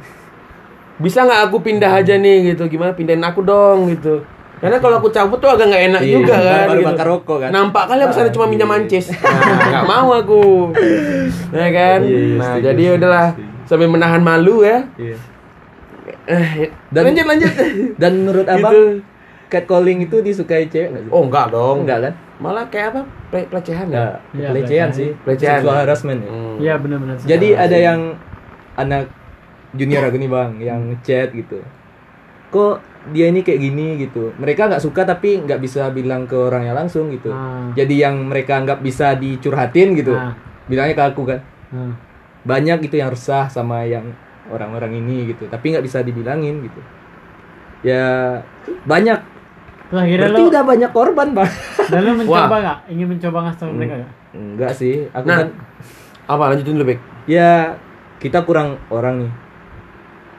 bisa 0.95 1.19
nggak 1.21 1.41
aku 1.45 1.57
pindah 1.59 1.91
aja 1.93 2.15
nih 2.15 2.37
gitu 2.49 2.63
gimana 2.67 2.91
pindahin 2.91 3.19
aku 3.19 3.43
dong 3.43 3.91
gitu 3.91 4.23
karena 4.55 4.79
kalau 4.79 4.97
aku 4.97 5.11
cabut 5.11 5.35
tuh 5.35 5.51
agak 5.51 5.67
nggak 5.67 5.83
enak 5.85 6.01
Iya, 6.01 6.13
juga 6.15 6.33
kan 6.33 6.65
baru 6.65 6.79
gitu. 6.79 6.87
bakar 6.87 7.05
rokok 7.05 7.37
kan. 7.37 7.49
nampak 7.51 7.83
kali 7.85 8.01
apa 8.01 8.13
sana 8.13 8.29
cuma 8.31 8.45
minjam 8.45 8.65
iya. 8.65 8.73
mancis 8.73 9.05
nah 9.11 9.67
nggak 9.69 9.85
mau 9.85 10.09
aku 10.15 10.41
ya 11.51 11.67
kan 11.69 11.99
Iya, 12.01 12.17
iya, 12.17 12.35
nah 12.39 12.53
jadi 12.57 12.83
setuju, 12.85 12.97
udahlah 12.97 13.27
sambil 13.65 13.87
menahan 13.89 14.21
malu 14.21 14.63
ya 14.63 14.79
Iya. 14.95 15.17
eh 16.25 16.71
Dan- 16.89 17.05
lanjut 17.05 17.25
lanjut 17.27 17.51
Dan 18.01 18.11
menurut 18.23 18.47
Abang, 18.47 18.71
Gitu. 18.71 18.83
catcalling 19.47 19.99
itu 20.01 20.17
disukai 20.21 20.65
cewek 20.65 20.87
nggak 20.89 21.03
sih? 21.03 21.11
oh 21.11 21.21
enggak 21.21 21.45
dong 21.49 21.83
enggak 21.83 21.99
kan? 22.01 22.13
malah 22.35 22.65
kayak 22.65 22.87
apa 22.91 23.01
pelecehan 23.43 23.87
ya 23.87 23.91
Enggak, 23.91 24.13
Iya, 24.15 24.19
pelecehan 24.31 24.53
pelecehan. 24.55 24.89
sih. 24.95 25.09
Pelecehan. 25.27 25.59
Sexual 25.59 25.77
harassment 25.83 26.19
ya. 26.23 26.29
Hmm. 26.31 26.55
Iya 26.63 26.73
benar 26.79 26.97
benar. 27.03 27.15
Jadi 27.19 27.47
ada 27.51 27.77
yang 27.77 27.99
anak 28.75 29.03
junior 29.75 30.03
aku 30.07 30.15
nih 30.15 30.31
bang, 30.31 30.51
yang 30.63 30.81
chat 31.03 31.29
gitu. 31.35 31.59
Kok 32.49 32.75
dia 33.11 33.27
ini 33.29 33.43
kayak 33.43 33.59
gini 33.59 33.87
gitu. 34.01 34.31
Mereka 34.39 34.71
nggak 34.71 34.81
suka 34.81 35.03
tapi 35.03 35.43
nggak 35.43 35.59
bisa 35.59 35.91
bilang 35.91 36.25
ke 36.25 36.33
orangnya 36.39 36.71
langsung 36.73 37.11
gitu. 37.11 37.29
Ah. 37.29 37.69
Jadi 37.75 37.99
yang 37.99 38.15
mereka 38.25 38.63
nggak 38.63 38.79
bisa 38.79 39.13
dicurhatin 39.19 39.93
gitu. 39.99 40.15
Ah. 40.15 40.33
Bilangnya 40.65 40.95
ke 40.95 41.03
aku 41.03 41.21
kan. 41.27 41.39
Hmm. 41.69 41.93
Banyak 42.47 42.87
gitu 42.87 42.97
yang 42.97 43.11
resah 43.11 43.51
sama 43.51 43.83
yang 43.83 44.15
orang-orang 44.49 44.97
ini 45.03 45.35
gitu. 45.35 45.45
Tapi 45.51 45.75
nggak 45.75 45.85
bisa 45.85 45.99
dibilangin 46.01 46.63
gitu. 46.65 46.81
Ya 47.83 48.41
banyak. 48.87 49.34
Akhirnya 49.87 50.27
Berarti 50.27 50.41
lo 50.41 50.49
udah 50.49 50.63
banyak 50.65 50.91
korban 50.91 51.27
bang. 51.31 51.51
dan 51.87 51.99
lo 52.01 52.11
mencoba 52.15 52.45
Wah. 52.47 52.59
nggak? 52.59 52.77
Ingin 52.89 53.07
mencoba 53.07 53.37
ngasih 53.43 53.59
tau 53.59 53.69
mereka 53.69 53.93
nggak? 53.95 54.11
Enggak 54.33 54.71
sih. 54.73 54.95
Aku 55.09 55.25
Nah. 55.25 55.37
kan 55.37 55.47
apa 56.25 56.43
lanjutin 56.49 56.73
dulu 56.73 56.85
Bek 56.87 56.99
ya 57.25 57.77
kita 58.17 58.41
kurang 58.41 58.81
orang 58.89 59.21
nih. 59.21 59.31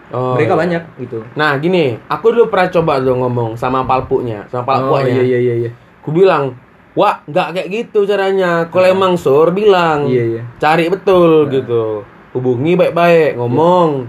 oh, 0.09 0.35
mereka 0.35 0.53
iya. 0.53 0.61
banyak 0.61 0.83
gitu. 0.99 1.19
nah 1.35 1.55
gini 1.57 1.99
aku 2.05 2.31
dulu 2.31 2.47
pernah 2.47 2.71
coba 2.73 2.93
tuh 2.99 3.15
ngomong 3.17 3.55
sama 3.55 3.83
palpunya 3.83 4.43
sama 4.47 4.63
Oh 4.63 4.67
palpunya 4.95 5.19
iya 5.19 5.23
iya 5.25 5.39
iya 5.41 5.55
iya. 5.61 5.71
Aku 5.99 6.11
bilang, 6.11 6.55
wah 6.93 7.19
nggak 7.23 7.47
kayak 7.53 7.69
gitu 7.69 8.03
caranya. 8.03 8.67
Kalau 8.67 8.87
emang 8.87 9.15
sur 9.15 9.51
bilang, 9.51 10.07
Iya, 10.07 10.25
iya. 10.29 10.43
cari 10.57 10.87
betul 10.87 11.51
gitu. 11.51 12.07
Hubungi 12.31 12.75
baik-baik, 12.75 13.35
ngomong. 13.35 14.07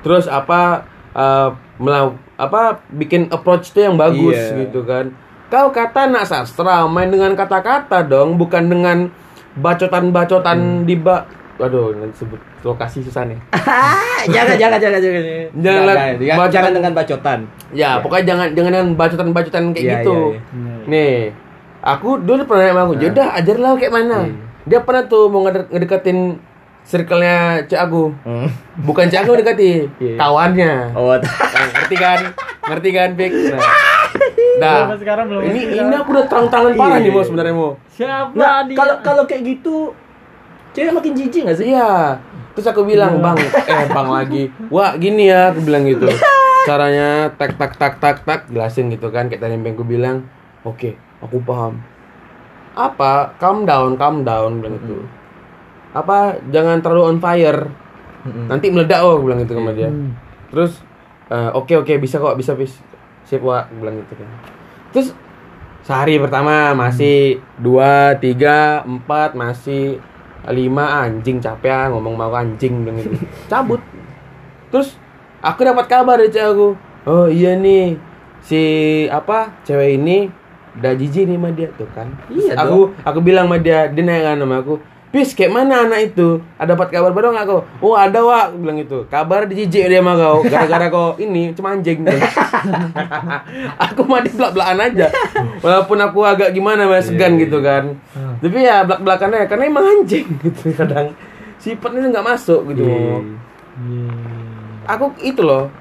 Terus 0.00 0.28
apa 0.28 0.84
eh, 1.10 1.48
melau 1.78 2.12
apa 2.38 2.60
bikin 2.88 3.26
approach 3.28 3.70
tuh 3.70 3.82
yang 3.82 3.98
bagus 3.98 4.38
Iya. 4.38 4.64
gitu 4.64 4.86
kan. 4.86 5.10
Kau 5.48 5.68
kata 5.68 6.06
nak 6.06 6.24
sastra 6.24 6.86
main 6.86 7.08
dengan 7.08 7.32
kata-kata 7.32 8.00
dong, 8.00 8.36
bukan 8.36 8.64
dengan 8.64 9.10
bacotan-bacotan 9.54 10.84
di 10.84 10.94
ba 10.94 11.26
Waduh, 11.58 11.90
nanti 11.92 12.14
sebut 12.16 12.38
lokasi 12.62 13.02
susah 13.02 13.26
nih. 13.26 13.34
jangan 14.34 14.54
jangan 14.54 14.78
jangan 14.78 15.00
jangan 15.02 15.22
Jangan 15.58 15.82
jangan, 15.82 16.06
bacotan. 16.14 16.50
jangan 16.54 16.70
dengan 16.70 16.92
bacotan 16.94 17.38
Ya, 17.74 17.90
pokoknya 17.98 18.24
jangan 18.24 18.46
jangan 18.54 18.70
dengan 18.72 18.88
bacotan-bacotan 18.94 19.62
kayak 19.74 19.82
Iya, 19.82 19.94
gitu. 19.98 20.16
iya, 20.30 20.38
iya. 20.38 20.74
Nih, 20.86 21.14
aku 21.80 22.22
dulu 22.22 22.46
pernah 22.46 22.70
sama 22.70 22.82
aku, 22.84 22.94
"Yaudah, 22.96 23.28
ajarlah 23.34 23.70
kayak 23.74 23.90
mana." 23.92 24.18
Iya. 24.22 24.34
Dia 24.68 24.78
pernah 24.80 25.02
tuh 25.04 25.26
mau 25.26 25.42
ngede- 25.42 25.66
ngedeketin 25.68 26.18
circle-nya 26.88 27.68
Cik 27.68 27.80
Aku. 27.84 28.16
Hmm. 28.24 28.48
Bukan 28.80 29.12
Cik 29.12 29.28
Aku 29.28 29.36
dekati, 29.36 29.84
Iya. 30.00 30.16
kawannya. 30.16 30.96
oh 30.96 31.12
Nah, 31.54 31.66
ngerti 31.76 31.96
kan? 32.00 32.18
Ngerti 32.64 32.90
kan, 32.96 33.08
Bik? 33.12 33.32
Nah. 34.56 34.76
Sampai 34.88 34.98
sekarang 35.04 35.28
belum 35.28 35.40
Ini 35.44 35.60
ini 35.84 35.94
aku 35.94 36.16
udah 36.16 36.24
tangan 36.26 36.72
parah 36.74 36.96
Iya, 36.96 37.04
nih, 37.04 37.12
Mo 37.12 37.20
iya. 37.20 37.26
sebenarnya, 37.28 37.54
Mo. 37.54 37.68
Siapa 37.92 38.32
nah, 38.32 38.64
dia? 38.64 38.74
kalau 38.74 38.94
kalau 39.04 39.22
kayak 39.28 39.44
gitu 39.44 39.92
cewek 40.72 40.92
makin 40.96 41.12
jijik 41.12 41.44
gak 41.44 41.58
sih 41.60 41.76
Iya. 41.76 42.16
Terus 42.56 42.74
aku 42.74 42.82
bilang, 42.82 43.22
"Bang, 43.22 43.38
eh 43.38 43.86
Bang 43.86 44.10
lagi. 44.10 44.50
Wah, 44.66 44.98
gini 44.98 45.30
ya," 45.30 45.54
aku 45.54 45.62
bilang 45.62 45.86
gitu. 45.86 46.10
Caranya 46.66 47.30
tak 47.38 47.54
tak 47.54 47.78
tak 47.78 48.02
tak 48.02 48.16
tak 48.26 48.40
jelasin 48.50 48.90
gitu 48.90 49.14
kan 49.14 49.30
kayak 49.30 49.38
tadi 49.38 49.54
yang 49.54 49.62
aku 49.62 49.86
bilang. 49.86 50.26
Oke, 50.66 50.98
aku 51.22 51.38
paham. 51.46 51.78
Apa? 52.74 53.30
Calm 53.38 53.62
down, 53.62 53.94
calm 53.94 54.26
down 54.26 54.58
bilang 54.58 54.74
gitu. 54.82 55.06
Apa? 55.92 56.40
Jangan 56.52 56.80
terlalu 56.84 57.02
on 57.14 57.18
fire. 57.20 57.68
Mm-mm. 58.26 58.46
Nanti 58.50 58.66
meledak 58.68 59.00
oh, 59.04 59.22
bilang 59.22 59.40
gitu 59.44 59.56
sama 59.56 59.72
dia. 59.72 59.88
Hmm. 59.88 60.12
Terus 60.52 60.82
eh, 61.32 61.50
oke 61.54 61.74
oke 61.84 61.92
bisa 62.00 62.18
kok, 62.18 62.36
bisa 62.36 62.52
bis. 62.58 62.76
Sip, 63.28 63.44
aku 63.44 63.72
bilang 63.76 64.00
gitu 64.00 64.16
kan. 64.16 64.28
Terus 64.92 65.12
sehari 65.84 66.16
pertama 66.16 66.72
masih 66.72 67.44
dua, 67.60 68.16
tiga, 68.16 68.84
empat 68.88 69.36
masih 69.36 70.00
lima 70.48 71.04
anjing 71.04 71.40
capek 71.42 71.68
ah, 71.68 71.86
ngomong 71.92 72.16
mau 72.16 72.32
anjing 72.32 72.84
bilang 72.84 72.96
gitu. 73.00 73.20
Cabut. 73.52 73.80
Terus 74.72 74.96
aku 75.44 75.60
dapat 75.64 75.86
kabar 75.88 76.16
dari 76.16 76.32
cewek 76.32 76.50
aku. 76.56 76.68
Oh 77.08 77.28
iya 77.28 77.56
nih, 77.56 77.96
si 78.44 78.62
apa 79.08 79.56
cewek 79.64 79.96
ini 79.96 80.28
udah 80.78 80.92
jijik 80.94 81.24
nih 81.26 81.36
sama 81.40 81.50
dia 81.52 81.68
tuh 81.74 81.88
kan. 81.92 82.08
Terus 82.28 82.48
Iya 82.48 82.54
aku 82.56 82.92
aku 83.04 83.18
bilang 83.20 83.48
sama 83.48 83.58
dia, 83.60 83.88
dia 83.88 84.02
nanya 84.04 84.32
kan 84.32 84.36
sama 84.40 84.56
aku, 84.60 84.74
Pis, 85.08 85.32
kayak 85.32 85.56
mana 85.56 85.88
anak 85.88 86.12
itu? 86.12 86.44
Ada 86.60 86.76
dapat 86.76 86.92
kabar 86.92 87.16
baru 87.16 87.32
nggak 87.32 87.46
kau? 87.48 87.64
Oh 87.80 87.96
ada 87.96 88.20
wak, 88.20 88.60
bilang 88.60 88.76
itu. 88.76 89.08
Kabar 89.08 89.48
dijijik 89.48 89.88
dia 89.88 90.04
sama 90.04 90.12
kau, 90.20 90.44
gara-gara 90.44 90.86
kau 90.92 91.16
ini 91.16 91.56
cuma 91.56 91.72
anjing. 91.72 92.04
aku 93.88 94.04
mah 94.04 94.20
di 94.20 94.28
belak 94.36 94.52
belakan 94.52 94.84
aja, 94.84 95.08
walaupun 95.64 95.98
aku 96.04 96.20
agak 96.28 96.52
gimana 96.52 96.84
mas 96.84 97.08
segan 97.08 97.40
gitu 97.40 97.64
kan. 97.64 97.96
Tapi 98.44 98.58
ya 98.60 98.84
belak 98.84 99.00
belakannya 99.00 99.48
karena 99.48 99.64
emang 99.72 99.84
anjing 99.88 100.28
gitu 100.44 100.76
kadang 100.76 101.16
sifatnya 101.56 102.12
nggak 102.12 102.28
masuk 102.28 102.68
gitu. 102.68 102.84
Aku 104.84 105.16
itu 105.24 105.40
loh, 105.40 105.72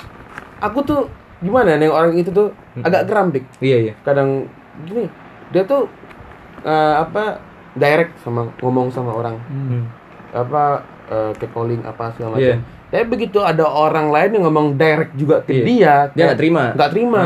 aku 0.63 0.79
tuh 0.87 1.01
gimana 1.37 1.77
nih 1.77 1.91
orang 1.91 2.17
itu 2.17 2.33
tuh 2.33 2.49
agak 2.81 3.05
geram 3.05 3.29
dik 3.29 3.45
Iya 3.61 3.77
iya. 3.89 3.93
kadang 4.01 4.49
gini 4.89 5.05
dia 5.53 5.61
tuh 5.69 5.85
eh, 6.65 6.93
apa 6.97 7.37
direct 7.77 8.17
sama 8.19 8.49
ngomong 8.57 8.89
sama 8.89 9.11
orang 9.11 9.37
Hmm. 9.43 9.85
apa 10.29 10.83
kayak 11.07 11.51
calling 11.51 11.79
apa 11.81 12.11
segala 12.11 12.35
macam 12.35 12.43
Iya. 12.43 12.55
tapi 12.89 13.05
begitu 13.07 13.39
ada 13.39 13.63
orang 13.63 14.09
lain 14.09 14.29
yang 14.33 14.43
ngomong 14.43 14.75
direct 14.75 15.15
juga 15.15 15.39
ke 15.39 15.53
Iya. 15.53 15.63
dia 15.63 15.95
Dia 16.11 16.23
nggak 16.25 16.37
terima. 16.37 16.63
nggak 16.73 16.89
terima 16.91 17.23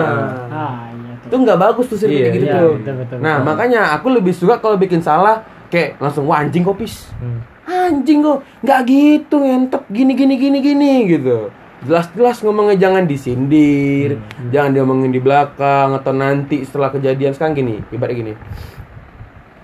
Ah, 0.47 0.75
iya 0.87 1.13
tuh. 1.17 1.27
itu 1.27 1.35
nggak 1.39 1.59
bagus 1.59 1.85
tuh 1.87 1.97
sih 1.97 2.07
Iya, 2.07 2.17
kayak 2.21 2.33
gitu 2.35 2.45
iya, 2.45 2.53
tuh 2.53 2.71
betul, 2.75 2.93
betul, 2.99 3.17
nah 3.17 3.35
betul. 3.35 3.47
makanya 3.47 3.81
aku 3.91 4.07
lebih 4.11 4.33
suka 4.33 4.55
kalau 4.55 4.77
bikin 4.77 4.99
salah 4.99 5.41
kayak 5.67 5.97
langsung 5.97 6.25
wah 6.25 6.37
anjing 6.37 6.61
kopis 6.61 7.09
Hmm. 7.17 7.41
anjing 7.63 8.21
kok 8.21 8.39
nggak 8.61 8.79
gitu 8.85 9.35
ngentep 9.39 9.83
gini 9.87 10.13
gini 10.13 10.35
gini 10.35 10.57
gini 10.59 10.91
gitu 11.09 11.49
jelas-jelas 11.81 12.37
ngomongnya 12.39 12.77
jangan 12.79 13.03
disindir 13.03 14.13
Hmm. 14.13 14.51
jangan 14.51 14.71
diomongin 14.71 15.09
di 15.09 15.17
belakang 15.17 15.95
atau 15.95 16.11
nanti 16.11 16.61
setelah 16.61 16.89
kejadian 16.89 17.33
sekarang 17.33 17.57
gini 17.57 17.81
ibarat 17.89 18.13
gini 18.13 18.33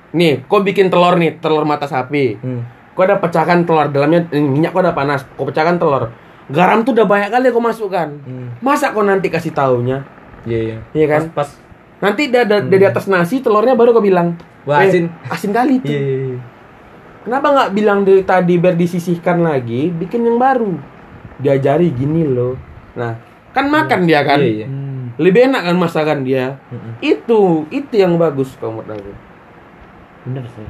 nih 0.09 0.45
kau 0.45 0.59
bikin 0.59 0.87
telur 0.87 1.15
nih 1.15 1.37
telur 1.37 1.63
mata 1.63 1.83
sapi 1.83 2.37
Hmm. 2.37 2.63
kau 2.91 3.03
ada 3.03 3.15
pecahkan 3.15 3.63
telur 3.63 3.87
dalamnya 3.87 4.27
eh, 4.29 4.39
minyak 4.39 4.71
kau 4.71 4.79
udah 4.79 4.91
panas 4.91 5.27
kau 5.33 5.43
pecahkan 5.43 5.75
telur 5.75 6.11
garam 6.47 6.81
tuh 6.81 6.91
udah 6.91 7.03
banyak 7.03 7.29
kali 7.29 7.49
kau 7.49 7.59
masukkan 7.59 8.07
Hmm. 8.19 8.55
masa 8.59 8.89
kau 8.89 9.01
nanti 9.01 9.27
kasih 9.27 9.51
taunya 9.51 10.03
Iya 10.41 10.59
iya. 10.63 10.77
Iya 10.93 11.05
kan? 11.09 11.21
Pas, 11.29 11.43
pas. 11.43 11.49
nanti 11.99 12.29
da- 12.29 12.45
da- 12.45 12.63
dari 12.63 12.85
atas 12.85 13.03
nasi 13.05 13.41
telurnya 13.41 13.73
baru 13.73 13.91
kau 13.91 13.99
bilang 13.99 14.39
Wah, 14.63 14.79
"Eh, 14.79 14.87
asin." 14.87 15.11
asin 15.25 15.51
kali 15.51 15.79
tuh 15.79 15.89
Iya 15.89 15.99
iya. 15.99 16.17
iya. 16.25 16.39
Kenapa 17.19 17.47
nggak 17.49 17.69
bilang 17.73 17.99
dari 18.01 18.23
tadi 18.23 18.55
biar 18.55 18.71
disisihkan 18.73 19.43
lagi, 19.43 19.91
bikin 19.91 20.23
yang 20.23 20.39
baru? 20.39 20.71
Diajari 21.37 21.91
gini 21.91 22.23
loh. 22.23 22.55
Nah, 22.95 23.19
kan 23.51 23.67
makan 23.67 24.07
dia 24.07 24.23
kan. 24.23 24.39
Iya 24.39 24.63
iya. 24.63 24.67
Hmm. 24.67 25.11
Lebih 25.19 25.51
enak 25.51 25.61
kan 25.61 25.75
masakan 25.75 26.23
dia. 26.23 26.55
Mm-mm. 26.71 27.03
Itu, 27.03 27.67
itu 27.67 27.93
yang 27.93 28.15
bagus 28.15 28.55
kalau 28.55 28.79
menurut 28.79 28.95
aku. 28.95 29.11
Bener 30.27 30.43
sih. 30.51 30.67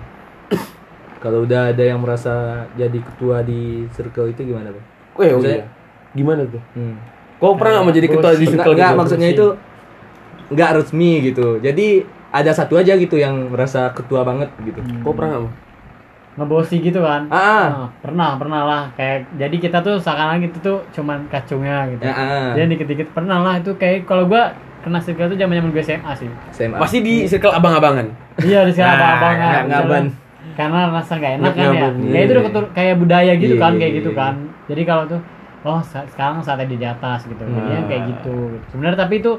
Kalau 1.24 1.50
udah 1.50 1.74
ada 1.74 1.82
yang 1.84 1.98
merasa 1.98 2.66
jadi 2.78 3.02
ketua 3.02 3.42
di 3.42 3.90
circle 3.98 4.30
itu 4.30 4.46
gimana 4.46 4.70
bang? 4.70 4.86
Weh, 5.18 5.34
oh 5.34 5.42
Maksudnya- 5.42 5.66
iya. 5.66 5.68
Gimana 6.14 6.42
tuh? 6.46 6.62
Hmm. 6.78 6.96
Kau 7.38 7.54
pernah 7.58 7.82
nggak 7.82 7.86
mau 7.86 7.94
jadi 7.94 8.08
ketua 8.10 8.34
di 8.34 8.46
circle 8.46 8.74
enggak, 8.74 8.92
gitu? 8.94 9.00
maksudnya 9.02 9.30
itu 9.34 9.48
nggak 10.54 10.70
resmi 10.82 11.12
gitu. 11.26 11.48
Jadi 11.62 11.88
ada 12.34 12.52
satu 12.54 12.78
aja 12.78 12.94
gitu 12.98 13.18
yang 13.18 13.50
merasa 13.50 13.90
ketua 13.94 14.22
banget 14.26 14.50
gitu. 14.62 14.80
Kau 15.02 15.14
pernah 15.14 15.38
nggak 15.38 15.44
mau? 15.46 15.54
Ngebosi 16.38 16.76
gitu 16.86 17.02
kan? 17.02 17.26
Ah. 17.34 17.66
Nah, 17.66 17.90
pernah, 17.98 18.30
pernah 18.38 18.62
lah. 18.62 18.84
Kayak 18.94 19.26
jadi 19.42 19.58
kita 19.58 19.78
tuh 19.82 19.98
seakan-akan 19.98 20.46
gitu 20.46 20.58
tuh 20.62 20.78
cuman 20.94 21.26
kacungnya 21.34 21.90
gitu. 21.94 22.06
Ya, 22.06 22.14
ah. 22.14 22.50
Jadi 22.54 22.78
dikit-dikit 22.78 23.10
pernah 23.14 23.42
lah 23.42 23.58
itu 23.58 23.74
kayak 23.74 24.06
kalau 24.06 24.30
gua 24.30 24.54
kena 24.88 25.00
circle 25.00 25.28
tuh 25.28 25.38
zaman-zaman 25.38 25.70
gue 25.70 25.84
SMA 25.84 26.12
sih. 26.16 26.30
SMA. 26.50 26.78
Masih 26.78 27.00
di 27.00 27.16
circle 27.26 27.52
abang-abangan. 27.52 28.08
Iya 28.40 28.64
di 28.64 28.72
sekolah 28.72 28.88
Ah, 28.88 28.98
abang-abangan. 28.98 29.44
nggak 29.44 29.66
ngaban. 29.70 30.06
Karena 30.56 30.80
rasa 30.90 31.14
nggak 31.14 31.34
enak 31.38 31.52
kan 31.52 31.68
ya. 31.70 31.88
Kayak 31.94 32.24
itu 32.24 32.32
udah 32.32 32.46
ketur- 32.48 32.72
kayak 32.72 32.96
budaya 32.98 33.32
gitu 33.36 33.54
Iya, 33.54 33.62
kan 33.62 33.72
iya, 33.72 33.78
kayak 33.78 33.92
iya, 33.92 34.00
gitu 34.00 34.12
kan. 34.14 34.34
Jadi 34.66 34.82
kalau 34.84 35.04
tuh 35.06 35.20
oh 35.62 35.82
sa- 35.82 36.08
sekarang 36.08 36.40
saatnya 36.40 36.66
di 36.66 36.82
atas 36.82 37.20
gitu. 37.24 37.44
Jadinya 37.44 37.78
Ah. 37.78 37.86
kayak 37.86 38.04
gitu. 38.08 38.38
Sebenarnya 38.68 38.98
tapi 38.98 39.14
itu 39.18 39.32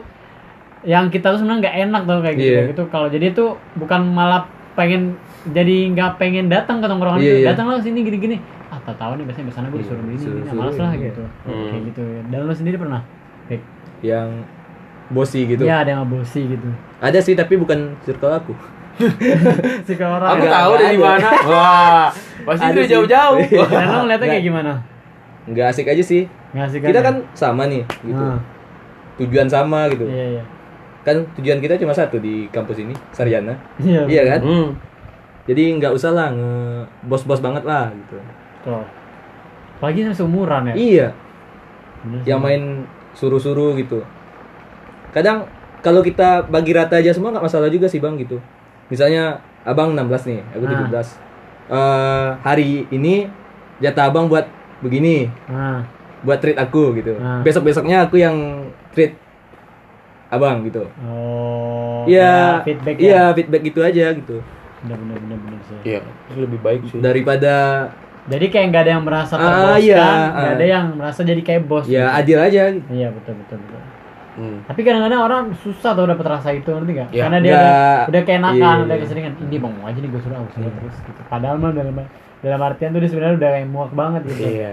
yang 0.83 1.09
kita 1.09 1.33
tuh 1.33 1.39
sebenarnya 1.39 1.61
nggak 1.61 1.77
enak 1.83 2.03
tuh 2.05 2.19
kayak 2.21 2.37
gitu. 2.37 2.53
Kayak 2.53 2.69
gitu. 2.71 2.83
Kalau 2.87 3.09
jadi 3.09 3.27
tuh 3.33 3.49
bukan 3.75 4.01
malah 4.07 4.43
pengen 4.75 5.19
jadi 5.49 5.77
nggak 5.91 6.11
pengen 6.17 6.47
datang 6.47 6.79
ke 6.79 6.87
tongkrongan 6.87 7.19
itu. 7.19 7.35
iya. 7.41 7.51
Datang 7.51 7.67
lo 7.67 7.81
sini 7.81 8.01
gini-gini. 8.01 8.37
Ah, 8.69 8.79
tak 8.79 8.95
tahu 8.95 9.17
nih 9.17 9.25
biasanya 9.25 9.47
biasanya 9.49 9.69
gue 9.69 9.81
disuruh 9.81 10.03
gini. 10.03 10.13
Nah, 10.13 10.23
suruh, 10.23 10.55
malas 10.55 10.77
lah 10.77 10.93
gitu. 10.95 11.23
Hmm. 11.43 11.67
Kayak 11.67 11.83
gitu. 11.89 12.03
Dan 12.29 12.39
lo 12.41 12.53
sendiri 12.53 12.77
pernah? 12.77 13.01
Kayak, 13.49 13.63
yang 13.99 14.29
bosi 15.09 15.49
gitu. 15.49 15.63
Iya 15.65 15.85
ada 15.85 15.91
yang 15.97 16.01
ngebosi 16.05 16.41
gitu. 16.49 16.69
Ada 17.01 17.19
sih 17.21 17.35
tapi 17.35 17.57
bukan 17.57 17.97
circle 18.05 18.33
aku. 18.33 18.53
Ke 19.87 20.05
orang. 20.05 20.29
Aku 20.35 20.43
Nggak, 20.43 20.55
tahu 20.59 20.73
dari 20.75 20.99
mana. 20.99 21.29
Wah, 21.47 22.07
pasti 22.45 22.65
Ada 22.67 22.75
udah 22.75 22.85
sih. 22.85 22.93
jauh-jauh. 22.93 23.39
Dan 23.73 23.87
lo 23.89 23.99
ngeliatnya 24.05 24.29
kayak 24.29 24.45
gimana? 24.45 24.73
Nggak 25.47 25.67
asik 25.71 25.87
aja 25.87 26.03
sih. 26.03 26.23
Nggak 26.51 26.67
sih 26.75 26.79
Kita 26.83 27.01
kan 27.01 27.15
sama 27.33 27.71
nih 27.71 27.87
gitu. 28.03 28.19
Nah, 28.19 28.41
Tujuan 29.19 29.49
sama 29.51 29.87
gitu. 29.91 30.07
iya 30.07 30.39
iya. 30.39 30.43
Kan 31.03 31.25
tujuan 31.39 31.59
kita 31.59 31.79
cuma 31.79 31.91
satu 31.91 32.19
di 32.19 32.47
kampus 32.51 32.83
ini, 32.83 32.95
Sarjana. 33.15 33.55
Iya. 33.79 34.03
Iya 34.07 34.23
kan? 34.37 34.41
Hmm. 34.45 34.69
Jadi 35.49 35.79
nggak 35.81 35.95
usah 35.95 36.13
lah 36.13 36.29
nge 36.35 36.53
bos-bos 37.09 37.41
banget 37.41 37.65
lah 37.65 37.89
gitu. 37.95 38.19
Tuh. 38.67 38.85
Apalagi 39.79 40.11
sama 40.11 40.15
seumuran 40.15 40.63
ya. 40.69 40.75
Iya, 40.75 41.09
Bener 42.03 42.23
yang 42.27 42.43
main 42.43 42.83
suruh-suruh 43.15 43.79
gitu. 43.79 44.03
Kadang 45.19 45.51
kalau 45.79 45.99
kita 45.99 46.47
bagi 46.47 46.71
rata 46.71 46.95
aja 46.95 47.11
semua 47.11 47.35
nggak 47.35 47.43
masalah 47.43 47.67
juga 47.67 47.91
sih 47.91 47.99
bang 47.99 48.15
gitu. 48.15 48.39
Misalnya 48.87 49.43
abang 49.67 49.91
16 49.91 50.31
nih, 50.31 50.41
aku 50.55 50.63
Ah. 50.63 50.71
17. 50.87 51.09
Eh 51.69 52.29
hari 52.41 52.69
ini 52.89 53.27
jatah 53.79 54.07
abang 54.07 54.31
buat 54.31 54.47
begini, 54.79 55.27
Nah, 55.51 55.83
buat 56.23 56.39
treat 56.39 56.55
aku 56.55 56.95
gitu. 56.95 57.19
Ah. 57.19 57.43
Besok-besoknya 57.43 58.07
aku 58.07 58.15
yang 58.17 58.63
treat 58.95 59.19
abang 60.29 60.63
gitu. 60.63 60.87
oh. 61.03 62.07
Iya, 62.07 62.63
ya, 62.63 62.65
feedback 62.65 62.97
iya 62.97 63.11
ya. 63.11 63.35
feedback 63.35 63.63
gitu 63.67 63.81
aja 63.83 64.07
gitu. 64.15 64.39
Bener 64.81 64.97
bener 64.97 65.19
bener 65.19 65.39
bener 65.43 65.61
sih. 65.67 65.79
Iya, 65.85 66.01
itu 66.31 66.39
lebih 66.39 66.61
baik 66.63 66.81
sih. 66.87 67.03
Daripada 67.03 67.55
Jadi 68.29 68.47
kayak 68.49 68.67
nggak 68.71 68.83
ada 68.85 68.93
yang 68.93 69.05
merasa 69.05 69.35
Ah, 69.35 69.41
terboskan, 69.41 69.81
iya, 69.83 70.05
nggak 70.31 70.47
ah. 70.47 70.55
ada 70.55 70.67
yang 70.69 70.85
merasa 70.95 71.21
jadi 71.25 71.41
kayak 71.43 71.63
bos. 71.65 71.85
ya 71.85 72.07
gitu. 72.07 72.19
adil 72.23 72.39
aja. 72.39 72.63
Gitu. 72.71 72.87
Iya 72.93 73.09
betul 73.11 73.35
betul 73.35 73.59
betul. 73.59 73.81
Hmm. 74.39 74.63
Tapi 74.65 74.81
kadang-kadang 74.81 75.21
orang 75.21 75.43
susah 75.59 75.91
tau 75.93 76.07
dapet 76.07 76.23
rasa 76.23 76.49
itu 76.51 76.71
ngerti 76.71 76.93
gak? 76.95 77.09
Ya. 77.11 77.23
Karena 77.27 77.39
dia 77.41 77.53
udah, 77.53 77.75
udah 78.07 78.23
keenakan, 78.23 78.55
Iya. 78.77 78.87
udah 78.87 78.97
keseringan. 79.03 79.33
Ini 79.43 79.57
bang 79.59 79.73
mau 79.75 79.85
aja 79.85 79.99
nih 79.99 80.09
gue 80.09 80.21
suruh, 80.23 80.37
aku 80.37 80.51
suruh 80.55 80.73
terus 80.73 80.97
gitu. 81.03 81.21
Padahal 81.27 81.57
mah 81.57 81.71
dalam 81.73 81.95
dalam 82.39 82.61
artian 82.63 82.91
tuh 82.91 83.01
dia 83.03 83.11
sebenarnya 83.11 83.37
udah 83.37 83.51
kayak 83.53 83.67
muak 83.67 83.93
banget 83.93 84.23
gitu. 84.25 84.43
Iya. 84.47 84.71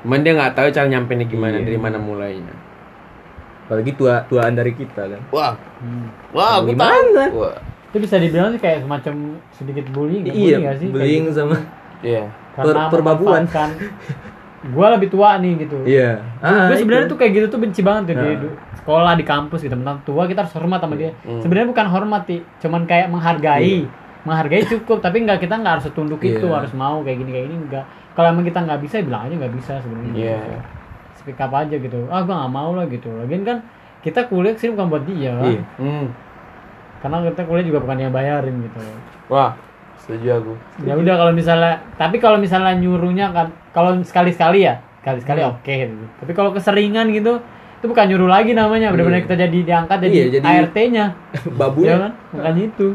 Cuman 0.00 0.18
dia 0.20 0.32
nggak 0.32 0.52
tahu 0.52 0.66
cara 0.70 0.86
nyampeinnya 0.88 1.26
gimana, 1.26 1.56
Iya. 1.56 1.64
dari 1.64 1.78
mana 1.80 1.98
mulainya. 1.98 2.54
Apalagi 3.62 3.90
tua 3.92 4.14
tuaan 4.26 4.52
dari 4.52 4.72
kita 4.72 5.02
kan. 5.06 5.20
Wah, 5.28 5.58
Hmm. 5.78 6.06
wah, 6.30 6.60
aku 6.60 6.70
Gimana? 6.70 6.94
tahu. 7.26 7.42
Wah, 7.42 7.56
Itu 7.88 7.96
bisa 7.98 8.16
dibilang 8.16 8.48
sih 8.50 8.58
kayak 8.58 8.78
semacam 8.80 9.14
sedikit 9.52 9.84
bullying, 9.90 10.22
nggak? 10.24 10.34
Iya, 10.34 10.56
bullying 10.56 10.64
sih? 10.72 10.86
Kayak 10.86 10.94
bullying 10.94 11.24
gitu. 11.24 11.34
sama 11.34 11.56
iya. 12.00 12.22
Karena 12.52 12.72
per- 12.84 12.90
perbabuan. 12.94 13.42
gue 14.64 14.86
lebih 14.88 15.08
tua 15.08 15.36
nih 15.36 15.52
gitu. 15.60 15.78
Iya. 15.82 16.22
gue 16.38 16.76
sebenarnya 16.76 17.06
tuh 17.06 17.16
kayak 17.16 17.32
gitu 17.34 17.46
tuh 17.48 17.58
benci 17.58 17.80
banget 17.80 18.02
tuh 18.08 18.14
di, 18.14 18.22
Nah. 18.24 18.38
di 18.38 18.48
sekolah 18.76 19.12
di 19.14 19.24
kampus 19.24 19.60
gitu 19.60 19.74
tentang 19.74 19.98
tua 20.02 20.22
kita 20.24 20.42
harus 20.42 20.54
hormat 20.54 20.78
sama 20.78 20.94
dia 20.94 21.10
Hmm. 21.20 21.38
sebenarnya 21.38 21.68
bukan 21.68 21.86
hormat 21.88 22.22
Ti. 22.24 22.38
cuman 22.58 22.82
kayak 22.84 23.06
menghargai 23.08 23.86
menghargai 24.22 24.62
cukup 24.64 24.98
tapi 24.98 25.20
nggak 25.20 25.38
kita 25.38 25.54
nggak 25.56 25.72
harus 25.72 25.84
setunduk 25.84 26.18
itu 26.20 26.38
Iya. 26.40 26.54
harus 26.56 26.70
mau 26.72 27.02
kayak 27.02 27.18
gini 27.18 27.30
kayak 27.32 27.46
gini 27.48 27.58
enggak 27.60 27.84
kalau 28.12 28.28
emang 28.28 28.44
kita 28.44 28.58
nggak 28.60 28.80
bisa 28.80 28.94
ya 28.96 29.04
bilang 29.04 29.22
aja 29.24 29.34
nggak 29.36 29.52
bisa 29.52 29.72
sebenarnya 29.78 30.12
Iya. 30.14 30.38
speak 31.12 31.38
up 31.38 31.52
aja 31.52 31.74
gitu 31.74 31.98
ah 32.06 32.20
gue 32.20 32.30
nggak 32.32 32.52
mau 32.52 32.70
lah 32.72 32.86
gitu 32.86 33.10
lagian 33.12 33.42
kan 33.42 33.58
kita 33.98 34.26
kuliah 34.26 34.54
sih 34.54 34.66
bukan 34.68 34.86
buat 34.88 35.02
dia 35.04 35.30
kan 35.32 35.46
Iya. 35.48 35.62
Hmm. 35.76 36.06
karena 36.98 37.16
kita 37.28 37.42
kuliah 37.44 37.66
juga 37.66 37.78
bukan 37.80 37.98
yang 37.98 38.10
bayarin 38.10 38.56
gitu 38.60 38.78
Wah, 39.26 39.58
setuju 40.02 40.28
aku. 40.36 40.52
ya 40.82 40.94
udah 40.94 41.14
kalau 41.16 41.32
misalnya 41.32 41.78
tapi 41.94 42.18
kalau 42.18 42.36
misalnya 42.36 42.74
nyuruhnya 42.74 43.30
kan 43.30 43.46
kalau 43.70 43.94
sekali 44.02 44.30
sekali 44.30 44.66
ya 44.66 44.82
sekali 44.98 45.18
sekali 45.18 45.40
Hmm. 45.40 45.54
oke 45.54 45.70
gitu 45.70 45.94
tapi 46.18 46.32
kalau 46.32 46.50
keseringan 46.50 47.06
gitu 47.08 47.38
itu 47.78 47.86
bukan 47.86 48.06
nyuruh 48.06 48.26
lagi 48.28 48.50
namanya 48.52 48.90
benar-benar 48.90 49.18
Iya. 49.18 49.24
kita 49.24 49.36
jadi 49.40 49.58
diangkat 49.64 49.98
jadi, 50.00 50.14
Iya, 50.14 50.26
jadi- 50.32 50.46
ART-nya 50.46 51.04
babunya. 51.60 51.88
ya 51.88 51.96
kan 52.00 52.12
makanya 52.32 52.64
itu 52.66 52.88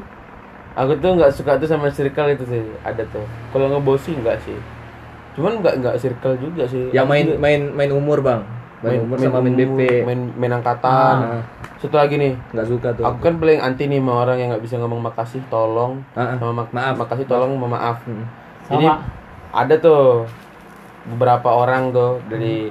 Aku 0.76 0.94
tuh 0.96 1.12
nggak 1.12 1.34
suka 1.34 1.58
tuh 1.58 1.66
sama 1.66 1.90
circle 1.90 2.30
itu 2.30 2.46
sih. 2.46 2.62
Ada 2.86 3.02
tuh. 3.10 3.26
Kalau 3.50 3.66
ngebosi 3.68 4.14
nggak 4.14 4.38
sih. 4.46 4.54
Cuman 5.34 5.58
nggak 5.58 5.74
nggak 5.82 5.96
circle 5.98 6.38
juga 6.38 6.70
sih. 6.70 6.94
Yang 6.94 7.08
main 7.10 7.26
juga 7.26 7.40
main 7.42 7.62
main 7.74 7.92
umur 7.92 8.22
bang. 8.22 8.46
Main, 8.80 9.02
umur 9.02 9.18
sama 9.18 9.42
main 9.42 9.56
BP. 9.56 10.06
main 10.06 10.22
main 10.34 10.54
angkatan. 10.54 11.16
Ah. 11.18 11.42
Satu 11.78 11.96
lagi 11.96 12.16
nih. 12.16 12.34
Nggak 12.52 12.68
suka 12.68 12.88
tuh. 12.94 13.04
Aku 13.04 13.18
kan 13.20 13.36
paling 13.36 13.58
anti 13.58 13.86
nih 13.86 13.98
sama 13.98 14.14
orang 14.22 14.38
yang 14.38 14.50
nggak 14.50 14.62
bisa 14.62 14.78
ngomong 14.78 15.02
makasih, 15.02 15.42
tolong, 15.48 16.06
Ah, 16.14 16.22
ah. 16.24 16.36
sama 16.36 16.54
mak- 16.56 16.70
Maaf. 16.72 16.94
makasih, 16.96 17.26
tolong, 17.26 17.52
sama 17.54 17.68
maaf. 17.72 17.98
Hmm. 18.04 18.26
Jadi 18.68 18.86
ada 19.50 19.76
tuh 19.78 20.30
beberapa 21.08 21.50
orang 21.50 21.90
tuh 21.90 22.22
dari 22.28 22.70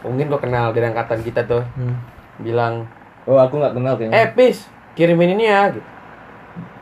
mungkin 0.00 0.28
kau 0.28 0.38
kenal 0.38 0.70
dari 0.70 0.86
angkatan 0.86 1.18
kita 1.18 1.42
tuh 1.42 1.64
Hmm. 1.74 1.96
bilang 2.38 2.86
Oh, 3.24 3.40
aku 3.40 3.56
nggak 3.56 3.72
kenal 3.72 3.96
kayaknya. 3.96 4.14
eh 4.14 4.28
pis 4.30 4.68
kirimin 4.92 5.32
ini 5.32 5.44
ya 5.44 5.72
gitu. 5.72 5.80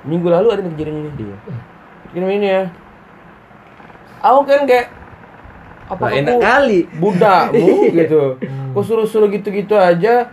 minggu 0.03 0.27
lalu 0.27 0.51
ada 0.51 0.61
nih 0.61 0.75
kejadian 0.75 0.97
ini 0.99 1.11
Iya. 1.23 1.37
kirimin 2.11 2.37
ini 2.37 2.49
ya 2.51 2.63
aku 4.21 4.41
kan 4.43 4.61
kayak 4.65 4.91
apa 5.93 6.03
Lah, 6.03 6.12
enak 6.14 6.36
kali. 6.38 6.80
budakmu 6.97 7.68
gitu? 7.99 8.22
Kok 8.72 8.82
suruh-suruh 8.82 9.28
gitu-gitu 9.28 9.74
aja. 9.74 10.26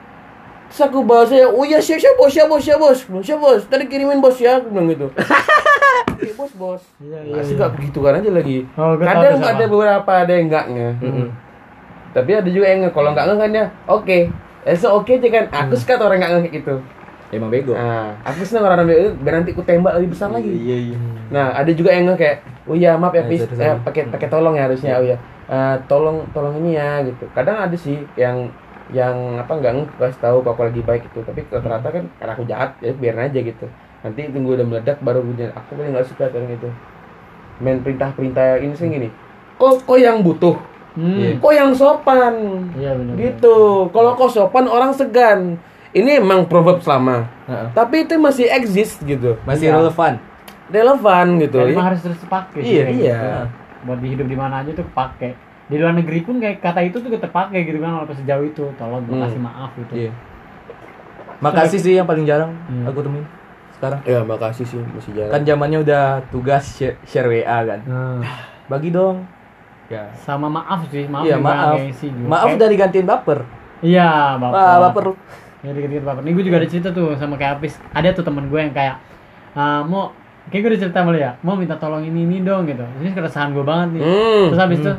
Terus 0.66 0.82
aku 0.82 1.02
bahasanya 1.02 1.50
oh 1.50 1.64
ya 1.64 1.78
siap 1.78 1.98
siap 1.98 2.16
bos 2.16 2.30
siap 2.30 2.46
bos 2.46 2.62
siap 2.62 2.78
bos. 2.78 3.00
Bilang, 3.04 3.22
siap 3.22 3.38
bos. 3.38 3.62
Tadi 3.66 3.86
kirimin 3.86 4.20
bos 4.20 4.38
ya 4.38 4.58
aku 4.58 4.70
bilang 4.70 4.88
gitu. 4.88 5.10
Oke 5.10 6.32
bos 6.40 6.54
bos. 6.54 6.82
Iya, 6.98 7.20
iya, 7.26 7.34
Asik 7.38 7.56
gak 7.56 7.74
begitu 7.74 8.00
kan 8.00 8.16
aja 8.16 8.30
lagi. 8.30 8.64
Oh, 8.74 8.96
kadang 8.96 9.38
ada 9.38 9.66
beberapa 9.66 10.12
ada 10.16 10.32
yang 10.32 10.48
enggaknya 10.48 10.96
tapi 12.10 12.34
ada 12.34 12.50
juga 12.50 12.66
yang 12.66 12.82
nge- 12.82 12.90
kalau 12.92 13.14
enggak 13.14 13.26
nge 13.28 13.36
kan 13.38 13.52
ya 13.52 13.66
oke. 13.86 14.18
Eh, 14.62 14.74
so 14.74 14.98
oke 14.98 15.12
aja 15.12 15.30
kan. 15.30 15.46
Aku 15.48 15.78
suka 15.78 15.94
tuh 15.94 16.06
orang 16.06 16.18
enggak 16.18 16.32
nge 16.32 16.42
kayak 16.42 16.56
gitu. 16.58 16.76
Emang 17.30 17.54
bego. 17.54 17.78
nah 17.78 18.18
aku 18.26 18.42
seneng 18.42 18.66
orang 18.66 18.82
orang 18.82 18.90
itu 18.90 19.14
biar 19.16 19.34
nanti 19.36 19.54
ku 19.54 19.62
tembak 19.62 19.94
lebih 19.94 20.18
besar 20.18 20.34
lagi. 20.34 20.50
Iya, 20.50 20.78
iya. 20.84 20.98
Nah, 21.30 21.54
ada 21.54 21.70
juga 21.70 21.94
yang 21.94 22.10
nge 22.10 22.18
kayak, 22.18 22.38
oh 22.66 22.74
iya 22.74 22.98
maaf 22.98 23.14
ya, 23.14 23.22
Eh, 23.22 23.30
Pis, 23.30 23.46
sorry, 23.46 23.62
eh, 23.62 23.78
pakai 23.80 24.02
pakai 24.10 24.28
tolong 24.28 24.58
ya 24.58 24.66
harusnya, 24.66 24.98
oh 24.98 25.06
ya, 25.06 25.22
Eh, 25.50 25.76
tolong 25.90 26.30
tolong 26.30 26.62
ini 26.62 26.78
ya 26.78 27.02
gitu. 27.02 27.26
Kadang 27.34 27.58
ada 27.58 27.74
sih 27.74 28.06
yang 28.14 28.54
yang 28.94 29.38
apa 29.38 29.58
nggak 29.58 29.74
nge 29.74 29.84
kasih 29.98 30.22
tahu 30.22 30.38
kalau 30.46 30.54
aku 30.54 30.64
lagi 30.70 30.82
baik 30.86 31.04
itu, 31.10 31.26
tapi 31.26 31.42
rata-rata 31.50 31.90
kan 31.90 32.04
karena 32.22 32.32
aku 32.38 32.44
jahat 32.46 32.70
ya 32.82 32.94
biarin 32.94 33.26
aja 33.26 33.40
gitu. 33.42 33.66
Nanti 34.06 34.30
tunggu 34.30 34.54
udah 34.54 34.66
meledak 34.66 35.02
baru 35.02 35.26
punya. 35.26 35.50
Aku 35.58 35.74
paling 35.74 35.90
nggak 35.94 36.06
suka 36.06 36.30
orang 36.30 36.54
itu. 36.54 36.70
Main 37.60 37.82
perintah-perintah 37.82 38.62
ini 38.62 38.78
sih 38.78 38.88
gini. 38.88 39.10
Kok 39.58 39.90
kok 39.90 39.98
yang 39.98 40.22
butuh? 40.22 40.54
Hmm. 40.94 41.42
Kok 41.42 41.54
yang 41.54 41.74
sopan? 41.74 42.34
Iya 42.78 42.94
benar. 42.94 43.14
Gitu. 43.18 43.58
Kalau 43.90 44.12
kok 44.14 44.30
sopan 44.30 44.66
orang 44.70 44.94
segan. 44.94 45.58
Ini 45.90 46.22
emang 46.22 46.46
proverb 46.46 46.78
lama. 46.86 47.26
Heeh. 47.50 47.68
Tapi 47.74 48.06
itu 48.06 48.14
masih 48.22 48.46
exist 48.54 49.02
gitu. 49.02 49.42
Masih 49.50 49.74
Iya. 49.74 49.82
relevan. 49.82 50.14
Relevan 50.70 51.26
gitu. 51.42 51.58
Ya. 51.58 51.74
emang 51.74 51.90
harus 51.90 52.06
terus 52.06 52.22
dipakai 52.22 52.62
sih, 52.62 52.78
Iya, 52.78 52.86
iya. 52.94 53.18
gitu. 53.18 53.46
Buat 53.82 54.00
di 54.00 54.08
hidup 54.10 54.26
di 54.26 54.36
mana 54.36 54.60
aja 54.60 54.72
tuh 54.72 54.84
kepake. 54.86 55.36
Di 55.66 55.76
luar 55.76 55.94
negeri 55.94 56.20
pun 56.22 56.38
kayak 56.38 56.60
kata 56.60 56.82
itu 56.82 56.98
tuh 56.98 57.10
terpakai 57.12 57.62
gitu 57.62 57.78
kan 57.78 57.94
walaupun 57.96 58.16
sejauh 58.16 58.44
itu. 58.44 58.66
Tolong 58.74 59.04
Hmm. 59.04 59.22
kasih 59.22 59.40
maaf 59.40 59.72
gitu. 59.76 59.94
Iya. 60.00 60.12
Makasih 61.40 61.80
sih 61.80 61.94
yang 61.96 62.04
paling 62.04 62.26
jarang 62.26 62.52
Hmm. 62.68 62.84
aku 62.84 63.00
temuin 63.00 63.24
sekarang. 63.72 64.00
Ya 64.04 64.20
makasih 64.22 64.66
sih 64.66 64.80
masih 64.86 65.12
jalan. 65.14 65.32
Kan 65.32 65.42
zamannya 65.46 65.80
udah 65.80 66.04
tugas 66.28 66.64
share, 66.74 67.00
share 67.04 67.28
WA 67.28 67.58
kan. 67.66 67.80
Nah, 67.86 68.20
Bagi 68.68 68.92
dong. 68.92 69.24
Ya. 69.90 70.06
sama 70.14 70.46
maaf 70.46 70.86
sih, 70.86 71.10
maaf 71.10 71.26
juga 71.26 71.42
maaf. 71.42 71.82
gengsi 71.82 72.14
juga. 72.14 72.30
Maaf 72.30 72.48
udah 72.54 72.68
digantiin 72.70 73.08
baper. 73.10 73.42
Iya, 73.82 74.38
bapak. 74.38 74.54
Wah, 74.54 74.78
baper. 74.86 75.06
Ya 75.60 75.70
dikit-dikit 75.74 76.06
baper. 76.06 76.22
Nih 76.22 76.34
gue 76.38 76.44
juga 76.46 76.58
ada 76.62 76.68
cerita 76.70 76.90
tuh 76.92 77.18
sama 77.18 77.34
kayak 77.34 77.58
Apis. 77.58 77.74
Ada 77.90 78.14
tuh 78.14 78.22
temen 78.22 78.46
gue 78.46 78.60
yang 78.60 78.70
kayak 78.70 79.02
ah, 79.56 79.82
mau 79.82 80.14
kayak 80.50 80.62
gue 80.66 80.70
udah 80.76 80.82
cerita 80.82 80.98
sama 81.02 81.10
lu 81.16 81.20
ya, 81.22 81.32
mau 81.46 81.56
minta 81.56 81.78
tolong 81.80 82.04
ini 82.04 82.26
ini 82.26 82.38
dong 82.44 82.66
gitu. 82.68 82.86
Ini 83.00 83.14
keresahan 83.16 83.54
gue 83.56 83.64
banget 83.64 83.98
nih. 83.98 84.02
Hmm. 84.04 84.46
Terus 84.52 84.62
habis 84.62 84.80
itu 84.82 84.94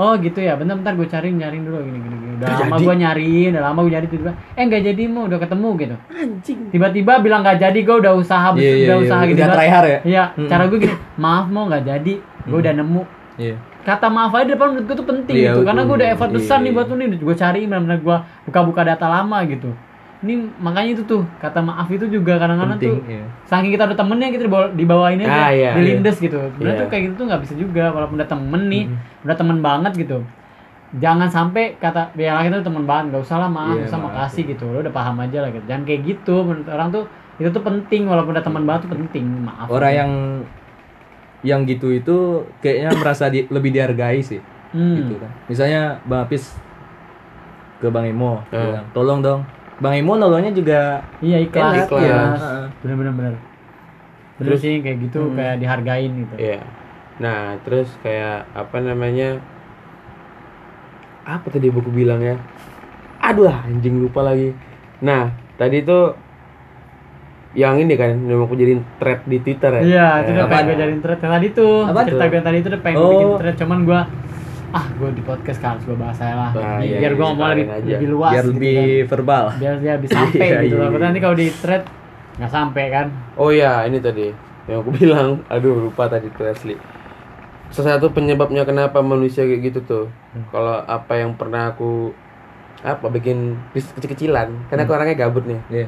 Oh 0.00 0.16
gitu 0.16 0.40
ya, 0.40 0.56
bentar-bentar 0.56 0.96
gue 0.96 1.04
cariin, 1.04 1.36
nyariin 1.36 1.68
dulu 1.68 1.84
gini 1.84 2.00
gini 2.00 2.16
gini. 2.16 2.32
Udah 2.40 2.48
Nggak 2.48 2.64
lama 2.64 2.76
gue 2.80 2.94
nyariin, 2.96 3.48
udah 3.52 3.64
lama 3.68 3.78
gue 3.84 3.92
nyari 3.92 4.06
tiba-tiba, 4.08 4.32
eh 4.56 4.62
nggak 4.64 4.82
jadi 4.88 5.02
mau 5.04 5.22
udah 5.28 5.38
ketemu 5.44 5.68
gitu. 5.76 5.96
Anjing. 6.08 6.60
Tiba-tiba 6.72 7.12
bilang 7.20 7.40
nggak 7.44 7.58
jadi, 7.60 7.78
gue 7.84 7.96
udah 8.00 8.12
usaha, 8.16 8.48
Iya, 8.56 8.72
iya, 8.72 8.72
udah 8.88 8.96
iya. 8.96 9.04
usaha 9.04 9.22
gitu. 9.28 9.36
Udah 9.36 9.52
try 9.52 9.68
hard 9.68 9.88
ya? 9.92 9.98
Iya, 10.08 10.24
Mm-mm. 10.32 10.48
cara 10.48 10.64
gue 10.72 10.78
gini, 10.80 10.94
maaf 11.20 11.46
mau 11.52 11.64
nggak 11.68 11.84
jadi, 11.84 12.14
gue 12.24 12.58
udah 12.64 12.72
nemu. 12.72 13.02
Iya. 13.36 13.56
Kata 13.84 14.06
maaf 14.08 14.32
aja 14.32 14.44
di 14.48 14.52
depan 14.56 14.66
menurut 14.72 14.86
gue 14.88 14.96
tuh 14.96 15.08
penting 15.12 15.34
Iya, 15.36 15.50
gitu, 15.52 15.60
karena 15.68 15.82
gue 15.84 15.96
udah 16.00 16.08
effort 16.08 16.30
besar 16.32 16.58
nih 16.64 16.70
iya. 16.72 16.76
buat 16.80 16.86
lu 16.88 16.94
nih, 16.96 17.06
gue 17.20 17.36
cariin 17.36 17.68
benar-benar 17.68 17.98
gue 18.00 18.16
buka-buka 18.48 18.80
data 18.88 19.06
lama 19.12 19.38
gitu. 19.44 19.70
Ini 20.22 20.34
makanya 20.56 20.90
itu 20.94 21.02
tuh 21.02 21.26
kata 21.36 21.58
maaf 21.58 21.90
itu 21.90 22.06
juga 22.06 22.38
kadang-kadang 22.38 22.78
tuh 22.78 23.02
iya. 23.04 23.26
saking 23.42 23.74
kita 23.74 23.90
udah 23.90 23.98
temennya 23.98 24.30
kita 24.30 24.46
dibawa, 24.46 24.66
dibawain 24.70 25.18
aja 25.18 25.26
Ah, 25.28 25.50
iya, 25.50 25.70
dilindes 25.74 26.16
gitu. 26.16 26.38
Sebenarnya 26.38 26.72
Iya. 26.72 26.82
tuh 26.82 26.88
kayak 26.88 27.02
gitu 27.02 27.14
tuh 27.18 27.26
nggak 27.26 27.42
bisa 27.42 27.54
juga 27.58 27.84
walaupun 27.90 28.14
udah 28.14 28.30
temen 28.30 28.62
nih, 28.70 28.84
udah 29.20 29.34
temen 29.34 29.58
banget 29.58 29.92
gitu. 29.98 30.18
Jangan 30.94 31.26
sampai 31.26 31.74
kata 31.74 32.14
biar 32.14 32.38
kita 32.40 32.62
tuh 32.62 32.70
temen 32.70 32.86
banget, 32.86 33.04
nggak 33.10 33.22
usah 33.26 33.36
lah 33.36 33.50
maaf, 33.50 33.74
Iya, 33.74 33.76
nggak 33.76 33.90
usah 33.90 33.98
maaf, 33.98 34.10
makasih 34.14 34.42
gitu. 34.46 34.64
Lo 34.64 34.78
udah 34.78 34.94
paham 34.94 35.16
aja 35.18 35.38
lah 35.40 35.50
gitu. 35.50 35.64
Jangan 35.66 35.82
kayak 35.82 36.00
gitu 36.06 36.34
menurut 36.40 36.68
orang 36.68 36.88
tuh 36.90 37.04
itu 37.36 37.48
tuh 37.50 37.62
penting 37.62 38.02
walaupun 38.06 38.30
udah 38.30 38.44
teman 38.44 38.62
banget 38.62 38.80
tuh 38.86 38.92
penting. 38.94 39.24
Maaf. 39.42 39.66
Orang 39.66 39.90
yang 39.90 40.10
yang 41.42 41.60
gitu 41.66 41.90
itu 41.90 42.16
kayaknya 42.62 42.94
merasa 42.94 43.26
di- 43.26 43.50
lebih 43.50 43.74
dihargai 43.74 44.22
sih. 44.22 44.38
Hmm. 44.70 45.02
Gitu 45.02 45.18
kan. 45.18 45.30
Misalnya 45.50 45.98
Bang 46.06 46.22
Apis 46.22 46.54
ke 47.82 47.90
Bang 47.90 48.06
Emo, 48.06 48.38
Hmm. 48.46 48.70
bilang, 48.70 48.86
tolong 48.94 49.18
dong. 49.18 49.42
Bang 49.82 49.94
Emo 49.94 50.14
nolongnya 50.14 50.54
juga 50.54 51.02
Iya 51.18 51.42
ikhlas, 51.42 51.74
Enak, 51.74 51.86
ikhlas. 51.90 52.00
iya. 52.00 52.20
Heeh. 52.32 52.64
Bener-bener 52.80 53.12
bener. 53.12 53.34
Bener 54.38 54.54
sih 54.56 54.78
kayak 54.78 54.98
gitu 55.02 55.34
kayak 55.34 55.58
dihargain 55.58 56.10
gitu. 56.16 56.34
Iya. 56.38 56.62
Nah, 57.18 57.58
terus 57.60 57.90
kayak 58.00 58.46
apa 58.52 58.78
namanya? 58.78 59.42
Apa 61.22 61.46
tadi 61.48 61.68
buku 61.68 61.90
bilang 61.90 62.18
ya? 62.18 62.38
Aduh, 63.20 63.46
anjing 63.46 63.98
lupa 63.98 64.22
lagi. 64.22 64.50
Nah, 64.98 65.30
tadi 65.54 65.78
itu 65.78 65.98
yang 67.52 67.76
ini 67.76 67.94
kan 67.94 68.16
yang 68.16 68.40
aku 68.40 68.56
jadiin 68.56 68.82
thread 68.96 69.22
di 69.22 69.38
Twitter 69.38 69.70
ya. 69.76 69.82
Iya, 69.82 70.08
itu 70.24 70.30
udah 70.32 70.46
pengen 70.48 70.64
gue 70.64 70.76
jadiin 70.78 71.00
thread 71.02 71.20
yang 71.20 71.32
tadi 71.32 71.46
tuh. 71.52 71.76
Apa 71.84 72.00
cerita 72.02 72.24
gue 72.26 72.40
tadi 72.40 72.56
itu 72.58 72.68
udah 72.70 72.82
pengen 72.82 72.98
Oh. 72.98 73.10
bikin 73.12 73.28
thread, 73.38 73.56
cuman 73.58 73.78
gue 73.84 74.00
ah 74.72 74.86
gue 74.90 75.08
di 75.12 75.20
podcast 75.20 75.58
kan 75.58 75.76
harus 75.76 75.84
gue 75.84 75.94
bahas 75.94 76.16
aja 76.16 76.34
lah. 76.34 76.50
Ah, 76.52 76.80
iya, 76.80 76.96
biar 76.98 77.12
iya, 77.12 77.18
gue 77.18 77.26
ngomong 77.26 77.48
lebih, 77.52 77.66
aja. 77.68 77.88
lebih 77.92 78.08
luas 78.08 78.32
biar 78.32 78.44
gitu 78.44 78.52
lebih 78.52 78.72
kan. 78.72 79.08
verbal. 79.08 79.44
Biar 79.56 79.74
dia 79.78 79.94
bisa 80.02 80.12
sampai 80.16 80.40
Iya, 80.42 80.58
gitu. 80.64 80.74
iya, 80.74 80.86
iya. 80.88 80.98
nanti 80.98 81.18
kalau 81.20 81.36
di 81.36 81.48
thread 81.50 81.82
nggak 82.32 82.48
sampai 82.50 82.84
kan. 82.88 83.06
Oh 83.34 83.48
iya, 83.48 83.84
ini 83.84 83.98
tadi 83.98 84.26
yang 84.64 84.78
aku 84.80 84.90
bilang. 84.98 85.28
Aduh, 85.46 85.86
lupa 85.86 86.08
tadi 86.08 86.26
tuh 86.30 86.46
asli. 86.46 86.74
Salah 87.68 87.96
satu 87.96 88.08
penyebabnya 88.08 88.64
kenapa 88.64 89.00
manusia 89.00 89.44
kayak 89.44 89.60
gitu 89.62 89.80
tuh. 89.82 90.04
Kalau 90.48 90.80
apa 90.80 91.12
yang 91.16 91.32
pernah 91.34 91.70
aku 91.70 92.12
apa 92.80 93.06
bikin 93.08 93.54
bis- 93.70 93.92
kecil-kecilan, 93.92 94.66
karena 94.66 94.82
aku 94.82 94.92
orangnya 94.92 95.16
gabut 95.18 95.44
nih. 95.44 95.60
Iya. 95.70 95.86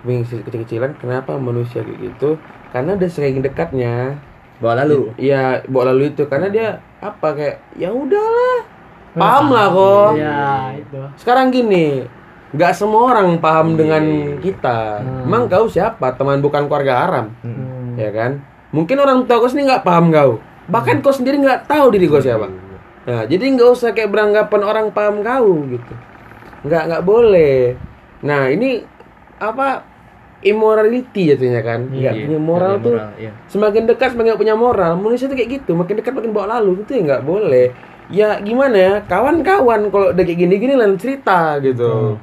Bikin 0.00 0.22
kecil-kecilan, 0.24 0.96
kenapa 0.96 1.36
manusia 1.36 1.80
kayak 1.80 2.00
gitu? 2.00 2.40
Karena 2.70 2.96
udah 2.96 3.10
sering 3.10 3.40
dekatnya. 3.40 4.16
Bawa 4.60 4.84
lalu. 4.84 5.16
Iya, 5.16 5.64
bawa 5.66 5.90
lalu 5.90 6.12
itu 6.12 6.28
karena 6.28 6.52
dia 6.52 6.68
apa 7.00 7.32
kayak 7.32 7.56
ya 7.74 7.88
udahlah. 7.88 8.60
Paham 9.10 9.50
lah 9.50 9.66
kok. 9.72 10.10
Iya 10.14 10.44
itu. 10.78 11.00
Sekarang 11.18 11.50
gini, 11.50 12.04
nggak 12.54 12.72
semua 12.76 13.10
orang 13.10 13.40
paham 13.40 13.74
dengan 13.74 14.04
kita. 14.38 15.02
Hmm. 15.02 15.26
Emang 15.26 15.48
kau 15.50 15.66
siapa? 15.66 16.14
Teman 16.14 16.38
bukan 16.38 16.68
keluarga 16.70 17.02
haram, 17.02 17.26
Hmm. 17.42 17.98
ya 17.98 18.12
kan? 18.14 18.38
Mungkin 18.70 19.00
orang 19.02 19.26
tua 19.26 19.42
kau 19.42 19.50
sendiri 19.50 19.74
nggak 19.74 19.82
paham 19.82 20.14
kau. 20.14 20.38
Bahkan 20.70 21.02
kau 21.02 21.10
sendiri 21.10 21.42
nggak 21.42 21.66
tahu 21.66 21.90
diri 21.90 22.06
kau 22.06 22.22
siapa. 22.22 22.46
Nah, 23.00 23.26
jadi 23.26 23.42
nggak 23.42 23.70
usah 23.74 23.90
kayak 23.90 24.12
beranggapan 24.12 24.62
orang 24.62 24.86
paham 24.94 25.24
kau 25.26 25.66
gitu. 25.66 25.94
Nggak 26.68 26.82
nggak 26.86 27.02
boleh. 27.02 27.74
Nah, 28.22 28.46
ini 28.46 28.84
apa? 29.40 29.82
Immorality 30.40 31.36
jatuhnya 31.36 31.60
kan? 31.60 31.88
Nggak 31.88 32.14
Iya, 32.16 32.24
punya 32.24 32.40
moral 32.40 32.72
iya, 32.72 32.80
tuh. 32.80 32.92
moral, 32.96 33.10
iya. 33.20 33.30
Semakin 33.46 33.82
dekat 33.84 34.08
semakin 34.16 34.34
punya 34.40 34.54
moral. 34.56 34.92
Manusia 34.96 35.28
tuh 35.28 35.36
kayak 35.36 35.50
gitu. 35.60 35.76
Makin 35.76 35.94
dekat 36.00 36.12
makin 36.16 36.32
bawa 36.32 36.58
lalu. 36.58 36.80
Itu 36.82 36.96
ya 36.96 37.00
nggak 37.04 37.22
boleh. 37.22 37.66
Ya 38.10 38.28
gimana 38.40 38.76
ya? 38.76 38.94
Kawan-kawan 39.04 39.92
kalau 39.92 40.10
udah 40.10 40.24
kayak 40.24 40.38
gini-gini 40.40 40.74
lain 40.74 40.96
cerita 40.96 41.60
gitu. 41.60 42.16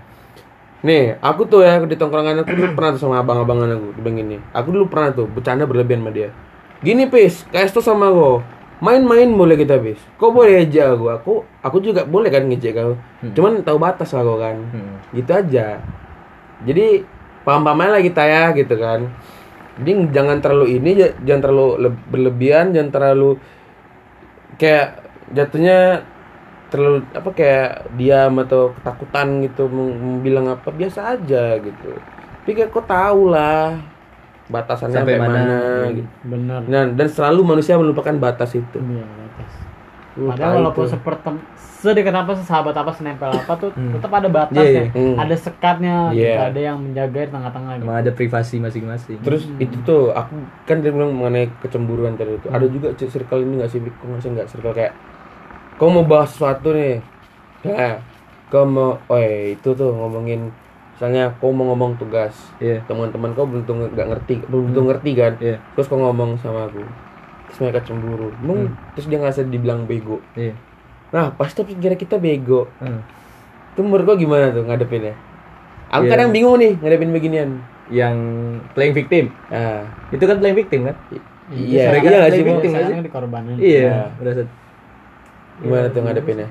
Nih, 0.83 1.17
aku 1.21 1.45
tuh 1.45 1.65
ya 1.65 1.81
di 1.81 1.97
tongkrongan 1.97 2.45
aku 2.45 2.53
dulu 2.53 2.69
pernah 2.77 2.91
tuh 2.93 3.01
sama 3.01 3.21
abang-abangan 3.21 3.69
aku 3.75 3.87
dibilang 3.97 4.17
gini. 4.17 4.37
Aku 4.53 4.67
dulu 4.69 4.85
pernah 4.85 5.09
tuh 5.09 5.25
bercanda 5.25 5.65
berlebihan 5.65 6.05
sama 6.05 6.11
dia. 6.13 6.29
Gini 6.85 7.09
pis, 7.09 7.45
kayak 7.49 7.73
tuh 7.73 7.81
sama 7.81 8.13
aku. 8.13 8.45
Main-main 8.77 9.25
boleh 9.33 9.57
kita 9.57 9.81
pis. 9.81 9.97
Kau 10.21 10.29
boleh 10.29 10.61
aja 10.61 10.93
aku. 10.93 11.09
Aku 11.09 11.33
aku 11.65 11.77
juga 11.81 12.05
boleh 12.05 12.29
kan 12.29 12.45
ngejek 12.45 12.77
kau. 12.77 12.93
Cuman 13.33 13.65
tahu 13.65 13.81
batas 13.81 14.13
lah 14.13 14.21
kau 14.21 14.37
kan. 14.37 14.53
Hmm. 14.69 15.01
Gitu 15.09 15.31
aja. 15.33 15.81
Jadi 16.61 17.01
paham-paham 17.47 17.79
aja 17.87 17.91
lah 17.95 18.03
kita 18.03 18.23
ya 18.27 18.43
gitu 18.51 18.75
kan. 18.75 19.07
Jadi 19.79 19.91
jangan 20.11 20.43
terlalu 20.43 20.75
ini, 20.75 20.91
jangan 21.23 21.41
terlalu 21.47 21.67
le- 21.87 22.03
berlebihan, 22.11 22.75
jangan 22.75 22.91
terlalu 22.91 23.39
kayak 24.59 25.07
jatuhnya 25.31 26.03
terlalu 26.67 27.07
apa 27.15 27.29
kayak 27.31 27.71
diam 27.95 28.43
atau 28.43 28.75
ketakutan 28.75 29.47
gitu 29.47 29.71
bilang 30.19 30.51
apa 30.51 30.67
biasa 30.67 31.15
aja 31.15 31.55
gitu. 31.63 31.91
Tapi 32.43 32.51
kayak 32.51 32.71
kau 32.75 32.83
tahu 32.83 33.31
lah 33.31 33.79
batasannya 34.47 35.03
Sampai 35.03 35.15
sampai 35.15 35.27
mana, 35.27 35.43
mana, 35.43 35.95
gitu. 35.95 36.09
Bener. 36.27 36.61
Nah, 36.67 36.83
dan 36.91 37.07
selalu 37.07 37.41
manusia 37.43 37.79
melupakan 37.79 38.15
batas 38.15 38.55
itu. 38.55 38.77
Iya, 38.79 39.03
batas. 39.03 39.51
Lu 40.17 40.25
Padahal 40.31 40.53
walaupun 40.63 40.83
tuh. 40.87 40.91
Sedekat 41.77 42.09
apa 42.09 42.33
sahabat 42.41 42.73
apa 42.73 42.89
senempel 42.89 43.29
apa 43.29 43.53
tuh 43.53 43.69
tetap 43.69 44.09
ada 44.09 44.25
batasnya, 44.25 44.89
iya. 44.89 44.97
Hmm. 44.97 45.13
ada 45.13 45.35
sekatnya, 45.37 46.09
gitu. 46.09 46.25
Iya. 46.25 46.49
ada 46.49 46.59
yang 46.59 46.77
menjaga 46.81 47.19
di 47.21 47.31
tengah-tengah. 47.31 47.73
Gitu. 47.77 47.85
Ada 47.85 48.11
privasi 48.17 48.55
masing-masing. 48.57 49.17
Terus 49.21 49.45
itu 49.61 49.77
tuh 49.85 50.09
aku 50.09 50.33
kan 50.65 50.81
dia 50.81 50.89
bilang 50.89 51.13
mengenai 51.13 51.53
kecemburuan 51.61 52.17
tadi 52.17 52.33
itu. 52.33 52.49
Ada 52.49 52.65
juga 52.65 52.97
circle 52.97 53.45
ini 53.45 53.53
nggak 53.61 53.69
sih? 53.69 53.79
Kok 53.79 54.05
nggak 54.09 54.21
sih 54.25 54.29
nggak 54.33 54.47
circle 54.49 54.73
kayak 54.73 54.93
kau 55.77 55.93
mau 55.93 56.01
bahas 56.01 56.33
sesuatu 56.33 56.73
nih. 56.73 56.97
Ya, 57.61 58.01
kau 58.49 58.65
mau, 58.65 58.97
oh 59.05 59.21
itu 59.21 59.69
tuh 59.77 59.93
ngomongin 59.93 60.49
misalnya 60.97 61.29
kau 61.37 61.53
mau 61.53 61.69
ngomong 61.69 61.93
tugas 62.01 62.33
Iya. 62.57 62.81
teman-teman 62.89 63.29
kau 63.37 63.45
belum 63.45 63.69
tentu 63.69 63.85
nggak 63.85 64.07
ngerti 64.17 64.35
belum 64.49 64.73
tentu 64.73 64.81
ngerti 64.89 65.11
kan 65.13 65.33
Iya. 65.37 65.61
terus 65.77 65.85
kau 65.85 66.01
ngomong 66.01 66.41
sama 66.41 66.65
aku 66.65 66.81
terus 67.45 67.57
mereka 67.61 67.85
cemburu 67.85 68.33
Emang- 68.41 68.73
terus 68.97 69.05
dia 69.05 69.21
ngerasa 69.21 69.45
dibilang 69.45 69.85
bego 69.85 70.17
Iya. 70.33 70.57
Nah 71.13 71.31
pasti 71.39 71.63
kira 71.63 71.95
kita 71.95 72.15
bego 72.19 72.67
Hmm. 72.83 72.99
itu 73.73 73.81
menurut 73.85 74.03
kau 74.09 74.17
gimana 74.19 74.51
tuh 74.51 74.63
ngadepinnya 74.67 75.13
aku 75.93 76.03
Iya. 76.05 76.11
kadang 76.11 76.29
bingung 76.35 76.57
nih 76.59 76.73
ngadepin 76.81 77.11
beginian 77.15 77.49
Yang 77.87 78.17
playing 78.75 78.91
victim. 78.99 79.25
ah 79.47 79.87
Itu 80.11 80.23
kan 80.27 80.37
playing 80.43 80.57
victim 80.59 80.79
kan? 80.91 80.95
iya 81.47 81.83
mereka 81.87 82.07
iya 82.11 82.17
nggak 82.19 82.31
sih 82.35 82.43
victim 82.43 82.71
dikorbanin 83.07 83.55
Iya, 83.55 83.91
merasa 84.19 84.43
gimana 85.57 85.87
tuh 85.95 86.01
ngadepinnya 86.03 86.47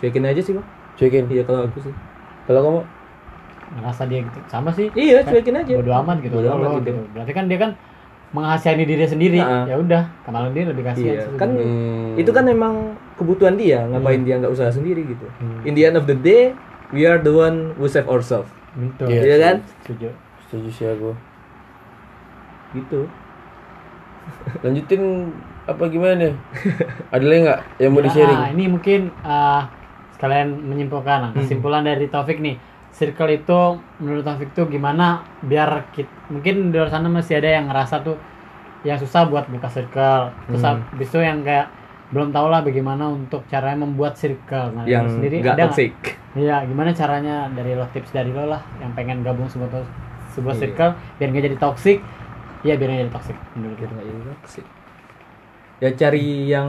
cuekin 0.00 0.24
aja 0.24 0.40
sih, 0.40 0.52
Bang. 0.56 0.66
cuekin 0.96 1.24
Iya 1.28 1.42
kalau 1.44 1.60
aku 1.66 1.78
sih. 1.84 1.94
kalau 2.46 2.60
kamu 2.64 2.80
ngerasa 3.70 4.02
dia 4.10 4.18
gitu 4.26 4.38
sama 4.50 4.70
sih 4.74 4.88
Iya, 4.94 5.26
cuekin 5.26 5.54
aja. 5.60 5.74
bodo 5.78 5.92
amat 6.02 6.16
gitu 6.24 6.34
Bodo 6.38 6.48
amat 6.54 6.68
lo 6.70 6.78
gitu. 6.78 6.90
gitu. 6.94 7.02
berarti 7.14 7.32
kan 7.36 7.44
dia 7.50 7.58
kan 7.58 7.70
mengasihani 8.30 8.84
diri 8.84 9.02
sendiri 9.04 9.36
Nah. 9.36 9.66
ya 9.66 9.74
udah 9.74 10.02
kemarin 10.22 10.50
dia 10.50 10.64
lebih 10.64 10.84
kasihan 10.84 11.12
Iya, 11.12 11.22
sih 11.24 11.34
kan. 11.34 11.50
Hmm. 11.50 12.14
itu 12.14 12.30
kan 12.30 12.44
memang 12.44 12.74
kebutuhan 13.14 13.54
dia, 13.54 13.82
ngapain 13.84 14.22
dia 14.22 14.36
nggak 14.36 14.48
usaha 14.48 14.68
sendiri 14.68 15.02
gitu. 15.04 15.26
In 15.62 15.74
the 15.74 15.82
end 15.82 15.94
of 15.94 16.04
the 16.04 16.14
day, 16.14 16.54
we 16.88 17.04
are 17.04 17.18
the 17.18 17.28
one 17.28 17.74
who 17.74 17.84
save 17.84 18.06
ourselves. 18.06 18.48
gitu 18.72 19.02
Iya 19.04 19.20
Iya 19.20 19.36
kan? 19.40 19.56
setuju 19.82 20.08
setuju 20.40 20.68
sih 20.70 20.86
aku 20.86 21.10
Gitu. 22.70 23.00
lanjutin 24.62 25.02
apa 25.64 25.84
gimana 25.86 26.14
nih 26.16 26.32
ada 27.10 27.24
lagi 27.24 27.40
nggak 27.42 27.60
yang 27.78 27.90
mau 27.90 28.00
di 28.00 28.10
sharing 28.10 28.30
Nah, 28.36 28.48
ini 28.48 28.64
mungkin 28.68 29.00
uh, 29.20 29.62
sekalian 30.14 30.48
menyimpulkan 30.60 31.18
Hmm. 31.26 31.34
kesimpulan 31.34 31.82
dari 31.82 32.06
Taufik 32.06 32.38
nih. 32.38 32.56
Circle 32.90 33.30
itu 33.32 33.60
menurut 33.96 34.22
Taufik 34.22 34.50
tuh 34.50 34.66
gimana 34.66 35.20
biar 35.40 35.88
kita, 35.90 36.10
mungkin 36.28 36.68
di 36.68 36.76
luar 36.76 36.90
sana 36.90 37.06
masih 37.06 37.38
ada 37.38 37.48
yang 37.48 37.70
ngerasa 37.70 38.02
tuh 38.02 38.18
yang 38.82 38.96
susah 38.96 39.24
buat 39.24 39.46
buka 39.46 39.68
circle. 39.68 40.32
Terus 40.46 40.60
Hmm. 40.60 40.82
habis 40.86 41.08
itu 41.08 41.18
yang 41.18 41.40
kayak 41.40 41.70
belum 42.10 42.34
tau 42.34 42.50
lah 42.50 42.60
bagaimana 42.60 43.06
untuk 43.06 43.46
caranya 43.46 43.86
membuat 43.86 44.18
circle. 44.18 44.74
Nah, 44.74 44.82
yang 44.84 45.06
sendiri 45.06 45.38
nggak 45.38 45.54
ada 45.54 45.66
toxic. 45.70 45.94
Iya, 46.30 46.62
gimana 46.62 46.90
caranya 46.90 47.46
dari 47.50 47.74
lo 47.74 47.86
tips 47.88 48.10
dari 48.10 48.30
lo 48.30 48.46
lah 48.46 48.62
yang 48.78 48.90
pengen 48.92 49.22
gabung 49.22 49.46
sebuah 49.46 49.82
sebuah 50.30 50.54
Iya. 50.54 50.60
circle 50.60 50.92
biar 51.16 51.28
nggak 51.30 51.44
jadi 51.46 51.58
toxic. 51.58 51.98
Iya, 52.60 52.74
biar 52.76 52.88
nggak 52.90 53.02
jadi 53.02 53.12
toxic 53.14 53.36
menurut 53.54 53.76
Biar 53.78 53.90
nggak 53.90 54.06
jadi 54.06 54.20
toxic. 54.36 54.64
Ya 55.80 55.88
cari 55.94 56.26
yang 56.46 56.68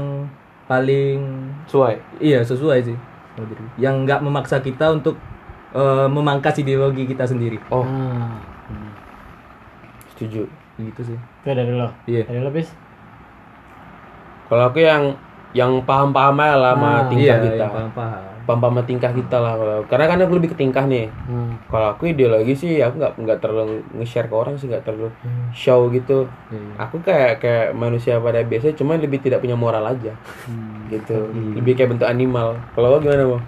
paling 0.63 1.19
sesuai 1.65 1.95
iya 2.22 2.39
sesuai 2.41 2.80
sih. 2.84 2.97
diri. 3.34 3.65
Yang 3.76 3.95
nggak 4.05 4.19
memaksa 4.22 4.61
kita 4.61 4.93
untuk 4.93 5.17
eh, 5.72 6.07
memangkas 6.07 6.55
ideologi 6.57 7.03
kita 7.05 7.24
sendiri. 7.24 7.57
oh 7.69 7.84
hmm. 7.84 8.32
setuju 10.09 10.45
Gitu 10.74 11.01
sih. 11.05 11.17
itu 11.17 11.49
dari 11.51 11.69
lo. 11.69 11.93
Iya. 12.03 12.26
Dari 12.26 12.39
lo 12.39 12.49
bis. 12.49 12.69
kalau 14.47 14.67
aku 14.67 14.80
yang 14.80 15.13
yang 15.51 15.84
paham-paham 15.84 16.36
aja 16.38 16.55
lah 16.55 16.74
sama 16.74 16.89
Ah, 16.89 16.99
tingkah 17.05 17.22
Iya, 17.22 17.36
kita 17.39 17.55
yang 17.57 17.72
paham-paham. 17.91 18.22
paham-paham 18.41 18.74
sama 18.74 18.82
tingkah 18.84 19.11
kita 19.13 19.38
lah 19.38 19.53
kalau 19.53 19.76
karena 19.86 20.05
kan 20.07 20.17
aku 20.19 20.34
lebih 20.34 20.49
ke 20.49 20.57
tingkah 20.57 20.84
nih 20.84 21.05
Hmm. 21.24 21.53
kalau 21.67 21.88
aku 21.91 22.03
ideologi 22.07 22.53
sih 22.53 22.74
aku 22.80 22.97
nggak 22.97 23.13
nggak 23.15 23.39
terlalu 23.39 23.76
nge-share 23.93 24.26
ke 24.26 24.34
orang 24.34 24.55
sih 24.55 24.65
nggak 24.65 24.82
terlalu 24.82 25.11
Hmm. 25.19 25.47
show 25.53 25.86
gitu 25.88 26.26
Iya. 26.49 26.72
aku 26.80 26.95
kayak 26.99 27.38
kayak 27.38 27.67
manusia 27.74 28.17
pada 28.17 28.41
biasa 28.41 28.74
cuman 28.74 28.97
lebih 28.97 29.19
tidak 29.19 29.39
punya 29.39 29.53
moral 29.55 29.86
aja 29.86 30.11
Hmm. 30.47 30.88
gitu 30.89 31.30
lebih 31.53 31.76
kayak 31.76 31.93
bentuk 31.93 32.07
animal 32.07 32.57
kalau 32.74 32.88
lo 32.89 32.97
gimana 32.97 33.24
mau 33.30 33.39